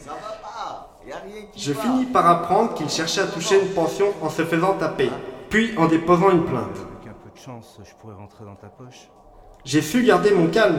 Je 1.55 1.73
finis 1.73 2.05
par 2.05 2.29
apprendre 2.29 2.75
qu'il 2.75 2.87
cherchait 2.87 3.21
à 3.21 3.25
toucher 3.25 3.59
une 3.59 3.69
pension 3.69 4.13
en 4.21 4.29
se 4.29 4.45
faisant 4.45 4.75
taper, 4.77 5.09
puis 5.49 5.75
en 5.75 5.87
déposant 5.87 6.29
une 6.29 6.45
plainte. 6.45 6.69
Avec 6.69 7.09
un 7.09 7.17
peu 7.23 7.31
de 7.33 7.43
chance, 7.43 7.79
je 7.83 7.95
pourrais 7.99 8.13
rentrer 8.13 8.45
dans 8.45 8.53
ta 8.53 8.67
poche. 8.67 9.09
J'ai 9.65 9.81
su 9.81 10.03
garder 10.03 10.29
mon 10.35 10.49
calme, 10.49 10.77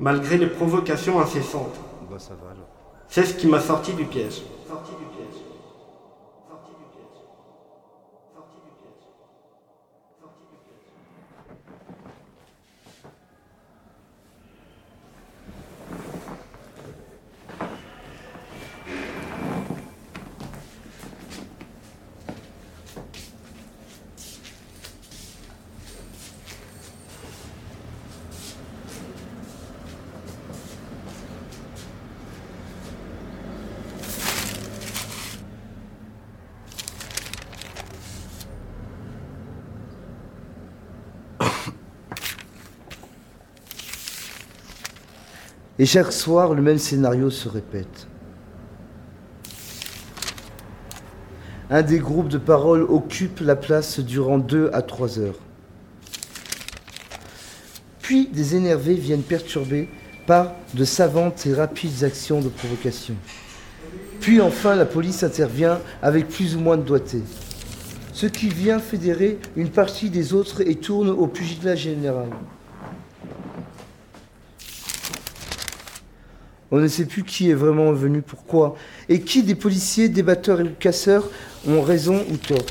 malgré 0.00 0.38
les 0.38 0.48
provocations 0.48 1.20
incessantes. 1.20 1.76
Bah 2.10 2.18
ça 2.18 2.34
va 2.34 2.50
alors. 2.50 2.66
C'est 3.06 3.26
ce 3.26 3.34
qui 3.34 3.46
m'a 3.46 3.60
sorti 3.60 3.92
du 3.92 4.06
piège. 4.06 4.42
Et 45.78 45.86
chaque 45.86 46.12
soir, 46.12 46.54
le 46.54 46.62
même 46.62 46.78
scénario 46.78 47.30
se 47.30 47.48
répète. 47.48 48.06
Un 51.68 51.82
des 51.82 51.98
groupes 51.98 52.28
de 52.28 52.38
parole 52.38 52.82
occupe 52.82 53.40
la 53.40 53.56
place 53.56 54.00
durant 54.00 54.38
deux 54.38 54.70
à 54.72 54.82
trois 54.82 55.18
heures. 55.18 55.38
Puis 58.00 58.28
des 58.28 58.54
énervés 58.54 58.94
viennent 58.94 59.22
perturber 59.22 59.88
par 60.26 60.52
de 60.74 60.84
savantes 60.84 61.44
et 61.46 61.54
rapides 61.54 62.04
actions 62.04 62.40
de 62.40 62.48
provocation. 62.48 63.16
Puis 64.20 64.40
enfin, 64.40 64.76
la 64.76 64.86
police 64.86 65.22
intervient 65.24 65.80
avec 66.02 66.28
plus 66.28 66.56
ou 66.56 66.60
moins 66.60 66.76
de 66.76 66.82
doigté. 66.82 67.22
Ce 68.12 68.26
qui 68.26 68.48
vient 68.48 68.78
fédérer 68.78 69.38
une 69.56 69.70
partie 69.70 70.08
des 70.08 70.32
autres 70.32 70.62
et 70.66 70.76
tourne 70.76 71.10
au 71.10 71.26
pugilat 71.26 71.76
général. 71.76 72.28
On 76.72 76.78
ne 76.78 76.88
sait 76.88 77.04
plus 77.04 77.22
qui 77.22 77.50
est 77.50 77.54
vraiment 77.54 77.92
venu, 77.92 78.22
pourquoi, 78.22 78.76
et 79.08 79.20
qui 79.20 79.44
des 79.44 79.54
policiers, 79.54 80.08
débatteurs 80.08 80.60
et 80.60 80.68
casseurs 80.80 81.28
ont 81.68 81.80
raison 81.80 82.24
ou 82.30 82.36
tort. 82.36 82.66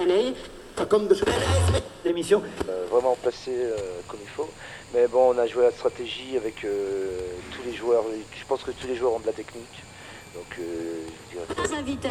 Soleil, 0.00 0.34
comme 0.88 1.08
de 1.08 1.16
l'émission. 2.06 2.42
Euh, 2.68 2.86
vraiment 2.90 3.16
placé 3.20 3.50
euh, 3.50 3.76
comme 4.08 4.20
il 4.22 4.28
faut. 4.28 4.48
Mais 4.94 5.06
bon, 5.08 5.34
on 5.34 5.38
a 5.38 5.46
joué 5.46 5.64
la 5.64 5.69
stratégie 5.80 6.36
avec 6.36 6.62
euh, 6.64 7.18
tous 7.52 7.62
les 7.64 7.74
joueurs. 7.74 8.04
Je 8.38 8.44
pense 8.44 8.62
que 8.62 8.70
tous 8.70 8.86
les 8.86 8.96
joueurs 8.96 9.14
ont 9.14 9.20
de 9.20 9.26
la 9.26 9.32
technique. 9.32 9.82
Donc, 10.34 10.44
euh, 10.58 11.06
je 11.32 11.38
dirais- 11.38 11.78
invités. 11.78 12.10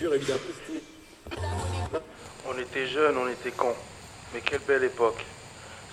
Évidemment. 0.00 0.40
On 2.48 2.58
était 2.58 2.86
jeunes, 2.88 3.16
on 3.16 3.28
était 3.28 3.52
cons. 3.52 3.76
Mais 4.34 4.40
quelle 4.40 4.60
belle 4.66 4.84
époque. 4.84 5.24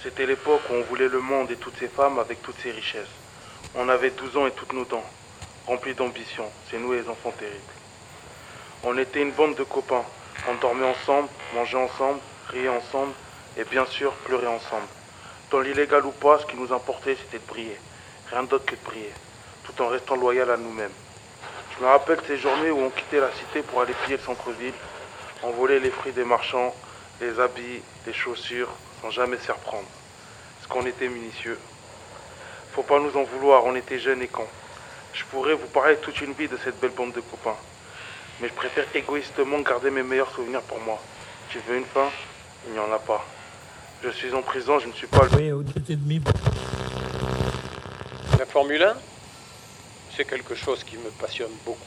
C'était 0.02 0.26
l'époque 0.26 0.62
où 0.72 0.74
on 0.74 0.82
voulait 0.84 1.08
le 1.08 1.20
monde 1.20 1.52
et 1.52 1.56
toutes 1.56 1.78
ses 1.78 1.88
femmes 1.88 2.18
avec 2.18 2.42
toutes 2.42 2.60
ses 2.64 2.72
richesses. 2.72 3.14
On 3.76 3.88
avait 3.90 4.10
12 4.10 4.38
ans 4.38 4.48
et 4.48 4.52
toutes 4.52 4.74
nos 4.74 4.86
dents, 4.86 5.04
remplies 5.68 5.94
d'ambition. 5.94 6.46
C'est 6.70 6.80
nous 6.80 6.94
les 6.94 7.08
enfants 7.08 7.34
terribles. 7.38 7.74
On 8.84 8.98
était 8.98 9.22
une 9.22 9.32
bande 9.32 9.56
de 9.56 9.64
copains. 9.64 10.06
On 10.50 10.56
dormait 10.56 10.88
ensemble, 10.88 11.28
mangeait 11.54 11.78
ensemble, 11.78 12.20
riait 12.50 12.70
ensemble 12.70 13.14
et 13.58 13.64
bien 13.64 13.86
sûr 13.86 14.12
pleurait 14.12 14.48
ensemble. 14.48 14.88
Dans 15.52 15.60
l'illégal 15.60 16.06
ou 16.06 16.12
pas, 16.12 16.40
ce 16.40 16.46
qui 16.46 16.58
nous 16.58 16.74
importait, 16.74 17.16
c'était 17.16 17.40
de 17.40 17.48
briller. 17.48 17.78
Rien 18.32 18.44
d'autre 18.44 18.66
que 18.66 18.76
de 18.76 18.82
briller, 18.84 19.14
tout 19.64 19.82
en 19.82 19.88
restant 19.88 20.16
loyal 20.16 20.50
à 20.50 20.58
nous-mêmes. 20.58 20.92
Je 21.78 21.84
me 21.84 21.90
rappelle 21.90 22.20
ces 22.26 22.38
journées 22.38 22.72
où 22.72 22.80
on 22.80 22.90
quittait 22.90 23.20
la 23.20 23.32
cité 23.34 23.62
pour 23.62 23.82
aller 23.82 23.94
piller 24.04 24.18
le 24.18 24.24
centre-ville. 24.24 24.74
On 25.44 25.52
volait 25.52 25.80
les 25.80 25.92
fruits 25.92 26.14
des 26.14 26.24
marchands, 26.24 26.74
les 27.22 27.40
habits, 27.40 27.82
les 28.08 28.14
chaussures, 28.14 28.70
sans 29.02 29.12
jamais 29.12 29.38
s'y 29.38 29.52
reprendre. 29.52 29.88
Parce 30.58 30.68
qu'on 30.68 30.86
était 30.88 31.08
minutieux. 31.10 31.60
Faut 32.74 32.84
pas 32.84 33.00
nous 33.00 33.16
en 33.16 33.24
vouloir, 33.24 33.66
on 33.66 33.76
était 33.76 34.00
jeunes 34.00 34.22
et 34.22 34.28
cons. 34.28 34.48
Je 35.14 35.24
pourrais 35.26 35.54
vous 35.54 35.68
parler 35.68 35.98
toute 35.98 36.20
une 36.22 36.34
vie 36.34 36.48
de 36.48 36.58
cette 36.58 36.80
belle 36.80 36.92
bande 36.92 37.14
de 37.14 37.22
copains. 37.22 37.58
Mais 38.42 38.50
je 38.50 38.54
préfère 38.54 38.86
égoïstement 38.94 39.60
garder 39.60 39.92
mes 39.92 40.04
meilleurs 40.04 40.32
souvenirs 40.32 40.62
pour 40.62 40.80
moi. 40.80 41.00
Tu 41.50 41.60
veux 41.60 41.78
une 41.78 41.86
fin? 41.86 42.10
Il 42.68 42.74
n'y 42.74 42.80
en 42.80 42.92
a 42.92 43.00
pas. 43.00 43.24
Je 44.04 44.10
suis 44.10 44.34
en 44.34 44.42
prison, 44.42 44.80
je 44.80 44.88
ne 44.88 44.94
suis 44.94 45.08
pas 45.08 45.24
le... 45.24 45.66
La 48.38 48.46
Formule 48.46 48.84
1, 48.84 48.96
c'est 50.16 50.26
quelque 50.26 50.56
chose 50.56 50.84
qui 50.84 50.98
me 50.98 51.10
passionne 51.10 51.52
beaucoup. 51.66 51.80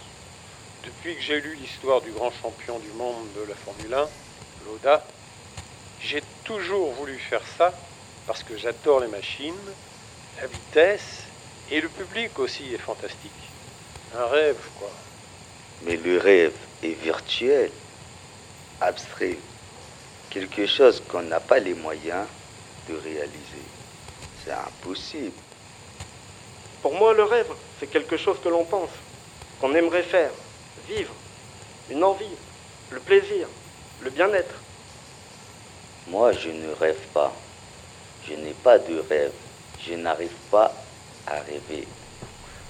Depuis 0.84 1.14
que 1.14 1.22
j'ai 1.22 1.40
lu 1.40 1.54
l'histoire 1.60 2.00
du 2.00 2.10
grand 2.10 2.32
champion 2.42 2.78
du 2.78 2.90
monde 2.92 3.26
de 3.36 3.48
la 3.48 3.54
Formule 3.54 3.94
1, 3.94 4.08
Loda, 4.66 5.04
j'ai 6.00 6.22
toujours 6.44 6.92
voulu 6.94 7.18
faire 7.18 7.42
ça 7.56 7.72
parce 8.26 8.42
que 8.42 8.56
j'adore 8.56 9.00
les 9.00 9.08
machines, 9.08 9.54
la 10.40 10.46
vitesse 10.46 11.24
et 11.70 11.80
le 11.80 11.88
public 11.88 12.38
aussi 12.38 12.74
est 12.74 12.78
fantastique. 12.78 13.30
Un 14.16 14.26
rêve, 14.26 14.56
quoi. 14.78 14.90
Mais 15.84 15.96
le 15.96 16.18
rêve 16.18 16.54
est 16.82 17.00
virtuel, 17.02 17.70
abstrait, 18.80 19.38
quelque 20.30 20.66
chose 20.66 21.02
qu'on 21.08 21.22
n'a 21.22 21.40
pas 21.40 21.58
les 21.58 21.74
moyens 21.74 22.26
de 22.88 22.94
réaliser. 22.96 23.64
C'est 24.44 24.52
impossible. 24.52 25.32
Pour 26.82 26.94
moi, 26.94 27.14
le 27.14 27.24
rêve, 27.24 27.50
c'est 27.78 27.88
quelque 27.88 28.16
chose 28.16 28.38
que 28.42 28.48
l'on 28.48 28.64
pense, 28.64 28.90
qu'on 29.60 29.74
aimerait 29.74 30.02
faire, 30.04 30.30
vivre, 30.88 31.12
une 31.90 32.04
envie, 32.04 32.24
le 32.90 33.00
plaisir, 33.00 33.48
le 34.02 34.10
bien-être. 34.10 34.54
Moi, 36.08 36.32
je 36.32 36.48
ne 36.48 36.72
rêve 36.72 37.00
pas. 37.12 37.32
Je 38.26 38.34
n'ai 38.34 38.54
pas 38.54 38.78
de 38.78 38.98
rêve. 39.08 39.32
Je 39.84 39.94
n'arrive 39.94 40.34
pas 40.50 40.72
à 41.26 41.40
rêver. 41.40 41.86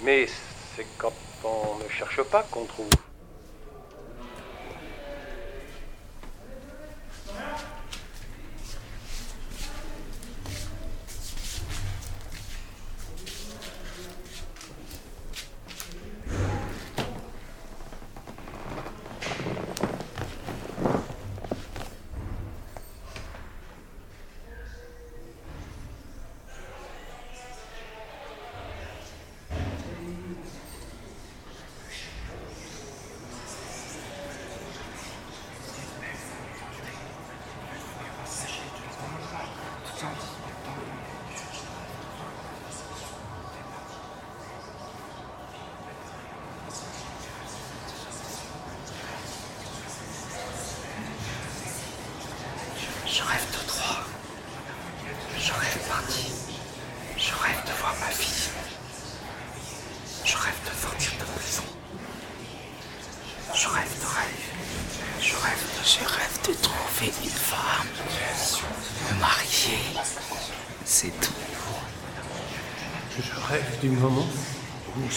Mais 0.02 0.26
c'est 0.74 0.86
quand 0.96 1.12
on 1.44 1.76
ne 1.82 1.88
cherche 1.88 2.22
pas 2.22 2.46
qu'on 2.50 2.64
trouve. 2.64 2.88
Yeah. 7.38 7.77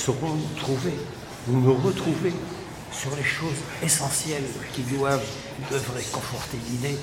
Saurons 0.06 0.34
nous 0.34 0.60
trouver, 0.60 0.94
nous 1.48 1.62
nous 1.62 1.76
retrouver 1.76 2.34
sur 2.92 3.16
les 3.16 3.24
choses 3.24 3.62
essentielles 3.84 4.44
qui 4.74 4.82
doivent, 4.82 5.24
devraient 5.72 6.04
conforter 6.12 6.58
l'idée 6.70 6.98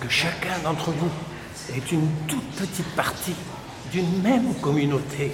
que 0.00 0.08
chacun 0.08 0.58
d'entre 0.64 0.90
nous 0.90 1.76
est 1.76 1.92
une 1.92 2.08
toute 2.26 2.50
petite 2.52 2.88
partie 2.96 3.34
d'une 3.92 4.22
même 4.22 4.54
communauté. 4.62 5.32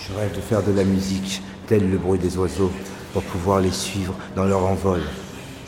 Je 0.00 0.14
rêve 0.14 0.34
de 0.34 0.40
faire 0.40 0.64
de 0.64 0.72
la 0.72 0.84
musique, 0.84 1.40
tel 1.68 1.88
le 1.88 1.98
bruit 1.98 2.18
des 2.18 2.36
oiseaux, 2.36 2.72
pour 3.12 3.22
pouvoir 3.22 3.60
les 3.60 3.70
suivre 3.70 4.14
dans 4.34 4.44
leur 4.44 4.66
envol. 4.66 5.02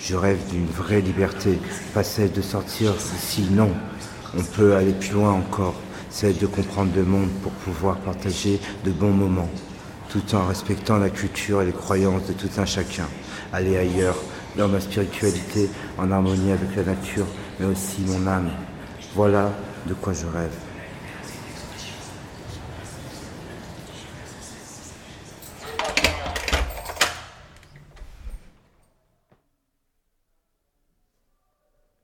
Je 0.01 0.17
rêve 0.17 0.41
d'une 0.51 0.67
vraie 0.67 1.01
liberté, 1.01 1.61
pas 1.95 2.03
celle 2.03 2.33
de 2.33 2.43
sortir 2.43 2.93
d'ici, 2.95 3.47
non. 3.53 3.71
On 4.37 4.43
peut 4.43 4.75
aller 4.75 4.93
plus 4.93 5.13
loin 5.13 5.33
encore, 5.33 5.75
celle 6.11 6.37
de 6.37 6.47
comprendre 6.47 6.93
le 6.95 7.05
monde 7.05 7.31
pour 7.43 7.53
pouvoir 7.53 7.97
partager 7.99 8.61
de 8.85 8.91
bons 8.91 9.13
moments, 9.13 9.49
tout 10.09 10.35
en 10.35 10.47
respectant 10.47 10.99
la 10.99 11.11
culture 11.11 11.63
et 11.63 11.67
les 11.67 11.73
croyances 11.73 12.27
de 12.27 12.33
tout 12.33 12.51
un 12.59 12.67
chacun. 12.67 13.07
Aller 13.53 13.77
ailleurs, 13.77 14.17
dans 14.57 14.69
ma 14.69 14.81
spiritualité, 14.81 15.71
en 15.99 16.11
harmonie 16.11 16.53
avec 16.53 16.75
la 16.77 16.95
nature, 16.95 17.27
mais 17.59 17.67
aussi 17.67 18.03
mon 18.07 18.27
âme. 18.27 18.51
Voilà 19.15 19.53
de 19.87 19.95
quoi 19.95 20.13
je 20.13 20.27
rêve. 20.27 20.70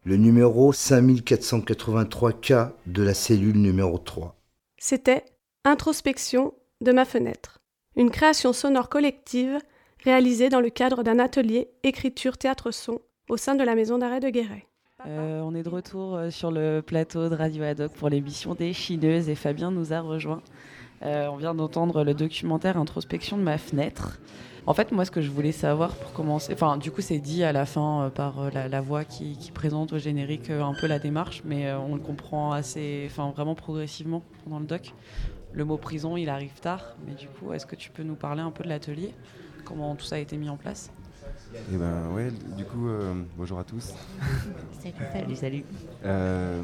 Le 0.06 0.16
numéro 0.16 0.72
5483K 0.72 2.70
de 2.86 3.02
la 3.02 3.12
cellule 3.12 3.56
numéro 3.56 3.98
3. 3.98 4.36
C'était 4.78 5.24
Introspection 5.64 6.54
de 6.80 6.92
ma 6.92 7.04
fenêtre, 7.04 7.58
une 7.96 8.12
création 8.12 8.52
sonore 8.52 8.88
collective 8.88 9.58
réalisée 10.04 10.48
dans 10.48 10.60
le 10.60 10.70
cadre 10.70 11.02
d'un 11.02 11.18
atelier 11.18 11.70
écriture-théâtre-son 11.82 13.00
au 13.28 13.36
sein 13.36 13.56
de 13.56 13.64
la 13.64 13.74
maison 13.74 13.98
d'arrêt 13.98 14.20
de 14.20 14.28
Guéret. 14.28 14.68
Euh, 15.08 15.40
on 15.40 15.56
est 15.56 15.64
de 15.64 15.68
retour 15.68 16.14
euh, 16.14 16.30
sur 16.30 16.52
le 16.52 16.82
plateau 16.86 17.28
de 17.28 17.34
Radio 17.34 17.64
Haddock 17.64 17.92
pour 17.94 18.08
l'émission 18.08 18.54
des 18.54 18.72
Chineuses 18.72 19.28
et 19.28 19.34
Fabien 19.34 19.72
nous 19.72 19.92
a 19.92 20.00
rejoint. 20.02 20.40
Euh, 21.02 21.28
on 21.28 21.36
vient 21.36 21.54
d'entendre 21.54 22.04
le 22.04 22.14
documentaire 22.14 22.76
Introspection 22.76 23.36
de 23.36 23.42
ma 23.42 23.58
fenêtre. 23.58 24.18
En 24.66 24.74
fait, 24.74 24.90
moi, 24.90 25.04
ce 25.04 25.12
que 25.12 25.20
je 25.20 25.30
voulais 25.30 25.52
savoir 25.52 25.94
pour 25.94 26.12
commencer, 26.12 26.52
enfin, 26.52 26.76
du 26.76 26.90
coup, 26.90 27.00
c'est 27.00 27.18
dit 27.20 27.44
à 27.44 27.52
la 27.52 27.66
fin 27.66 28.02
euh, 28.02 28.10
par 28.10 28.40
euh, 28.40 28.50
la, 28.50 28.66
la 28.66 28.80
voix 28.80 29.04
qui, 29.04 29.36
qui 29.36 29.52
présente 29.52 29.92
au 29.92 29.98
générique 29.98 30.50
euh, 30.50 30.64
un 30.64 30.74
peu 30.74 30.88
la 30.88 30.98
démarche, 30.98 31.42
mais 31.44 31.66
euh, 31.66 31.78
on 31.78 31.94
le 31.94 32.00
comprend 32.00 32.52
assez, 32.52 33.06
enfin, 33.08 33.30
vraiment 33.30 33.54
progressivement 33.54 34.22
pendant 34.42 34.58
le 34.58 34.66
doc. 34.66 34.92
Le 35.52 35.64
mot 35.64 35.76
prison, 35.76 36.16
il 36.16 36.28
arrive 36.28 36.58
tard, 36.60 36.96
mais 37.06 37.14
du 37.14 37.28
coup, 37.28 37.52
est-ce 37.52 37.64
que 37.66 37.76
tu 37.76 37.90
peux 37.90 38.02
nous 38.02 38.16
parler 38.16 38.42
un 38.42 38.50
peu 38.50 38.64
de 38.64 38.68
l'atelier? 38.68 39.14
Comment 39.64 39.94
tout 39.94 40.04
ça 40.04 40.16
a 40.16 40.18
été 40.18 40.36
mis 40.36 40.48
en 40.48 40.56
place? 40.56 40.90
Eh 41.72 41.76
ben 41.76 42.10
ouais, 42.14 42.30
du 42.56 42.64
coup, 42.64 42.88
euh, 42.88 43.14
bonjour 43.36 43.58
à 43.58 43.64
tous. 43.64 43.94
Salut, 45.12 45.36
salut. 45.36 45.64
Euh, 46.04 46.62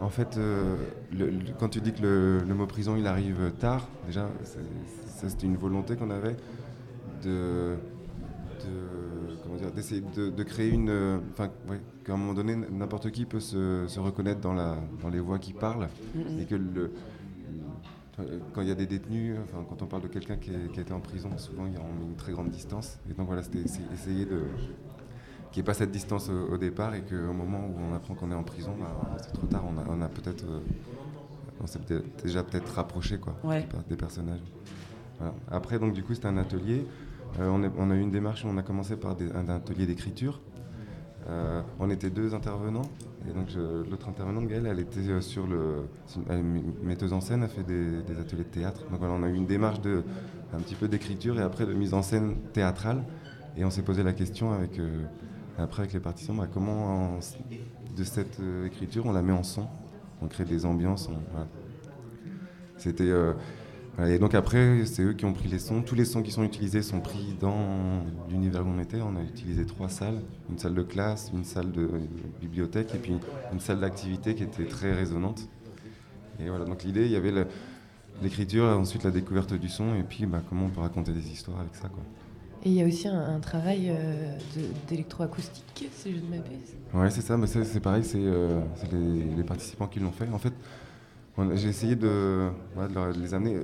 en 0.00 0.08
fait, 0.10 0.36
euh, 0.36 0.76
le- 1.12 1.30
le- 1.30 1.52
quand 1.58 1.68
tu 1.68 1.80
dis 1.80 1.92
que 1.92 2.02
le, 2.02 2.40
le 2.40 2.54
mot 2.54 2.66
prison 2.66 2.96
il 2.96 3.06
arrive 3.06 3.52
tard, 3.58 3.88
déjà, 4.06 4.28
ça 4.44 5.28
c'était 5.28 5.46
une 5.46 5.56
volonté 5.56 5.96
qu'on 5.96 6.10
avait 6.10 6.36
de, 7.24 7.76
de- 8.64 9.36
comment 9.42 9.56
dire, 9.56 9.72
d'essayer 9.72 10.02
de, 10.14 10.30
de 10.30 10.42
créer 10.42 10.70
une, 10.70 11.20
enfin, 11.32 11.48
ouais, 11.68 11.80
qu'à 12.04 12.12
un 12.14 12.16
moment 12.16 12.34
donné 12.34 12.54
n'importe 12.56 13.10
qui 13.10 13.24
peut 13.24 13.40
se, 13.40 13.84
se 13.88 14.00
reconnaître 14.00 14.40
dans 14.40 14.54
la, 14.54 14.76
dans 15.02 15.08
les 15.08 15.20
voix 15.20 15.38
qui 15.38 15.52
parlent 15.52 15.88
Mhm. 16.14 16.40
et 16.40 16.44
que 16.44 16.54
le, 16.56 16.92
quand 18.54 18.62
il 18.62 18.68
y 18.68 18.70
a 18.70 18.74
des 18.74 18.86
détenus, 18.86 19.36
enfin, 19.44 19.62
quand 19.68 19.82
on 19.82 19.86
parle 19.86 20.02
de 20.02 20.08
quelqu'un 20.08 20.36
qui, 20.36 20.50
qui 20.72 20.78
a 20.78 20.82
été 20.82 20.92
en 20.94 21.00
prison, 21.00 21.28
souvent 21.36 21.66
il 21.66 21.74
y 21.74 21.76
a 21.76 21.80
une 21.80 22.16
très 22.16 22.32
grande 22.32 22.48
distance. 22.50 22.98
Et 23.10 23.12
donc 23.12 23.26
voilà, 23.26 23.42
c'était 23.42 23.58
essayer 23.92 24.24
de 24.24 24.42
qu'il 25.56 25.62
n'y 25.62 25.64
ait 25.68 25.72
pas 25.72 25.78
cette 25.78 25.90
distance 25.90 26.28
au, 26.28 26.52
au 26.52 26.58
départ 26.58 26.94
et 26.94 27.00
qu'au 27.00 27.32
moment 27.32 27.60
où 27.66 27.74
on 27.90 27.94
apprend 27.96 28.12
qu'on 28.14 28.30
est 28.30 28.34
en 28.34 28.42
prison, 28.42 28.72
bah, 28.78 29.16
c'est 29.22 29.32
trop 29.32 29.46
tard, 29.46 29.62
on 29.66 29.78
a, 29.78 29.84
on 29.88 30.02
a 30.02 30.08
peut-être 30.10 30.44
euh, 30.44 30.58
on 31.62 31.66
s'est 31.66 31.78
déjà 32.22 32.42
peut-être 32.42 32.68
rapproché 32.74 33.16
quoi, 33.16 33.34
Ouais. 33.42 33.62
des 33.62 33.66
per- 33.66 33.78
des 33.88 33.96
personnages. 33.96 34.42
Voilà. 35.18 35.32
Après, 35.50 35.78
donc 35.78 35.94
du 35.94 36.02
coup, 36.02 36.12
c'était 36.12 36.26
un 36.28 36.36
atelier. 36.36 36.86
Euh, 37.40 37.48
on, 37.50 37.62
est- 37.62 37.70
on 37.78 37.90
a 37.90 37.94
eu 37.94 38.00
une 38.00 38.10
démarche 38.10 38.44
où 38.44 38.48
on 38.48 38.58
a 38.58 38.62
commencé 38.62 38.96
par 38.96 39.16
des- 39.16 39.32
un 39.32 39.48
atelier 39.48 39.86
d'écriture. 39.86 40.42
Euh, 41.30 41.62
on 41.80 41.88
était 41.88 42.10
deux 42.10 42.34
intervenants. 42.34 42.84
Et 43.26 43.32
donc 43.32 43.48
l'autre 43.90 44.10
intervenante, 44.10 44.46
Gaëlle, 44.48 44.66
elle 44.66 44.78
était 44.80 45.20
sur 45.22 45.46
le. 45.46 45.86
Elle 46.28 46.42
metteuse 46.82 47.14
en 47.14 47.22
scène, 47.22 47.42
elle 47.44 47.48
fait 47.48 47.62
des, 47.64 48.02
des 48.02 48.20
ateliers 48.20 48.44
de 48.44 48.48
théâtre. 48.50 48.82
Donc 48.90 48.98
voilà, 48.98 49.14
on 49.14 49.22
a 49.22 49.28
eu 49.30 49.34
une 49.34 49.46
démarche 49.46 49.80
de 49.80 50.04
un 50.54 50.58
petit 50.60 50.74
peu 50.74 50.86
d'écriture 50.86 51.38
et 51.40 51.42
après 51.42 51.64
de 51.64 51.72
mise 51.72 51.94
en 51.94 52.02
scène 52.02 52.36
théâtrale. 52.52 53.02
Et 53.56 53.64
on 53.64 53.70
s'est 53.70 53.80
posé 53.82 54.02
la 54.02 54.12
question 54.12 54.52
avec 54.52 54.78
euh, 54.78 55.02
après 55.58 55.82
avec 55.82 55.92
les 55.94 56.00
participants, 56.00 56.34
bah, 56.34 56.48
comment 56.52 57.16
en- 57.16 57.20
de 57.96 58.04
cette 58.04 58.40
euh, 58.40 58.66
écriture 58.66 59.06
on 59.06 59.12
la 59.12 59.22
met 59.22 59.32
en 59.32 59.42
son, 59.42 59.68
on 60.22 60.28
crée 60.28 60.44
des 60.44 60.66
ambiances. 60.66 61.08
C'était 62.76 63.04
euh, 63.08 63.32
et 63.98 64.18
donc 64.18 64.34
après 64.34 64.84
c'est 64.86 65.02
eux 65.02 65.14
qui 65.14 65.24
ont 65.24 65.32
pris 65.32 65.48
les 65.48 65.58
sons. 65.58 65.82
Tous 65.82 65.94
les 65.94 66.04
sons 66.04 66.22
qui 66.22 66.30
sont 66.30 66.44
utilisés 66.44 66.82
sont 66.82 67.00
pris 67.00 67.34
dans 67.40 68.04
l'univers 68.28 68.66
où 68.66 68.70
on 68.70 68.78
était. 68.80 69.00
On 69.00 69.16
a 69.16 69.22
utilisé 69.22 69.64
trois 69.66 69.88
salles, 69.88 70.22
une 70.50 70.58
salle 70.58 70.74
de 70.74 70.82
classe, 70.82 71.30
une 71.32 71.44
salle 71.44 71.72
de 71.72 71.88
bibliothèque 72.40 72.94
et 72.94 72.98
puis 72.98 73.18
une 73.52 73.60
salle 73.60 73.80
d'activité 73.80 74.34
qui 74.34 74.42
était 74.44 74.66
très 74.66 74.92
résonante. 74.92 75.48
Et 76.40 76.48
voilà 76.48 76.64
donc 76.66 76.84
l'idée 76.84 77.06
il 77.06 77.12
y 77.12 77.16
avait 77.16 77.32
l'écriture, 78.22 78.64
ensuite 78.66 79.04
la 79.04 79.10
découverte 79.10 79.54
du 79.54 79.68
son 79.68 79.94
et 79.94 80.02
puis 80.04 80.26
bah, 80.26 80.42
comment 80.48 80.66
on 80.66 80.70
peut 80.70 80.80
raconter 80.80 81.12
des 81.12 81.30
histoires 81.30 81.60
avec 81.60 81.74
ça 81.76 81.88
quoi. 81.88 82.04
Et 82.66 82.70
il 82.70 82.74
y 82.74 82.82
a 82.82 82.84
aussi 82.84 83.06
un, 83.06 83.36
un 83.36 83.38
travail 83.38 83.90
euh, 83.90 84.36
d'électroacoustique, 84.88 85.88
si 85.92 86.10
je 86.12 86.16
ne 86.16 86.28
m'abuse. 86.28 86.74
Ouais, 86.92 87.10
c'est 87.10 87.20
ça, 87.20 87.36
mais 87.36 87.46
c'est 87.46 87.78
pareil, 87.78 88.02
c'est 88.02 88.18
euh, 88.18 88.60
les, 89.36 89.44
participants 89.44 89.86
qui 89.86 90.00
l'ont 90.00 90.10
fait. 90.10 90.28
En 90.32 90.38
fait, 90.40 90.52
j'ai 91.54 91.68
essayé 91.68 91.94
de, 91.94 92.48
les 93.20 93.34
amener. 93.34 93.60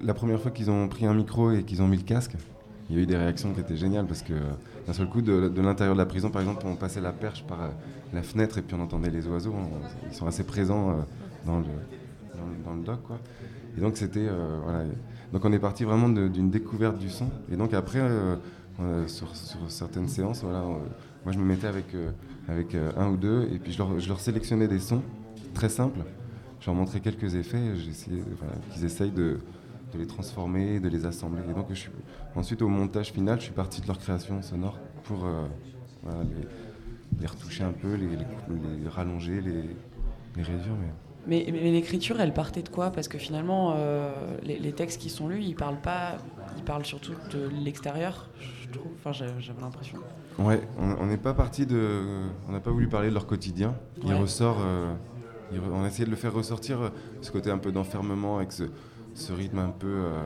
La 0.00 0.14
première 0.14 0.40
fois 0.40 0.50
qu'ils 0.50 0.70
ont 0.70 0.88
pris 0.88 1.04
un 1.04 1.12
micro 1.12 1.50
et 1.50 1.64
qu'ils 1.64 1.82
ont 1.82 1.86
mis 1.86 1.98
le 1.98 2.02
casque, 2.02 2.32
il 2.88 2.96
y 2.96 2.98
a 2.98 3.02
eu 3.02 3.06
des 3.06 3.18
réactions 3.18 3.52
qui 3.52 3.60
étaient 3.60 3.76
géniales 3.76 4.06
parce 4.06 4.22
que 4.22 4.32
d'un 4.86 4.94
seul 4.94 5.10
coup, 5.10 5.20
de, 5.20 5.52
l'intérieur 5.60 5.94
de 5.94 6.00
la 6.00 6.06
prison, 6.06 6.30
par 6.30 6.40
exemple, 6.40 6.64
on 6.66 6.76
passait 6.76 7.02
la 7.02 7.12
perche 7.12 7.44
par 7.44 7.62
euh, 7.62 7.68
la 8.14 8.22
fenêtre 8.22 8.56
et 8.56 8.62
puis 8.62 8.74
on 8.74 8.80
entendait 8.80 9.10
les 9.10 9.26
oiseaux. 9.26 9.52
Ils 10.10 10.16
sont 10.16 10.26
assez 10.26 10.44
présents 10.44 10.92
euh, 10.92 10.94
dans, 11.44 11.58
le, 11.58 11.66
dans, 12.64 12.72
le- 12.72 12.82
doc, 12.82 13.02
quoi. 13.02 13.18
Et 13.76 13.82
donc 13.82 13.98
c'était, 13.98 14.30
voilà. 14.64 14.84
Donc 15.32 15.44
on 15.44 15.52
est 15.52 15.58
parti 15.58 15.84
vraiment 15.84 16.08
d'une 16.08 16.50
découverte 16.50 16.98
du 16.98 17.10
son. 17.10 17.28
Et 17.50 17.56
donc 17.56 17.74
après, 17.74 18.00
euh, 18.00 18.36
euh, 18.80 19.06
sur, 19.08 19.28
certaines 19.68 20.08
séances, 20.08 20.42
voilà, 20.42 20.60
moi 20.60 21.32
je 21.32 21.38
me 21.38 21.44
mettais 21.44 21.66
avec, 21.66 21.94
euh, 21.94 22.92
un 22.96 23.08
ou 23.08 23.16
deux 23.16 23.48
et 23.52 23.58
puis 23.58 23.72
je 23.72 24.08
leur, 24.08 24.20
sélectionnais 24.20 24.68
des 24.68 24.80
sons 24.80 25.02
très 25.54 25.68
simples. 25.68 26.00
Je 26.60 26.66
leur 26.66 26.74
montrais 26.74 27.00
quelques 27.00 27.34
effets 27.34 27.72
voilà, 28.38 28.54
qu'ils 28.70 28.84
essayent 28.84 29.10
de, 29.10 29.38
les 29.94 30.06
transformer, 30.06 30.78
de 30.78 30.88
les 30.88 31.06
assembler. 31.06 31.42
Et 31.48 31.54
donc 31.54 31.68
ensuite 32.34 32.62
au 32.62 32.68
montage 32.68 33.12
final, 33.12 33.38
je 33.38 33.44
suis 33.44 33.54
parti 33.54 33.80
de 33.80 33.86
leur 33.86 33.98
création 33.98 34.42
sonore 34.42 34.78
pour 35.04 35.26
les, 37.20 37.26
retoucher 37.26 37.64
un 37.64 37.72
peu, 37.72 37.94
les, 37.94 38.88
rallonger, 38.88 39.40
les, 39.40 40.42
réduire. 40.42 40.74
Mais, 41.26 41.44
mais 41.50 41.72
l'écriture, 41.72 42.20
elle 42.20 42.32
partait 42.32 42.62
de 42.62 42.68
quoi? 42.68 42.90
Parce 42.90 43.08
que 43.08 43.18
finalement, 43.18 43.74
euh, 43.76 44.12
les, 44.44 44.58
les 44.58 44.72
textes 44.72 45.00
qui 45.00 45.10
sont 45.10 45.26
lus, 45.28 45.42
ils 45.42 45.56
parlent 45.56 45.80
pas, 45.80 46.16
ils 46.56 46.62
parlent 46.62 46.84
surtout 46.84 47.12
de 47.32 47.48
l'extérieur, 47.48 48.28
je 48.40 48.68
trouve. 48.78 48.92
Enfin, 48.98 49.12
j'ai- 49.12 49.26
j'avais 49.40 49.60
l'impression. 49.60 49.98
Ouais, 50.38 50.60
on 50.78 51.06
n'est 51.06 51.16
pas 51.16 51.34
parti 51.34 51.66
de. 51.66 52.02
On 52.48 52.52
n'a 52.52 52.60
pas 52.60 52.70
voulu 52.70 52.88
parler 52.88 53.08
de 53.08 53.14
leur 53.14 53.26
quotidien. 53.26 53.74
Il 54.04 54.12
Ouais. 54.12 54.18
ressort. 54.20 54.58
euh, 54.60 54.94
il 55.52 55.60
on 55.60 55.84
a 55.84 55.86
essayé 55.86 56.04
de 56.04 56.10
le 56.10 56.16
faire 56.16 56.32
ressortir, 56.34 56.80
euh, 56.80 56.88
ce 57.22 57.30
côté 57.30 57.50
un 57.50 57.58
peu 57.58 57.70
d'enfermement 57.72 58.36
avec 58.38 58.52
ce, 58.52 58.64
ce 59.14 59.32
rythme 59.32 59.58
un 59.60 59.70
peu. 59.70 59.86
euh, 59.86 60.22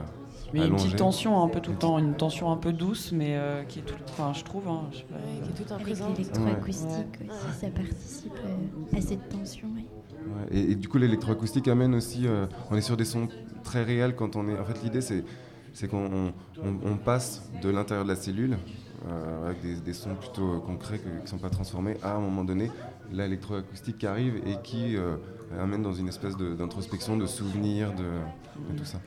Mais 0.53 0.67
une 0.67 0.75
petite 0.77 0.97
tension 0.97 1.43
un 1.43 1.49
peu 1.49 1.61
tout 1.61 1.71
le 1.73 1.77
temps, 1.79 1.99
une 1.99 2.15
tension 2.15 2.51
un 2.51 2.57
peu 2.57 2.73
douce, 2.73 3.13
mais 3.13 3.37
euh, 3.37 3.63
qui 3.65 3.79
est 3.79 3.83
tout. 3.83 3.95
Enfin, 4.11 4.33
je 4.35 4.43
trouve. 4.43 4.67
hein, 4.69 4.83
je 4.93 4.99
sais 4.99 5.05
pas. 5.05 5.17
qui 5.45 5.51
est 5.63 5.65
tout 5.65 5.73
Avec 5.75 5.85
présente. 5.87 6.19
l'électroacoustique 6.19 7.19
aussi, 7.21 7.59
ça 7.61 7.69
participe 7.69 8.33
euh, 8.45 8.97
à 8.99 9.01
cette 9.01 9.29
tension. 9.29 9.69
ouais. 9.77 9.85
Et, 10.51 10.75
du 10.75 10.89
coup, 10.89 10.99
l'électroacoustique 10.99 11.69
amène 11.69 11.95
aussi. 11.95 12.27
euh, 12.27 12.47
on 12.71 12.77
est 12.77 12.81
sur 12.83 12.97
des 12.97 13.05
sons 13.05 13.29
très 13.65 13.83
réels 13.83 14.15
quand 14.17 14.37
on 14.37 14.49
est. 14.49 14.59
En 14.59 14.65
fait, 14.65 14.83
l'idée, 14.83 15.01
c'est, 15.01 15.25
c'est 15.73 15.89
qu'on 15.89 16.33
on, 16.63 16.97
passe 16.97 17.49
de 17.63 17.69
l'intérieur 17.71 18.05
de 18.05 18.11
la 18.11 18.17
cellule, 18.17 18.59
euh, 19.09 19.49
avec 19.49 19.83
des, 19.83 19.93
sons 19.93 20.15
plutôt 20.15 20.55
euh, 20.55 20.59
concrets 20.59 20.99
qui 20.99 21.09
ne 21.09 21.27
sont 21.27 21.39
pas 21.39 21.51
transformés, 21.51 21.97
à 22.03 22.15
un 22.17 22.21
moment 22.21 22.45
donné, 22.45 22.71
l'électroacoustique 23.13 23.99
qui 23.99 24.07
arrive 24.07 24.37
et 24.47 24.57
qui 24.63 24.97
amène 25.59 25.83
dans 25.83 25.93
une 25.93 26.09
espèce 26.09 26.37
de- 26.37 26.55
d'introspection, 26.55 27.17
de 27.17 27.27
souvenirs, 27.27 27.93
de, 27.93 28.77
tout 28.77 28.85
ça. 28.85 29.01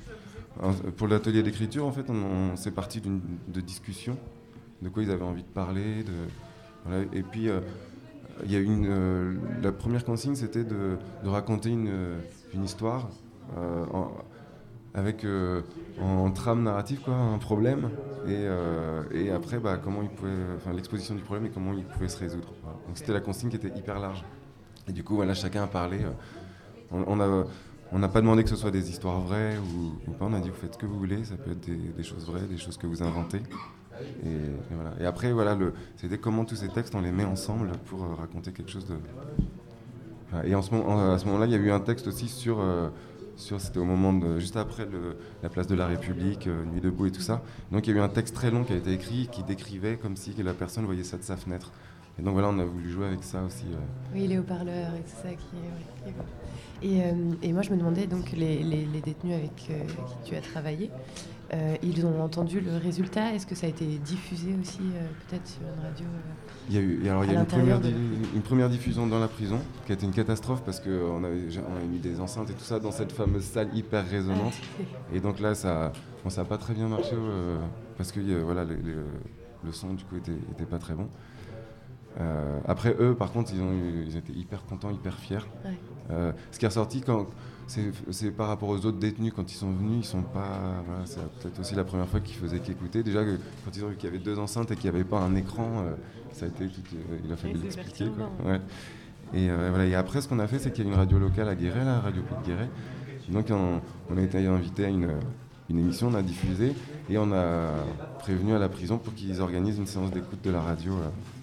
Pour 0.97 1.07
l'atelier 1.07 1.41
d'écriture, 1.41 1.85
en 1.85 1.91
fait, 1.91 2.09
on, 2.09 2.13
on- 2.15 2.55
c'est 2.55 2.71
parti 2.71 3.01
d'une 3.01 3.21
de 3.47 3.61
discussion, 3.61 4.17
de 4.81 4.89
quoi 4.89 5.03
ils 5.03 5.11
avaient 5.11 5.23
envie 5.23 5.43
de 5.43 5.47
parler, 5.47 6.03
de, 6.03 7.07
et 7.13 7.23
puis. 7.23 7.49
Il 8.45 8.51
y 8.51 8.55
a 8.55 8.59
une, 8.59 8.87
euh, 8.89 9.33
la 9.61 9.71
première 9.71 10.03
consigne, 10.03 10.35
c'était 10.35 10.63
de, 10.63 10.97
de 11.23 11.29
raconter 11.29 11.69
une, 11.69 11.87
euh, 11.89 12.19
une 12.53 12.63
histoire 12.63 13.09
euh, 13.57 13.85
en- 13.93 14.11
avec 14.95 15.25
en, 15.99 16.29
trame 16.29 16.61
narrative 16.61 16.99
quoi, 16.99 17.15
un 17.15 17.39
problème 17.39 17.89
et, 18.27 18.45
et 19.11 19.31
après 19.31 19.57
bah, 19.57 19.79
comment 19.83 20.03
il 20.03 20.09
pouvait, 20.09 20.31
l'exposition 20.71 21.15
du 21.15 21.23
problème 21.23 21.47
et 21.47 21.49
comment 21.49 21.73
il 21.73 21.83
pouvait 21.83 22.07
se 22.09 22.19
résoudre. 22.19 22.49
Donc 22.87 22.95
c'était 22.95 23.11
la 23.11 23.19
consigne 23.19 23.49
qui 23.49 23.55
était 23.55 23.75
hyper 23.75 23.99
large. 23.99 24.23
Et 24.87 24.91
du 24.91 25.03
coup 25.03 25.15
voilà 25.15 25.33
chacun 25.33 25.63
a 25.63 25.67
parlé. 25.67 25.97
on, 26.91 27.03
on 27.07 27.19
a 27.19 27.45
on 27.91 27.99
n'a 27.99 28.07
pas 28.07 28.21
demandé 28.21 28.43
que 28.43 28.49
ce 28.49 28.55
soit 28.55 28.71
des 28.71 28.89
histoires 28.89 29.19
vraies 29.19 29.57
ou, 29.57 30.11
pas. 30.13 30.25
On 30.25 30.33
a 30.33 30.39
dit 30.39 30.49
vous 30.49 30.55
faites 30.55 30.73
ce 30.73 30.79
que 30.79 30.85
vous 30.87 30.97
voulez. 30.97 31.23
Ça 31.23 31.35
peut 31.35 31.51
être 31.51 31.95
des 31.95 32.03
choses 32.03 32.25
vraies, 32.25 32.47
des 32.47 32.57
choses 32.57 32.75
que 32.77 32.87
vous 32.87 33.03
inventez. 33.03 33.41
Et, 34.25 34.29
voilà. 34.71 34.91
Et 34.99 35.05
après, 35.05 35.31
voilà, 35.31 35.57
c'était 35.97 36.17
comment 36.17 36.45
tous 36.45 36.55
ces 36.55 36.69
textes, 36.69 36.95
on 36.95 37.01
les 37.01 37.11
met 37.11 37.25
ensemble 37.25 37.71
pour 37.85 38.03
euh, 38.03 38.13
raconter 38.19 38.51
quelque 38.51 38.71
chose 38.71 38.85
de. 38.87 38.95
Et 40.45 40.55
en 40.55 40.61
ce 40.61 40.71
moment, 40.73 41.13
à 41.13 41.19
ce 41.19 41.25
moment-là, 41.25 41.45
il 41.45 41.51
y 41.51 41.55
a 41.55 41.59
eu 41.59 41.71
un 41.71 41.79
texte 41.79 42.07
aussi 42.07 42.27
sur. 42.27 42.59
euh, 42.59 42.89
sur 43.35 43.59
c'était 43.59 43.79
au 43.79 43.83
moment 43.85 44.13
de, 44.13 44.37
juste 44.39 44.57
après 44.57 44.85
le- 44.85 45.17
la 45.41 45.49
place 45.49 45.65
de 45.65 45.73
la 45.73 45.87
République, 45.87 46.45
euh, 46.45 46.63
Nuit 46.65 46.81
debout 46.81 47.07
et 47.07 47.11
tout 47.11 47.19
ça. 47.21 47.41
Donc 47.71 47.87
il 47.87 47.91
y 47.95 47.97
a 47.97 47.99
eu 47.99 48.03
un 48.03 48.07
texte 48.09 48.35
très 48.35 48.51
long 48.51 48.63
qui 48.63 48.73
a 48.73 48.75
été 48.75 48.91
écrit 48.93 49.27
qui 49.31 49.41
décrivait 49.41 49.97
comme 49.97 50.15
si 50.15 50.33
la 50.43 50.53
personne 50.53 50.85
voyait 50.85 51.03
ça 51.03 51.17
de 51.17 51.23
sa 51.23 51.35
fenêtre. 51.35 51.71
Et 52.19 52.21
donc 52.21 52.33
voilà, 52.33 52.49
on 52.49 52.59
a 52.59 52.63
voulu 52.65 52.91
jouer 52.91 53.07
avec 53.07 53.23
ça 53.23 53.41
aussi. 53.43 53.65
euh. 53.73 53.77
Oui, 54.13 54.27
les 54.27 54.37
haut-parleurs 54.37 54.93
et 54.93 55.01
tout 55.01 55.17
ça 55.23 55.29
qui. 55.29 56.87
Et, 56.87 57.01
euh, 57.05 57.13
et 57.41 57.53
moi, 57.53 57.63
je 57.63 57.71
me 57.71 57.77
demandais, 57.77 58.05
donc, 58.05 58.31
les, 58.33 58.61
les- 58.61 58.85
détenus 59.01 59.33
avec 59.35 59.55
qui 59.55 59.71
tu 60.25 60.35
as 60.35 60.41
travaillé, 60.41 60.91
euh, 61.53 61.75
ils 61.83 62.05
ont 62.05 62.21
entendu 62.21 62.59
le 62.61 62.77
résultat 62.77 63.33
Est-ce 63.33 63.45
que 63.45 63.55
ça 63.55 63.67
a 63.67 63.69
été 63.69 63.85
diffusé 63.85 64.55
aussi, 64.59 64.79
euh, 64.81 65.07
peut-être 65.29 65.47
sur 65.47 65.61
une 65.61 65.83
radio 65.83 66.05
euh, 66.05 66.51
Il 66.69 66.75
y 66.75 66.77
a 66.77 66.81
eu, 66.81 67.03
et 67.05 67.09
alors, 67.09 67.23
il 67.25 67.31
y 67.31 67.35
à 67.35 67.39
a 67.39 67.41
une 67.41 67.47
première, 67.47 67.79
de- 67.79 67.87
di- 67.89 67.95
une 68.35 68.41
première 68.41 68.69
diffusion 68.69 69.07
dans 69.07 69.19
la 69.19 69.27
prison 69.27 69.59
qui 69.85 69.91
a 69.91 69.95
été 69.95 70.05
une 70.05 70.11
catastrophe 70.13 70.63
parce 70.65 70.79
qu'on 70.79 71.23
avait, 71.23 71.47
on 71.71 71.75
avait 71.75 71.85
mis 71.87 71.99
des 71.99 72.19
enceintes 72.19 72.49
et 72.49 72.53
tout 72.53 72.63
ça 72.63 72.79
dans 72.79 72.91
cette 72.91 73.11
fameuse 73.11 73.43
salle 73.43 73.69
hyper 73.75 74.05
résonante. 74.09 74.53
Et 75.13 75.19
donc 75.19 75.39
là, 75.39 75.53
ça 75.55 75.91
bon, 76.23 76.29
ça 76.29 76.41
n'a 76.41 76.47
pas 76.47 76.57
très 76.57 76.73
bien 76.73 76.87
marché 76.87 77.15
parce 77.97 78.11
que 78.11 78.19
voilà, 78.43 78.63
le, 78.63 78.75
le- 78.75 79.05
le 79.63 79.71
son 79.71 79.93
du 79.93 80.03
coup 80.05 80.17
était, 80.17 80.31
était 80.51 80.65
pas 80.65 80.79
très 80.79 80.93
bon. 80.95 81.07
Après 82.67 82.95
eux, 82.99 83.15
par 83.15 83.31
contre, 83.31 83.51
ils, 83.53 83.61
ont 83.61 83.71
eu- 83.71 84.03
ils 84.07 84.17
étaient 84.17 84.33
hyper 84.33 84.63
contents, 84.65 84.91
hyper 84.91 85.15
fiers. 85.17 85.37
Ouais. 85.65 86.33
Ce 86.51 86.59
qui 86.59 86.65
est 86.65 86.67
ressorti 86.67 87.01
quand 87.01 87.27
c'est 88.11 88.31
par 88.31 88.47
rapport 88.47 88.69
aux 88.69 88.85
autres 88.85 88.99
détenus 88.99 89.33
quand 89.35 89.51
ils 89.51 89.55
sont 89.55 89.71
venus, 89.71 90.05
ils 90.05 90.07
sont 90.07 90.21
pas. 90.21 90.83
Voilà, 90.85 91.05
c'est 91.05 91.19
peut-être 91.39 91.59
aussi 91.59 91.75
la 91.75 91.83
première 91.83 92.07
fois 92.07 92.19
qu'ils 92.19 92.35
faisaient 92.35 92.59
qu'écouter. 92.59 93.03
Déjà 93.03 93.23
quand 93.23 93.71
ils 93.75 93.83
ont 93.83 93.89
vu 93.89 93.95
qu'il 93.95 94.05
y 94.09 94.13
avait 94.13 94.23
deux 94.23 94.37
enceintes 94.39 94.71
et 94.71 94.75
qu'il 94.75 94.89
n'y 94.89 94.95
avait 94.95 95.05
pas 95.05 95.19
un 95.19 95.35
écran, 95.35 95.83
euh, 95.85 95.95
ça 96.31 96.45
a 96.45 96.47
été 96.49 96.67
tout, 96.67 96.81
euh, 96.95 97.17
il 97.25 97.31
a 97.31 97.35
fallu 97.35 97.55
l'expliquer. 97.55 98.05
Ouais. 98.45 98.59
Et, 99.33 99.49
euh, 99.49 99.69
voilà. 99.69 99.85
et 99.85 99.95
après, 99.95 100.21
ce 100.21 100.27
qu'on 100.27 100.39
a 100.39 100.47
fait, 100.47 100.59
c'est 100.59 100.71
qu'il 100.71 100.85
y 100.85 100.87
a 100.87 100.91
une 100.91 100.97
radio 100.97 101.17
locale 101.17 101.47
à 101.49 101.55
Guéret, 101.55 101.83
la 101.83 101.99
radio 101.99 102.21
de 102.21 102.45
Guéret. 102.45 102.69
Donc 103.29 103.47
on, 103.49 103.81
on 104.13 104.17
a 104.17 104.21
été 104.21 104.45
invité 104.45 104.85
à 104.85 104.89
une, 104.89 105.09
une 105.69 105.79
émission, 105.79 106.09
on 106.09 106.13
a 106.13 106.21
diffusé 106.21 106.73
et 107.09 107.17
on 107.17 107.31
a 107.31 107.71
prévenu 108.19 108.53
à 108.53 108.59
la 108.59 108.69
prison 108.69 108.97
pour 108.97 109.13
qu'ils 109.13 109.41
organisent 109.41 109.77
une 109.79 109.87
séance 109.87 110.11
d'écoute 110.11 110.43
de 110.43 110.51
la 110.51 110.61
radio. 110.61 110.93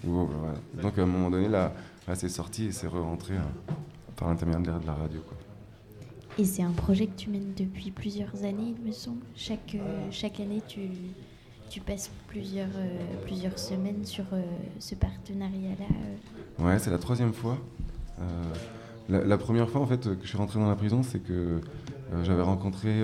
euh. 0.05 0.81
Donc 0.81 0.97
à 0.97 1.01
un 1.01 1.05
moment 1.05 1.29
donné, 1.29 1.49
là, 1.49 1.73
là, 2.07 2.15
c'est 2.15 2.29
sorti 2.29 2.65
et 2.65 2.71
c'est 2.71 2.87
re-rentré 2.87 3.33
par 4.15 4.29
l'intermédiaire 4.29 4.79
de 4.79 4.85
la 4.87 4.93
radio. 4.93 5.19
Quoi. 5.27 5.37
Et 6.37 6.45
c'est 6.45 6.63
un 6.63 6.71
projet 6.71 7.07
que 7.07 7.15
tu 7.17 7.29
mènes 7.29 7.53
depuis 7.57 7.91
plusieurs 7.91 8.43
années, 8.43 8.75
il 8.77 8.85
me 8.85 8.91
semble. 8.91 9.21
Chaque, 9.35 9.75
euh, 9.75 10.07
chaque 10.11 10.39
année, 10.39 10.61
tu, 10.67 10.81
tu 11.69 11.81
passes 11.81 12.09
plusieurs, 12.27 12.69
euh, 12.75 12.99
plusieurs 13.25 13.59
semaines 13.59 14.05
sur 14.05 14.23
euh, 14.31 14.41
ce 14.79 14.95
partenariat-là. 14.95 16.65
Ouais, 16.65 16.79
c'est 16.79 16.91
la 16.91 16.99
troisième 16.99 17.33
fois. 17.33 17.57
La, 19.09 19.37
première 19.37 19.69
fois 19.69 19.81
en 19.81 19.87
fait 19.87 20.01
que 20.01 20.23
je 20.23 20.27
suis 20.27 20.37
rentré 20.37 20.59
dans 20.59 20.69
la 20.69 20.75
prison, 20.75 21.01
c'est 21.03 21.19
que 21.19 21.59
j'avais 22.23 22.43
rencontré 22.43 23.01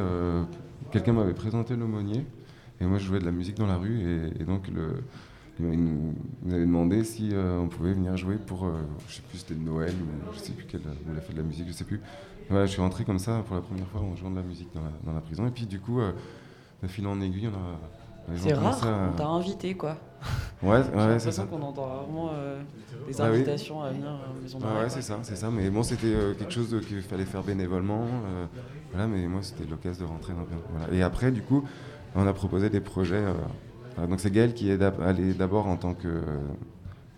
quelqu'un 0.91 1.11
m'avait 1.11 1.33
présenté 1.33 1.75
l'aumônier 1.75 2.23
et 2.79 2.85
moi 2.85 2.99
je 2.99 3.05
jouais 3.05 3.19
de 3.19 3.25
la 3.25 3.31
musique 3.31 3.57
dans 3.57 3.65
la 3.65 3.77
rue 3.77 4.29
et, 4.39 4.43
donc 4.43 4.69
il 5.59 5.65
nous 5.65 6.13
avait 6.49 6.65
demandé 6.65 7.03
si 7.03 7.31
on 7.35 7.67
pouvait 7.67 7.93
venir 7.93 8.15
jouer 8.15 8.35
pour 8.35 8.65
euh, 8.65 8.83
je 9.09 9.15
sais 9.15 9.21
plus 9.27 9.39
c'était 9.39 9.55
Noël 9.55 9.93
ou 10.01 10.33
je 10.33 10.39
sais 10.39 10.51
plus 10.53 10.65
quelle 10.65 10.81
ou 10.81 11.15
la 11.15 11.21
fête 11.21 11.35
de 11.35 11.41
la 11.41 11.47
musique 11.47 11.67
je 11.67 11.73
sais 11.73 11.83
plus 11.83 11.99
Ouais, 12.49 12.61
je 12.65 12.71
suis 12.71 12.81
rentré 12.81 13.03
comme 13.03 13.19
ça 13.19 13.43
pour 13.45 13.55
la 13.55 13.61
première 13.61 13.87
fois 13.87 14.01
en 14.01 14.15
jouant 14.15 14.31
de 14.31 14.37
la 14.37 14.41
musique 14.41 14.69
dans 14.73 14.81
la, 14.81 14.91
dans 15.03 15.13
la 15.13 15.21
prison. 15.21 15.45
Et 15.47 15.51
puis 15.51 15.65
du 15.65 15.79
coup, 15.79 15.99
euh, 15.99 16.13
de 16.81 16.87
fil 16.87 17.05
en 17.07 17.19
aiguille, 17.21 17.49
on 17.51 17.55
a. 17.57 18.37
C'est 18.37 18.53
rare, 18.53 18.77
on 19.13 19.15
t'a 19.15 19.25
invité 19.27 19.73
quoi. 19.75 19.97
Ouais, 20.61 20.69
J'ai 20.69 20.73
ouais, 20.73 20.83
c'est 20.91 20.95
l'impression 20.97 21.31
ça. 21.31 21.43
qu'on 21.45 21.61
entend 21.61 21.85
rarement 21.85 22.29
euh, 22.33 22.61
des 23.07 23.21
Ah 23.21 23.25
oui. 23.29 23.35
invitations 23.37 23.81
à 23.81 23.89
venir 23.91 24.07
à 24.07 24.11
la 24.35 24.41
maison 24.41 24.57
Ah 24.61 24.65
d'arrêt. 24.65 24.83
ouais, 24.83 24.89
c'est 24.89 25.01
ça, 25.01 25.19
c'est 25.23 25.35
ça. 25.37 25.49
Mais 25.49 25.69
bon, 25.69 25.81
c'était 25.83 26.07
euh, 26.07 26.33
quelque 26.33 26.51
chose 26.51 26.69
de- 26.69 26.79
qu'il 26.79 27.01
fallait 27.03 27.23
faire 27.25 27.43
bénévolement. 27.43 28.01
euh, 28.03 28.45
voilà, 28.91 29.07
mais 29.07 29.25
moi, 29.27 29.41
c'était 29.43 29.63
l'occasion 29.69 30.05
de 30.05 30.09
rentrer 30.09 30.33
dans 30.33 30.45
voilà. 30.71 30.93
Et 30.93 31.01
après, 31.03 31.31
du 31.31 31.41
coup, 31.41 31.63
on 32.15 32.25
a 32.27 32.33
proposé 32.33 32.69
des 32.69 32.81
projets. 32.81 33.15
euh, 33.15 33.33
voilà. 33.95 34.09
donc, 34.09 34.19
c'est 34.19 34.31
Gaël 34.31 34.53
qui 34.53 34.69
est 34.71 34.81
allé 34.81 35.33
d'abord 35.33 35.67
en 35.67 35.77
tant 35.77 35.93
que, 35.93 36.21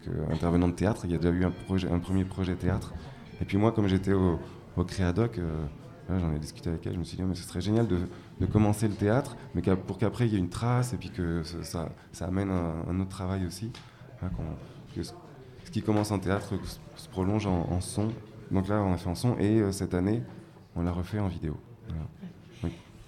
que 0.05 0.11
intervenant 0.31 0.67
de 0.67 0.73
théâtre. 0.73 1.01
Il 1.05 1.11
y 1.11 1.15
a 1.15 1.17
déjà 1.17 1.29
eu 1.33 1.45
un, 1.45 1.51
projet, 1.51 1.89
un 1.89 1.99
premier 1.99 2.25
projet 2.25 2.53
théâtre. 2.55 2.93
Et 3.41 3.45
puis, 3.45 3.57
moi, 3.57 3.71
comme 3.71 3.87
j'étais 3.87 4.13
au, 4.13 4.37
au 4.79 4.85
Créadoc, 4.85 5.37
euh, 5.37 5.65
j'en 6.09 6.33
ai 6.33 6.39
discuté 6.39 6.69
avec 6.69 6.85
elle. 6.87 6.93
Je 6.93 6.99
me 6.99 7.03
suis 7.03 7.17
dit, 7.17 7.23
oh, 7.23 7.27
mais 7.27 7.35
ce 7.35 7.43
serait 7.43 7.61
génial 7.61 7.87
de, 7.87 7.99
de 8.39 8.45
commencer 8.45 8.87
le 8.87 8.95
théâtre, 8.95 9.35
mais 9.55 9.61
pour 9.61 9.97
qu'après, 9.97 10.27
il 10.27 10.33
y 10.33 10.35
ait 10.35 10.39
une 10.39 10.49
trace 10.49 10.93
et 10.93 10.97
puis 10.97 11.09
que 11.11 11.43
ça, 11.43 11.89
ça, 12.11 12.25
amène 12.25 12.49
un, 12.49 12.99
autre 12.99 13.09
travail 13.09 13.45
aussi. 13.45 13.71
Qu'on- 14.19 14.55
que 14.95 15.03
ce- 15.03 15.13
qui 15.71 15.83
commence 15.83 16.09
en 16.11 16.17
théâtre 16.17 16.53
se 16.95 17.07
prolonge 17.09 17.45
en, 17.45 17.79
son. 17.79 18.07
Donc 18.51 18.67
là, 18.67 18.81
on 18.81 18.93
a 18.93 18.97
fait 18.97 19.09
en 19.09 19.13
son 19.15 19.37
et 19.37 19.59
euh, 19.59 19.71
cette 19.71 19.93
année, 19.93 20.23
on 20.75 20.81
l'a 20.81 20.91
refait 20.91 21.19
en 21.19 21.27
vidéo. 21.27 21.55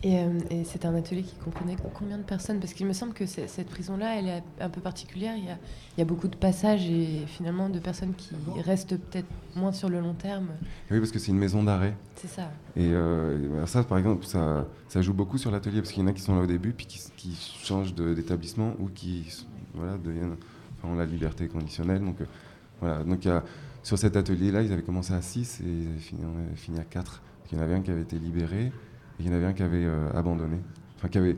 Et, 0.03 0.17
euh, 0.17 0.39
et 0.49 0.63
c'était 0.63 0.87
un 0.87 0.95
atelier 0.95 1.21
qui 1.21 1.35
comprenait 1.35 1.75
combien 1.93 2.17
de 2.17 2.23
personnes? 2.23 2.59
Parce 2.59 2.73
qu'il 2.73 2.87
me 2.87 2.93
semble 2.93 3.13
que 3.13 3.27
cette 3.27 3.67
prison-là, 3.69 4.17
elle 4.17 4.27
est 4.27 4.43
un 4.59 4.69
peu 4.69 4.81
particulière. 4.81 5.35
Il 5.37 5.45
y, 5.45 5.49
a, 5.49 5.57
il 5.95 5.99
y 5.99 6.01
a 6.01 6.05
beaucoup 6.05 6.27
de 6.27 6.35
passages 6.35 6.89
et 6.89 7.23
finalement 7.27 7.69
de 7.69 7.77
personnes 7.77 8.13
qui 8.15 8.33
restent 8.65 8.97
peut-être 8.97 9.27
moins 9.55 9.71
sur 9.71 9.89
le 9.89 9.99
long 9.99 10.15
terme. 10.15 10.47
Oui, 10.89 10.97
parce 10.97 11.11
que 11.11 11.19
c'est 11.19 11.31
une 11.31 11.37
maison 11.37 11.63
d'arrêt. 11.63 11.95
C'est 12.15 12.27
ça. 12.29 12.49
Et 12.75 12.87
euh, 12.93 13.63
ça, 13.67 13.83
par 13.83 13.99
exemple, 13.99 14.25
ça, 14.25 14.65
ça 14.87 15.03
joue 15.03 15.13
beaucoup 15.13 15.37
sur 15.37 15.51
l'atelier 15.51 15.81
parce 15.81 15.91
qu'il 15.91 16.01
y 16.01 16.05
en 16.05 16.09
a 16.09 16.13
qui 16.13 16.21
sont 16.21 16.35
là 16.35 16.41
au 16.41 16.47
début, 16.47 16.73
puis 16.73 16.87
qui, 16.87 16.99
qui 17.15 17.35
changent 17.63 17.93
d'établissement 17.93 18.73
ou 18.79 18.87
qui 18.87 19.45
voilà, 19.75 19.97
deviennent, 19.97 20.35
enfin, 20.79 20.93
ont 20.93 20.97
la 20.97 21.05
liberté 21.05 21.47
conditionnelle. 21.47 22.01
Donc, 22.03 22.19
euh, 22.21 22.25
voilà. 22.79 23.03
Donc, 23.03 23.23
a- 23.27 23.43
sur 23.83 23.99
cet 23.99 24.15
atelier-là, 24.15 24.63
ils 24.63 24.71
avaient 24.73 24.81
commencé 24.81 25.13
à 25.13 25.21
6 25.21 25.61
et 25.61 25.63
ils 25.65 25.87
avaient 25.89 25.99
fini, 25.99 26.21
fini 26.55 26.79
à 26.79 26.83
4. 26.85 27.21
Il 27.51 27.57
y 27.57 27.61
en 27.61 27.63
avait 27.63 27.75
un 27.75 27.81
qui 27.81 27.91
avait 27.91 28.01
été 28.01 28.17
libéré 28.17 28.71
il 29.23 29.27
y 29.27 29.33
en 29.33 29.37
avait 29.37 29.45
un 29.45 29.53
qui 29.53 29.63
avait 29.63 29.85
euh, 29.85 30.09
abandonné. 30.13 30.57
Enfin, 30.97 31.07
qui 31.07 31.17
avait. 31.17 31.35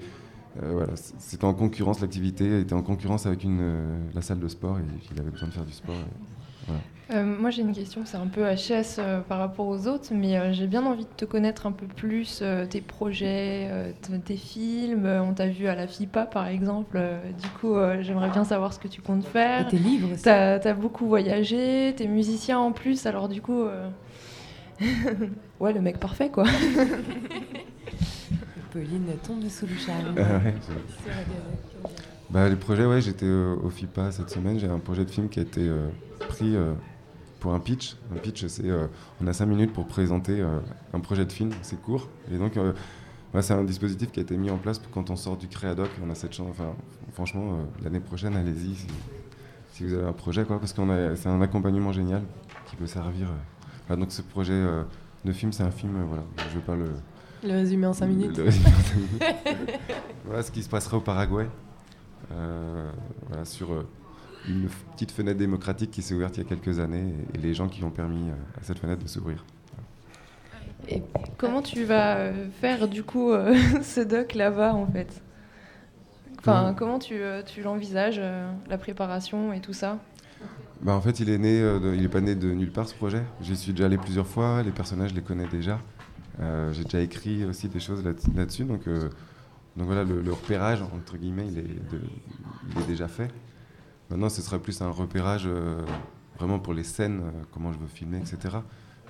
euh, 0.61 0.71
voilà, 0.73 0.93
c'était 0.95 1.45
en 1.45 1.53
concurrence, 1.53 2.01
l'activité 2.01 2.59
était 2.61 2.73
en 2.73 2.83
concurrence 2.83 3.25
avec 3.25 3.43
une, 3.43 3.59
euh, 3.61 3.97
la 4.13 4.21
salle 4.21 4.39
de 4.39 4.47
sport 4.47 4.77
et 4.79 4.83
il 5.13 5.19
avait 5.19 5.31
besoin 5.31 5.47
de 5.49 5.53
faire 5.53 5.65
du 5.65 5.73
sport. 5.73 5.95
et 5.95 6.65
voilà. 6.67 6.81
Euh, 7.11 7.25
moi 7.25 7.49
j'ai 7.49 7.61
une 7.63 7.73
question, 7.73 8.01
c'est 8.05 8.15
un 8.17 8.27
peu 8.27 8.43
HS 8.45 8.97
euh, 8.97 9.19
par 9.19 9.37
rapport 9.39 9.67
aux 9.67 9.87
autres, 9.87 10.09
mais 10.13 10.37
euh, 10.37 10.53
j'ai 10.53 10.67
bien 10.67 10.85
envie 10.85 11.03
de 11.03 11.09
te 11.17 11.25
connaître 11.25 11.67
un 11.67 11.73
peu 11.73 11.85
plus, 11.85 12.39
euh, 12.41 12.65
tes 12.65 12.79
projets, 12.79 13.67
euh, 13.69 13.91
tes 14.23 14.37
films. 14.37 15.05
Euh, 15.05 15.21
on 15.21 15.33
t'a 15.33 15.47
vu 15.47 15.67
à 15.67 15.75
la 15.75 15.85
FIPA 15.85 16.25
par 16.25 16.47
exemple, 16.47 16.95
euh, 16.95 17.19
du 17.41 17.47
coup 17.59 17.75
euh, 17.75 17.97
j'aimerais 18.01 18.29
bien 18.29 18.45
savoir 18.45 18.71
ce 18.73 18.79
que 18.79 18.87
tu 18.87 19.01
comptes 19.01 19.25
faire. 19.25 19.67
Et 19.67 19.71
tes 19.71 19.79
livres 19.79 20.13
aussi. 20.13 20.23
T'as 20.23 20.53
as 20.59 20.73
beaucoup 20.73 21.05
voyagé, 21.05 21.93
t'es 21.97 22.07
musicien 22.07 22.57
en 22.59 22.71
plus, 22.71 23.05
alors 23.05 23.27
du 23.27 23.41
coup... 23.41 23.63
euh, 23.63 23.87
ouais, 25.59 25.73
le 25.73 25.81
mec 25.81 25.99
parfait 25.99 26.29
quoi. 26.29 26.45
Pauline 28.73 29.05
tombe 29.23 29.47
sous 29.49 29.67
le 29.67 29.75
charme. 29.75 30.15
Ah 30.17 30.43
ouais, 30.43 30.55
Bah, 32.31 32.49
les 32.49 32.55
projets, 32.55 32.87
ouais, 32.87 33.01
j'étais 33.01 33.27
euh, 33.27 33.55
au 33.63 33.69
FIPA 33.69 34.11
cette 34.11 34.31
semaine. 34.31 34.57
J'ai 34.57 34.67
un 34.67 34.79
projet 34.79 35.05
de 35.05 35.11
film 35.11 35.29
qui 35.29 35.37
a 35.37 35.43
été 35.43 35.61
euh, 35.61 35.89
pris 36.27 36.55
euh, 36.55 36.73
pour 37.39 37.53
un 37.53 37.59
pitch. 37.59 37.95
Un 38.11 38.17
pitch, 38.17 38.47
c'est 38.47 38.65
on 39.21 39.27
a 39.27 39.33
cinq 39.33 39.45
minutes 39.45 39.73
pour 39.73 39.85
présenter 39.85 40.43
un 40.91 40.99
projet 41.01 41.23
de 41.23 41.31
film. 41.31 41.51
C'est 41.61 41.79
court. 41.79 42.09
Et 42.31 42.37
donc, 42.37 42.55
ouais, 43.33 43.41
c'est 43.43 43.53
un 43.53 43.63
dispositif 43.63 44.11
qui 44.11 44.19
a 44.19 44.23
été 44.23 44.35
mis 44.37 44.49
en 44.49 44.57
place 44.57 44.79
pour 44.79 44.91
quand 44.91 45.11
on 45.11 45.15
sort 45.15 45.37
du 45.37 45.47
Créadoc. 45.47 45.89
On 46.03 46.09
a 46.09 46.15
cette 46.15 46.33
chance. 46.33 46.47
Enfin, 46.49 46.73
franchement, 47.11 47.59
l'année 47.83 47.99
prochaine, 47.99 48.35
allez-y 48.35 48.73
si, 48.73 48.87
si 49.73 49.83
vous 49.85 49.93
avez 49.93 50.07
un 50.07 50.13
projet, 50.13 50.45
quoi, 50.45 50.59
parce 50.59 50.73
qu'on 50.73 50.89
a, 50.89 51.15
c'est 51.15 51.29
un 51.29 51.41
accompagnement 51.41 51.91
génial 51.91 52.23
qui 52.65 52.75
peut 52.75 52.87
servir. 52.87 53.27
Voilà, 53.87 53.99
donc, 53.99 54.11
ce 54.11 54.23
projet 54.23 54.59
de 55.25 55.31
film, 55.31 55.51
c'est 55.51 55.63
un 55.63 55.71
film. 55.71 56.01
voilà, 56.07 56.23
je 56.49 56.55
veux 56.55 56.63
pas 56.63 56.75
le. 56.75 56.85
Le 57.43 57.51
résumé 57.53 57.87
en 57.87 57.93
cinq 57.93 58.07
minutes. 58.07 58.37
Le 58.37 58.43
résumé 58.43 58.67
en 58.67 58.81
cinq 58.81 58.95
minutes. 58.95 59.23
voilà 60.25 60.43
ce 60.43 60.51
qui 60.51 60.63
se 60.63 60.69
passera 60.69 60.97
au 60.97 61.01
Paraguay. 61.01 61.47
Euh, 62.31 62.89
voilà, 63.27 63.45
sur 63.45 63.73
euh, 63.73 63.85
une 64.47 64.67
petite 64.93 65.11
fenêtre 65.11 65.37
démocratique 65.37 65.91
qui 65.91 66.01
s'est 66.01 66.15
ouverte 66.15 66.37
il 66.37 66.43
y 66.43 66.45
a 66.45 66.49
quelques 66.49 66.79
années 66.79 67.13
et, 67.33 67.37
et 67.37 67.41
les 67.41 67.53
gens 67.53 67.67
qui 67.67 67.83
ont 67.83 67.91
permis 67.91 68.29
euh, 68.29 68.33
à 68.59 68.63
cette 68.63 68.79
fenêtre 68.79 69.03
de 69.03 69.09
s'ouvrir. 69.09 69.43
Et 70.87 71.01
comment 71.37 71.61
tu 71.61 71.83
vas 71.83 72.15
euh, 72.17 72.47
faire 72.61 72.87
du 72.87 73.03
coup 73.03 73.31
euh, 73.31 73.55
ce 73.81 74.01
doc 74.01 74.33
là-bas 74.35 74.73
en 74.73 74.87
fait? 74.87 75.21
Enfin, 76.39 76.61
Comment? 76.67 76.73
comment 76.73 76.99
tu, 76.99 77.15
euh, 77.21 77.41
tu 77.43 77.61
l'envisages, 77.61 78.17
euh, 78.19 78.51
la 78.69 78.77
préparation 78.77 79.53
et 79.53 79.59
tout 79.61 79.73
ça? 79.73 79.99
Bah, 80.81 80.93
en 80.93 80.99
fait, 80.99 81.21
il 81.21 81.29
est 81.29 81.37
né, 81.37 81.61
euh, 81.61 81.79
de- 81.79 81.93
il 81.95 82.03
est 82.03 82.09
pas 82.09 82.19
né 82.19 82.35
de 82.35 82.51
nulle 82.51 82.71
part 82.71 82.87
ce 82.89 82.95
projet. 82.95 83.23
J'y 83.41 83.55
suis 83.55 83.71
déjà 83.71 83.85
allé 83.85 83.97
plusieurs 83.97 84.27
fois, 84.27 84.61
les 84.63 84.71
personnages 84.71 85.11
je 85.11 85.15
les 85.15 85.21
connais 85.21 85.47
déjà. 85.47 85.79
Euh, 86.39 86.73
J'ai 86.73 86.83
déjà 86.83 87.01
écrit 87.01 87.45
aussi 87.45 87.69
des 87.69 87.79
choses 87.79 88.03
là- 88.03 88.13
là-dessus, 88.35 88.65
donc, 88.65 88.87
euh, 88.87 89.09
donc 89.77 89.87
voilà, 89.87 90.03
le, 90.03 90.31
repérage 90.31 90.81
entre 90.81 91.17
guillemets, 91.17 91.47
il 91.47 91.59
est, 91.59 92.87
déjà 92.87 93.07
fait. 93.07 93.31
Maintenant, 94.09 94.29
ce 94.29 94.41
sera 94.41 94.59
plus 94.59 94.81
un 94.81 94.89
repérage 94.89 95.43
euh, 95.45 95.81
vraiment 96.37 96.59
pour 96.59 96.73
les 96.73 96.83
scènes, 96.83 97.21
comment 97.51 97.71
je 97.71 97.79
veux 97.79 97.87
filmer, 97.87 98.17
etc. 98.17 98.57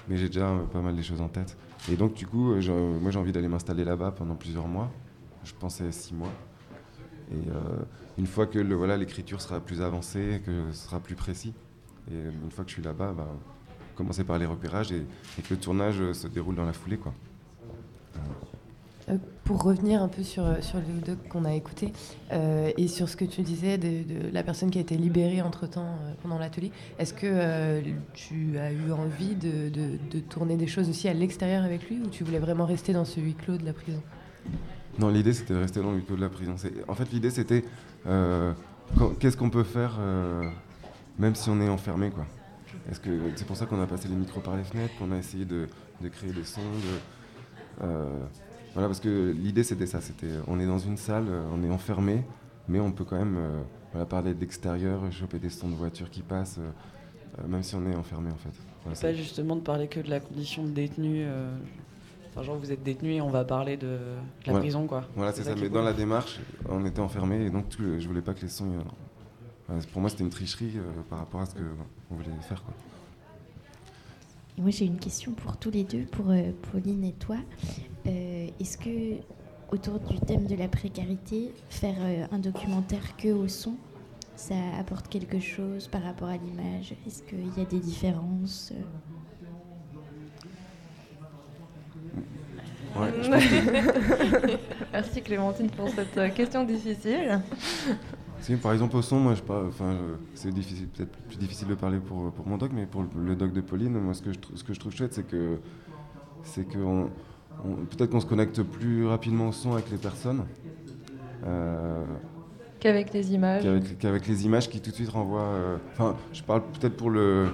Mais 0.08 0.18
j'ai 0.18 0.28
déjà 0.28 0.54
pas 0.72 0.82
mal 0.82 0.96
des 0.96 1.04
choses 1.04 1.22
en 1.22 1.30
tête. 1.30 1.58
Et 1.90 1.96
donc, 1.96 2.14
du 2.14 2.28
coup, 2.28 2.56
moi 2.56 3.12
j'ai 3.12 3.20
envie 3.20 3.32
d'aller 3.32 3.48
m'installer 3.48 3.86
là-bas 3.86 4.12
pendant 4.12 4.36
plusieurs 4.36 4.68
mois. 4.68 4.92
Je 5.44 5.54
pensais 5.54 5.92
six 5.92 6.14
mois. 6.14 6.32
Et 7.32 7.48
une 8.18 8.28
fois 8.28 8.46
que 8.46 8.60
voilà, 8.74 8.98
l'écriture 8.98 9.42
sera 9.42 9.62
plus 9.62 9.82
avancée, 9.82 10.42
que 10.46 10.72
ce 10.72 10.86
sera 10.86 11.00
plus 11.00 11.16
précis, 11.16 11.54
et 12.12 12.16
une 12.16 12.52
fois 12.52 12.66
que 12.66 12.70
je 12.70 12.76
suis 12.76 12.84
là-bas, 12.84 13.14
bah, 13.16 13.28
commencer 13.96 14.24
par 14.24 14.38
les 14.38 14.46
repérages 14.46 14.92
et, 14.92 15.06
et 15.38 15.42
que 15.42 15.54
le 15.54 15.60
tournage 15.60 16.00
euh, 16.00 16.14
se 16.14 16.28
déroule 16.28 16.56
dans 16.56 16.66
la 16.66 16.74
foulée. 16.74 16.98
Quoi. 16.98 17.14
Euh, 19.10 19.18
Pour 19.44 19.62
revenir 19.64 20.02
un 20.02 20.08
peu 20.08 20.24
sur, 20.24 20.46
euh, 20.46 20.62
sur 20.62 20.78
le 20.78 21.02
doc 21.06 21.18
qu'on 21.28 21.44
a 21.44 21.54
écouté 21.54 21.92
euh, 22.32 22.72
et 22.78 22.88
sur 22.88 23.10
ce 23.10 23.18
que 23.18 23.26
tu 23.26 23.42
disais 23.42 23.78
de, 23.78 23.88
de 24.04 24.30
la 24.32 24.44
personne 24.44 24.72
qui 24.72 24.78
a 24.78 24.82
été 24.82 24.96
libérée 24.96 25.42
entre-temps 25.42 25.82
euh, 26.02 26.14
pendant 26.22 26.40
l'atelier, 26.40 26.72
est-ce 27.00 27.14
que 27.14 27.26
euh, 27.26 27.82
tu 28.14 28.58
as 28.58 28.72
eu 28.72 28.92
envie 28.94 29.36
de, 29.36 29.68
de- 29.70 29.98
de 30.10 30.20
tourner 30.22 30.56
des 30.56 30.68
choses 30.68 30.88
aussi 30.90 31.10
à 31.10 31.14
l'extérieur 31.14 31.64
avec 31.66 31.90
lui 31.90 32.00
ou 32.00 32.08
tu 32.08 32.24
voulais 32.24 32.40
vraiment 32.40 32.66
rester 32.66 32.94
dans 32.94 33.04
ce 33.04 33.20
huis 33.20 33.34
clos 33.34 33.58
de 33.58 33.66
la 33.66 33.74
prison? 33.74 34.02
Non, 35.00 35.10
l'idée 35.10 35.34
c'était 35.34 35.54
de 35.56 35.60
rester 35.60 35.82
dans 35.82 35.92
le 35.92 35.98
huis 35.98 36.06
clos 36.06 36.16
de 36.16 36.22
la 36.22 36.30
prison. 36.30 36.56
En 36.88 36.94
fait, 36.96 37.12
l'idée 37.12 37.30
c'était 37.32 37.66
euh, 38.08 38.54
qu'est-ce 39.20 39.36
qu'on 39.36 39.50
peut 39.50 39.64
faire 39.66 39.98
euh, 40.00 40.44
même 41.20 41.36
si 41.36 41.50
on 41.50 41.60
est 41.60 41.68
enfermé. 41.70 42.10
quoi. 42.10 42.26
Est-ce 42.90 43.00
que 43.00 43.10
c'est 43.36 43.46
pour 43.48 43.56
ça 43.56 43.66
qu'on 43.66 43.82
a 43.82 43.88
passé 43.88 44.08
les 44.08 44.16
micros 44.16 44.42
par 44.42 44.56
les 44.58 44.64
fenêtres, 44.64 44.94
qu'on 45.00 45.12
a 45.12 45.18
essayé 45.18 45.46
de, 45.46 45.68
de 46.02 46.08
créer 46.10 46.32
des 46.32 46.44
sons. 46.44 46.62
de- 46.62 47.86
euh, 47.86 48.20
voilà, 48.74 48.88
parce 48.88 49.00
que 49.00 49.32
l'idée 49.32 49.64
c'était 49.64 49.88
ça. 49.88 50.02
C'était 50.02 50.32
on 50.48 50.60
est 50.60 50.66
dans 50.66 50.80
une 50.80 50.98
salle, 50.98 51.26
on 51.54 51.64
est 51.64 51.70
enfermé, 51.70 52.24
mais 52.68 52.80
on 52.80 52.92
peut 52.92 53.04
quand 53.04 53.18
même 53.18 53.38
euh, 53.38 53.62
voilà, 53.92 54.06
parler 54.06 54.34
de 54.34 54.40
l'extérieur, 54.40 55.00
choper 55.12 55.40
des 55.40 55.50
sons 55.50 55.70
de 55.70 55.76
voitures 55.76 56.10
qui 56.10 56.22
passent, 56.22 56.58
euh, 56.60 56.70
euh, 57.40 57.48
même 57.48 57.64
si 57.64 57.76
on 57.76 57.86
est 57.90 57.96
enfermé 57.96 58.32
en 58.32 58.38
fait. 58.38 58.54
Voilà, 58.84 59.00
Pas 59.00 59.14
justement 59.14 59.56
de 59.56 59.62
parler 59.62 59.88
que 59.88 60.00
de 60.00 60.10
la 60.10 60.20
condition 60.20 60.64
de 60.64 60.70
détenu. 60.72 61.26
Enfin, 62.32 62.42
genre, 62.42 62.58
vous 62.58 62.72
êtes 62.72 62.82
détenu 62.82 63.14
et 63.14 63.22
on 63.22 63.30
va 63.30 63.46
parler 63.46 63.78
de, 63.78 63.88
la 63.88 64.54
Voilà. 64.54 64.60
prison, 64.60 64.88
quoi. 64.88 65.04
Voilà, 65.16 65.32
c'est 65.34 65.44
ça. 65.44 65.54
Mais 65.56 65.70
dans 65.70 65.84
la 65.84 65.94
démarche, 65.94 66.40
on 66.68 66.84
était 66.84 67.00
enfermés 67.00 67.46
et 67.46 67.50
donc 67.52 67.70
tout 67.70 67.84
je 68.00 68.08
voulais 68.08 68.24
pas 68.24 68.34
que 68.34 68.42
les 68.42 68.50
sons. 68.50 68.72
Euh, 69.70 69.80
pour 69.92 70.02
moi, 70.02 70.10
c'était 70.10 70.24
une 70.24 70.30
tricherie 70.30 70.74
euh, 70.78 70.82
par 71.10 71.20
rapport 71.20 71.42
à 71.42 71.46
ce 71.46 71.54
qu'on 71.54 72.16
voulait 72.16 72.30
faire. 72.42 72.64
Quoi. 72.64 72.74
Et 74.58 74.62
moi, 74.62 74.72
j'ai 74.72 74.86
une 74.86 75.00
question 75.00 75.32
pour 75.32 75.58
tous 75.58 75.72
les 75.72 75.84
deux, 75.84 76.04
pour 76.06 76.30
euh, 76.30 76.52
Pauline 76.72 77.04
et 77.06 77.14
toi. 77.14 77.38
Euh, 78.06 78.48
Est-ce 78.60 78.78
que, 78.78 79.16
autour 79.72 80.00
du 80.00 80.20
thème 80.20 80.46
de 80.46 80.56
la 80.56 80.68
précarité, 80.68 81.52
faire 81.70 81.96
euh, 82.00 82.26
un 82.32 82.40
documentaire 82.40 83.16
que 83.18 83.30
au 83.30 83.48
son, 83.48 83.76
ça 84.36 84.56
apporte 84.80 85.08
quelque 85.08 85.40
chose 85.40 85.88
par 85.88 86.04
rapport 86.04 86.28
à 86.28 86.38
l'image? 86.38 86.94
Est-ce 87.08 87.24
qu'il 87.24 87.48
y 87.58 87.62
a 87.62 87.66
des 87.66 87.80
différences 87.80 88.74
Ouais, 92.96 93.08
je 93.24 93.30
pense 93.30 93.44
que- 93.44 94.58
Merci 94.92 95.22
Clémentine 95.24 95.70
pour 95.72 95.90
cette 95.90 96.34
question 96.36 96.64
difficile. 96.64 97.40
Si, 98.44 98.58
par 98.58 98.74
exemple, 98.74 98.98
au 98.98 99.02
son, 99.02 99.20
moi, 99.22 99.36
je 99.36 99.42
parle, 99.42 99.68
enfin, 99.68 99.96
c'est 100.36 100.52
difficile, 100.52 100.88
peut-être 100.90 101.16
plus 101.30 101.38
difficile 101.38 101.70
de 101.70 101.76
parler 101.76 102.00
pour, 102.00 102.30
pour 102.34 102.46
mon 102.46 102.58
doc, 102.58 102.72
mais 102.74 102.86
pour 102.86 103.06
le, 103.16 103.36
doc 103.38 103.54
de 103.54 103.62
Pauline, 103.62 103.98
moi, 103.98 104.14
ce 104.14 104.22
que 104.22 104.34
je, 104.34 104.40
ce 104.56 104.64
que 104.66 104.74
je 104.74 104.80
trouve 104.82 104.94
chouette, 104.94 105.14
c'est 105.14 105.26
que, 105.26 105.60
c'est 106.44 106.66
que 106.66 106.78
on- 106.78 107.10
on- 107.66 107.76
peut-être 107.86 108.10
qu'on 108.12 108.20
se 108.20 108.26
connecte 108.26 108.62
plus 108.62 109.06
rapidement 109.08 109.48
au 109.48 109.52
son 109.54 109.74
avec 109.74 109.90
les 109.90 109.98
personnes. 109.98 110.44
euh, 111.46 112.04
Qu'avec 112.82 113.14
les 113.14 113.34
images. 113.34 113.64
qu'avec, 113.64 113.98
qu'avec 113.98 114.28
les 114.28 114.46
images 114.46 114.70
qui 114.70 114.82
tout 114.82 114.90
de 114.90 114.96
suite 114.96 115.10
renvoient. 115.10 115.40
euh, 115.42 115.78
Enfin, 115.94 116.18
je 116.34 116.44
parle 116.44 116.64
peut-être 116.74 116.98
pour 116.98 117.10
le, 117.12 117.48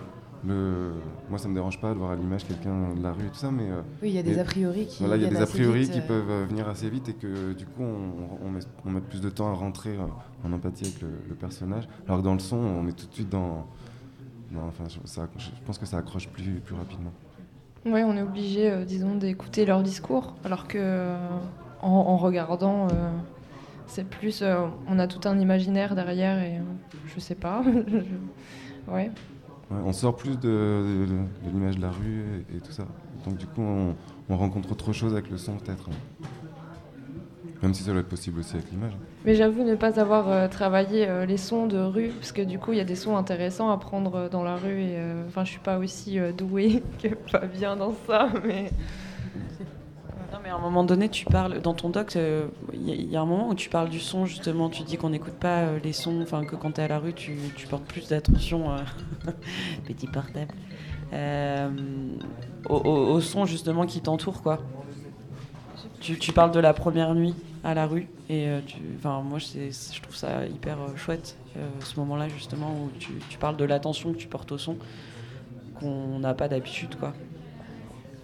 le, 0.45 0.93
moi, 1.29 1.37
ça 1.37 1.47
me 1.49 1.53
dérange 1.53 1.79
pas 1.81 1.93
de 1.93 1.99
voir 1.99 2.11
à 2.11 2.15
l'image 2.15 2.45
quelqu'un 2.47 2.93
de 2.95 3.03
la 3.03 3.11
rue 3.11 3.25
et 3.25 3.29
tout 3.29 3.35
ça, 3.35 3.51
mais. 3.51 3.69
euh, 3.69 3.81
Oui, 4.01 4.09
il 4.09 4.15
y 4.15 4.19
a 4.19 4.23
des 4.23 4.33
mais- 4.35 4.39
a 4.39 4.43
priori 4.45 4.85
qui 4.87 4.99
Voilà, 5.03 5.17
il 5.17 5.23
y 5.23 5.25
a 5.25 5.29
des 5.29 5.41
a 5.41 5.45
priori 5.45 5.81
vite, 5.81 5.91
qui 5.91 5.99
euh. 5.99 6.07
peuvent 6.07 6.29
euh, 6.29 6.45
venir 6.45 6.67
assez 6.69 6.89
vite 6.89 7.09
et 7.09 7.13
que 7.13 7.53
du 7.53 7.65
coup, 7.65 7.83
on, 7.83 8.45
on 8.45 8.49
met, 8.49 8.59
on 8.85 8.91
met 8.91 9.01
plus 9.01 9.21
de 9.21 9.29
temps 9.29 9.49
à 9.49 9.53
rentrer 9.53 9.91
euh, 9.97 10.03
en 10.47 10.53
empathie 10.53 10.85
avec 10.85 11.01
le, 11.01 11.09
le 11.27 11.35
personnage. 11.35 11.87
Alors 12.07 12.19
que 12.19 12.23
dans 12.25 12.33
le 12.33 12.39
son, 12.39 12.55
on 12.57 12.87
est 12.87 12.93
tout 12.93 13.07
de 13.07 13.13
suite 13.13 13.29
dans. 13.29 13.65
dans- 14.51 14.67
enfin, 14.67 14.85
je, 14.87 14.99
ça- 15.05 15.27
je 15.37 15.49
pense 15.65 15.77
que 15.77 15.85
ça 15.85 15.97
accroche 15.97 16.29
plus, 16.29 16.61
plus 16.65 16.75
rapidement. 16.75 17.11
Oui, 17.85 18.01
on 18.03 18.15
est 18.17 18.21
obligé, 18.21 18.69
euh, 18.71 18.85
disons, 18.85 19.15
d'écouter 19.15 19.65
leur 19.65 19.83
discours, 19.83 20.35
alors 20.43 20.67
que 20.67 20.77
euh, 20.79 21.17
en, 21.81 21.89
en 21.89 22.17
regardant, 22.17 22.87
euh, 22.87 23.11
c'est 23.87 24.05
plus, 24.05 24.41
euh, 24.41 24.67
on 24.87 24.99
a 24.99 25.07
tout 25.07 25.27
un 25.27 25.37
imaginaire 25.39 25.95
derrière 25.95 26.41
et 26.43 26.57
euh, 26.57 26.61
je 27.13 27.19
sais 27.19 27.35
pas. 27.35 27.61
Je- 27.87 28.91
ouais. 28.93 29.11
On 29.71 29.93
sort 29.93 30.15
plus 30.15 30.39
de, 30.39 31.05
l'image 31.45 31.77
de 31.77 31.81
la 31.81 31.91
rue 31.91 32.45
et, 32.55 32.59
tout 32.59 32.71
ça. 32.71 32.87
Donc 33.25 33.37
du 33.37 33.45
coup, 33.45 33.61
on, 33.61 33.95
on 34.29 34.37
rencontre 34.37 34.71
autre 34.71 34.93
chose 34.93 35.13
avec 35.13 35.29
le 35.29 35.37
son 35.37 35.57
peut-être. 35.57 35.89
Même 37.61 37.73
si 37.73 37.83
ça 37.83 37.91
doit 37.91 37.99
être 37.99 38.07
possible 38.07 38.39
aussi 38.39 38.55
avec 38.55 38.71
l'image. 38.71 38.93
Mais 39.25 39.35
j'avoue 39.35 39.63
ne 39.63 39.75
pas 39.75 39.99
avoir 39.99 40.29
euh, 40.29 40.47
travaillé 40.47 41.07
euh, 41.07 41.25
les 41.25 41.35
sons 41.35 41.67
de 41.67 41.77
rue, 41.77 42.07
parce 42.07 42.31
que 42.31 42.41
du 42.41 42.57
coup, 42.57 42.71
il 42.71 42.77
y 42.77 42.81
a 42.81 42.85
des 42.85 42.95
sons 42.95 43.17
intéressants 43.17 43.69
à 43.69 43.77
prendre 43.77 44.15
euh, 44.15 44.29
dans 44.29 44.43
la 44.43 44.55
rue. 44.55 44.93
Enfin, 45.27 45.43
je 45.43 45.51
suis 45.51 45.59
pas 45.59 45.77
aussi 45.77 46.19
douée 46.37 46.81
que 47.03 47.09
Fabien 47.27 47.75
dans 47.75 47.93
ça, 48.07 48.29
mais 48.45 48.69
à 50.49 50.55
un 50.55 50.59
moment 50.59 50.83
donné, 50.83 51.09
tu 51.09 51.25
parles 51.25 51.61
dans 51.61 51.73
ton 51.73 51.89
doc. 51.89 52.15
euh, 52.15 52.47
Il 52.73 53.11
y, 53.11 53.15
a- 53.15 53.21
un 53.21 53.25
moment 53.25 53.49
où 53.49 53.55
tu 53.55 53.69
parles 53.69 53.89
du 53.89 53.99
son, 53.99 54.25
justement. 54.25 54.69
Tu 54.69 54.83
dis 54.83 54.97
qu'on 54.97 55.09
n'écoute 55.09 55.33
pas 55.33 55.59
euh, 55.59 55.79
les 55.83 55.93
sons, 55.93 56.19
enfin 56.21 56.43
que 56.43 56.55
quand 56.55 56.71
tu 56.73 56.81
es 56.81 56.83
à 56.83 56.87
la 56.87 56.99
rue, 56.99 57.13
tu, 57.13 57.37
portes 57.69 57.85
plus 57.85 58.07
d'attention, 58.07 58.71
euh, 58.71 58.77
petit 59.85 60.07
portable, 60.07 60.53
au, 62.67 63.19
son 63.21 63.45
justement 63.45 63.85
qui 63.85 64.01
t'entoure, 64.01 64.41
quoi. 64.41 64.59
Tu, 65.99 66.31
parles 66.31 66.51
de 66.51 66.59
la 66.59 66.73
première 66.73 67.13
nuit 67.13 67.35
à 67.63 67.73
la 67.73 67.85
rue, 67.85 68.07
et 68.29 68.47
enfin 68.97 69.21
moi, 69.21 69.37
je 69.37 70.01
trouve 70.01 70.15
ça 70.15 70.45
hyper 70.45 70.77
chouette, 70.95 71.37
ce 71.83 71.99
moment-là 71.99 72.29
justement 72.29 72.71
où 72.71 72.89
tu, 72.99 73.11
tu 73.29 73.37
parles 73.37 73.57
de 73.57 73.65
l'attention 73.65 74.13
que 74.13 74.17
tu 74.17 74.27
portes 74.27 74.51
au 74.53 74.57
son, 74.57 74.77
qu'on 75.79 76.19
n'a 76.19 76.33
pas 76.33 76.47
d'habitude, 76.47 76.95
quoi. 76.95 77.13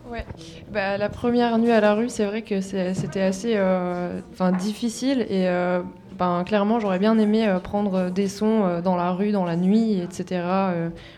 Ouais. 0.10 0.26
Bah, 0.72 0.98
la 0.98 1.10
première 1.10 1.58
nuit 1.58 1.72
à 1.72 1.82
la 1.82 1.96
rue, 1.96 2.10
c'est 2.10 2.26
vrai 2.26 2.44
que 2.44 2.62
c'était 2.62 3.22
assez 3.22 3.54
euh, 3.56 4.22
difficile 4.60 5.22
et 5.22 5.48
euh, 5.48 5.82
ben, 6.18 6.44
clairement 6.44 6.80
j'aurais 6.80 7.00
bien 7.00 7.18
aimé 7.18 7.48
euh, 7.48 7.60
prendre 7.60 8.10
des 8.12 8.28
sons 8.28 8.82
dans 8.82 8.96
la 8.96 9.12
rue, 9.12 9.32
dans 9.32 9.46
la 9.46 9.56
nuit, 9.56 10.00
etc. 10.00 10.46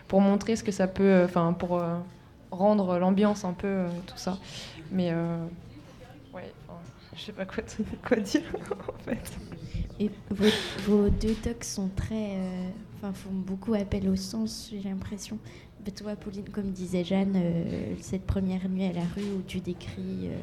pour 0.06 0.20
montrer 0.20 0.56
ce 0.56 0.64
que 0.64 0.72
ça 0.72 0.86
peut, 0.88 1.22
enfin 1.24 1.52
pour 1.52 1.82
rendre 2.50 2.98
l'ambiance 2.98 3.44
un 3.44 3.52
peu 3.52 3.84
tout 4.06 4.16
ça. 4.16 4.38
Mais 4.90 5.12
ouais, 6.32 6.50
je 7.14 7.20
sais 7.20 7.32
pas 7.32 7.44
quoi, 7.44 8.16
dire 8.16 8.42
en 8.88 9.04
fait. 9.04 9.38
Et 10.00 10.10
vos, 10.30 10.46
vos 10.86 11.08
deux 11.08 11.34
tocs 11.34 11.64
sont 11.64 11.90
très. 11.94 12.36
Enfin, 12.96 13.12
font 13.12 13.32
beaucoup 13.32 13.74
appel 13.74 14.08
au 14.08 14.16
sens, 14.16 14.70
j'ai 14.72 14.88
l'impression. 14.88 15.38
Mais 15.84 15.92
toi, 15.92 16.16
Pauline, 16.16 16.48
comme 16.50 16.70
disait 16.70 17.04
Jeanne, 17.04 17.34
euh, 17.36 17.94
cette 18.00 18.26
première 18.26 18.68
nuit 18.68 18.84
à 18.84 18.92
la 18.92 19.04
rue 19.16 19.22
où 19.38 19.42
tu 19.46 19.60
décris 19.60 20.24
euh, 20.24 20.36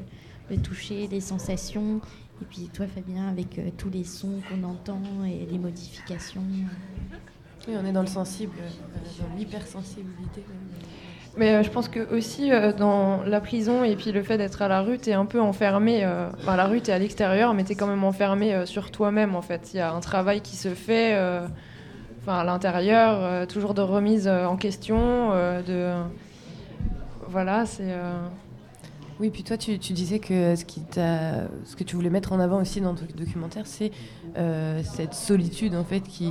le 0.49 0.57
toucher, 0.57 1.07
les 1.07 1.21
sensations. 1.21 2.01
Et 2.41 2.45
puis 2.45 2.69
toi, 2.73 2.85
Fabien, 2.87 3.27
avec 3.27 3.59
euh, 3.59 3.69
tous 3.77 3.89
les 3.89 4.03
sons 4.03 4.41
qu'on 4.49 4.63
entend 4.63 5.01
et 5.25 5.45
les 5.49 5.57
modifications. 5.57 6.41
Oui, 7.67 7.73
on 7.81 7.85
est 7.85 7.91
dans 7.91 8.01
le 8.01 8.07
sensible, 8.07 8.53
euh, 8.59 9.23
dans 9.23 9.37
l'hypersensibilité. 9.37 10.43
Mais 11.37 11.63
je 11.65 11.69
pense 11.69 11.89
que 11.89 12.15
aussi 12.15 12.49
dans 12.77 13.21
la 13.23 13.41
prison 13.41 13.83
et 13.83 13.97
puis 13.97 14.13
le 14.13 14.23
fait 14.23 14.37
d'être 14.37 14.61
à 14.61 14.69
la 14.69 14.81
rue, 14.81 14.97
t'es 14.97 15.11
un 15.11 15.25
peu 15.25 15.41
enfermé. 15.41 16.05
Enfin, 16.05 16.55
la 16.55 16.65
rue, 16.65 16.79
t'es 16.79 16.93
à 16.93 16.97
l'extérieur, 16.97 17.53
mais 17.53 17.65
t'es 17.65 17.75
quand 17.75 17.87
même 17.87 18.05
enfermé 18.05 18.65
sur 18.65 18.89
toi-même 18.89 19.35
en 19.35 19.41
fait. 19.41 19.73
Il 19.73 19.77
y 19.77 19.79
a 19.81 19.91
un 19.91 19.99
travail 19.99 20.39
qui 20.39 20.55
se 20.55 20.69
fait, 20.69 21.13
euh, 21.15 21.45
enfin 22.25 22.39
à 22.39 22.43
l'intérieur, 22.43 23.19
euh, 23.21 23.45
toujours 23.45 23.75
de 23.75 23.81
remise 23.81 24.27
euh, 24.27 24.45
en 24.45 24.57
question, 24.57 24.97
euh, 25.31 25.61
de 25.61 26.09
voilà, 27.27 27.65
c'est. 27.65 27.95
Oui, 29.17 29.29
puis 29.29 29.43
toi, 29.43 29.57
tu, 29.57 29.77
disais 29.77 30.19
que 30.19 30.55
ce, 30.55 30.65
que 30.65 31.83
tu 31.85 31.95
voulais 31.95 32.09
mettre 32.09 32.33
en 32.33 32.39
avant 32.41 32.59
aussi 32.59 32.81
dans 32.81 32.93
ton 32.93 33.05
documentaire, 33.15 33.65
c'est 33.65 33.91
cette 34.83 35.13
solitude 35.13 35.73
en 35.73 35.85
fait 35.85 36.01
qui, 36.01 36.29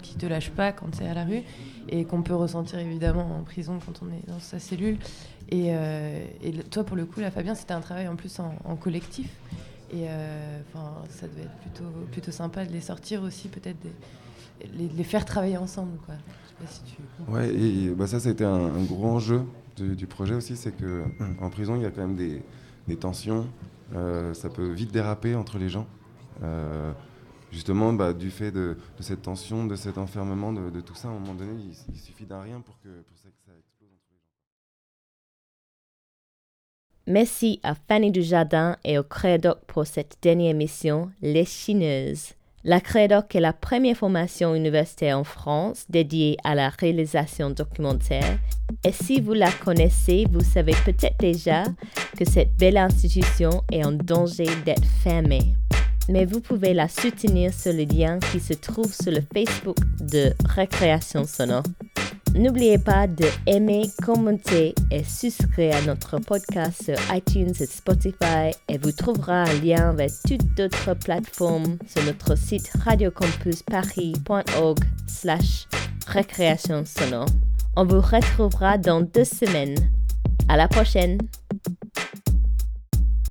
qui, 0.00 0.14
te 0.14 0.26
lâche 0.26 0.50
pas 0.50 0.70
quand 0.70 0.96
tu 0.96 1.02
es 1.02 1.08
à 1.08 1.14
la 1.14 1.24
rue 1.24 1.42
et 1.88 2.04
qu'on 2.04 2.22
peut 2.22 2.36
ressentir 2.36 2.78
évidemment 2.78 3.36
en 3.36 3.42
prison 3.42 3.80
quand 3.84 4.00
on 4.00 4.12
est 4.12 4.28
dans 4.28 4.38
sa 4.38 4.60
cellule. 4.60 4.96
Et, 5.50 5.72
toi, 6.70 6.84
pour 6.84 6.96
le 6.96 7.04
coup, 7.04 7.20
là, 7.20 7.32
Fabien, 7.32 7.56
c'était 7.56 7.74
un 7.74 7.80
travail 7.80 8.06
en 8.06 8.14
plus 8.14 8.38
en, 8.38 8.76
collectif. 8.76 9.28
Et 9.92 10.06
euh, 10.08 10.60
ça 11.10 11.26
devait 11.26 11.42
être 11.42 11.58
plutôt, 11.60 11.90
plutôt 12.12 12.30
sympa 12.30 12.64
de 12.64 12.72
les 12.72 12.80
sortir 12.80 13.22
aussi, 13.22 13.48
peut-être 13.48 13.76
les, 14.60 14.88
les 14.88 15.04
faire 15.04 15.24
travailler 15.24 15.56
ensemble. 15.56 15.96
Quoi. 16.06 16.14
Je 16.44 16.48
sais 16.48 16.54
pas 16.54 16.66
si 16.66 16.82
tu 16.84 17.02
comprends. 17.18 17.34
Ouais, 17.34 17.54
et 17.54 17.90
bah 17.90 18.06
ça, 18.06 18.20
ça 18.20 18.28
a 18.28 18.32
été 18.32 18.44
un, 18.44 18.74
un 18.74 18.84
gros 18.84 19.06
enjeu 19.06 19.42
du, 19.76 19.96
du 19.96 20.06
projet 20.06 20.34
aussi, 20.34 20.56
c'est 20.56 20.72
que 20.72 21.04
en 21.40 21.50
prison, 21.50 21.76
il 21.76 21.82
y 21.82 21.86
a 21.86 21.90
quand 21.90 22.02
même 22.02 22.16
des, 22.16 22.42
des 22.88 22.96
tensions. 22.96 23.46
euh, 23.94 24.34
ça 24.34 24.48
peut 24.48 24.70
vite 24.70 24.92
déraper 24.92 25.34
entre 25.34 25.58
les 25.58 25.68
gens. 25.68 25.86
Euh, 26.42 26.92
justement, 27.50 27.92
bah, 27.92 28.12
du 28.12 28.30
fait 28.30 28.50
de, 28.50 28.76
de 28.96 29.02
cette 29.02 29.22
tension, 29.22 29.66
de 29.66 29.76
cet 29.76 29.98
enfermement, 29.98 30.52
de, 30.52 30.70
de 30.70 30.80
tout 30.80 30.94
ça, 30.94 31.08
à 31.08 31.10
un 31.10 31.14
moment 31.14 31.34
donné, 31.34 31.52
il, 31.58 31.94
il 31.94 31.98
suffit 31.98 32.24
d'un 32.24 32.40
rien 32.40 32.60
pour 32.60 32.78
que, 32.80 32.88
pour 32.88 33.18
ça, 33.18 33.28
que 33.28 33.40
ça 33.44 33.52
explose. 33.58 33.90
Merci 37.06 37.60
à 37.62 37.74
Fanny 37.74 38.10
Dujardin 38.10 38.76
et 38.84 38.98
au 38.98 39.02
Crédoc 39.02 39.58
pour 39.66 39.86
cette 39.86 40.16
dernière 40.22 40.50
émission, 40.50 41.10
Les 41.20 41.44
Chineuses. 41.44 42.34
La 42.64 42.80
Crédoc 42.80 43.34
est 43.34 43.40
la 43.40 43.52
première 43.52 43.96
formation 43.96 44.54
universitaire 44.54 45.18
en 45.18 45.24
France 45.24 45.84
dédiée 45.88 46.36
à 46.44 46.54
la 46.54 46.68
réalisation 46.68 47.50
documentaire. 47.50 48.38
Et 48.84 48.92
si 48.92 49.20
vous 49.20 49.32
la 49.32 49.50
connaissez, 49.50 50.26
vous 50.30 50.44
savez 50.44 50.74
peut-être 50.84 51.18
déjà 51.18 51.64
que 52.16 52.24
cette 52.24 52.56
belle 52.56 52.76
institution 52.76 53.64
est 53.72 53.84
en 53.84 53.90
danger 53.90 54.46
d'être 54.64 54.86
fermée. 55.02 55.56
Mais 56.08 56.24
vous 56.24 56.40
pouvez 56.40 56.72
la 56.72 56.86
soutenir 56.86 57.52
sur 57.52 57.72
le 57.72 57.82
lien 57.82 58.20
qui 58.30 58.38
se 58.38 58.54
trouve 58.54 58.94
sur 58.94 59.10
le 59.10 59.22
Facebook 59.34 59.78
de 60.00 60.32
Récréation 60.44 61.24
Sonore. 61.24 61.64
N'oubliez 62.34 62.78
pas 62.78 63.06
de 63.06 63.26
aimer, 63.46 63.90
commenter 64.02 64.74
et 64.90 65.04
souscrire 65.04 65.76
à 65.76 65.82
notre 65.82 66.18
podcast 66.18 66.82
sur 66.82 66.96
iTunes 67.14 67.52
et 67.60 67.66
Spotify 67.66 68.52
et 68.68 68.78
vous 68.78 68.92
trouverez 68.92 69.32
un 69.32 69.60
lien 69.62 69.92
vers 69.92 70.10
toutes 70.26 70.54
d'autres 70.56 70.94
plateformes 70.94 71.76
sur 71.86 72.02
notre 72.04 72.34
site 72.36 72.72
radiocampusparis.org 72.84 74.78
slash 75.06 75.66
récréation 76.06 76.84
sonore. 76.86 77.28
On 77.76 77.84
vous 77.84 78.00
retrouvera 78.00 78.78
dans 78.78 79.02
deux 79.02 79.24
semaines. 79.24 79.76
À 80.48 80.56
la 80.56 80.68
prochaine! 80.68 81.18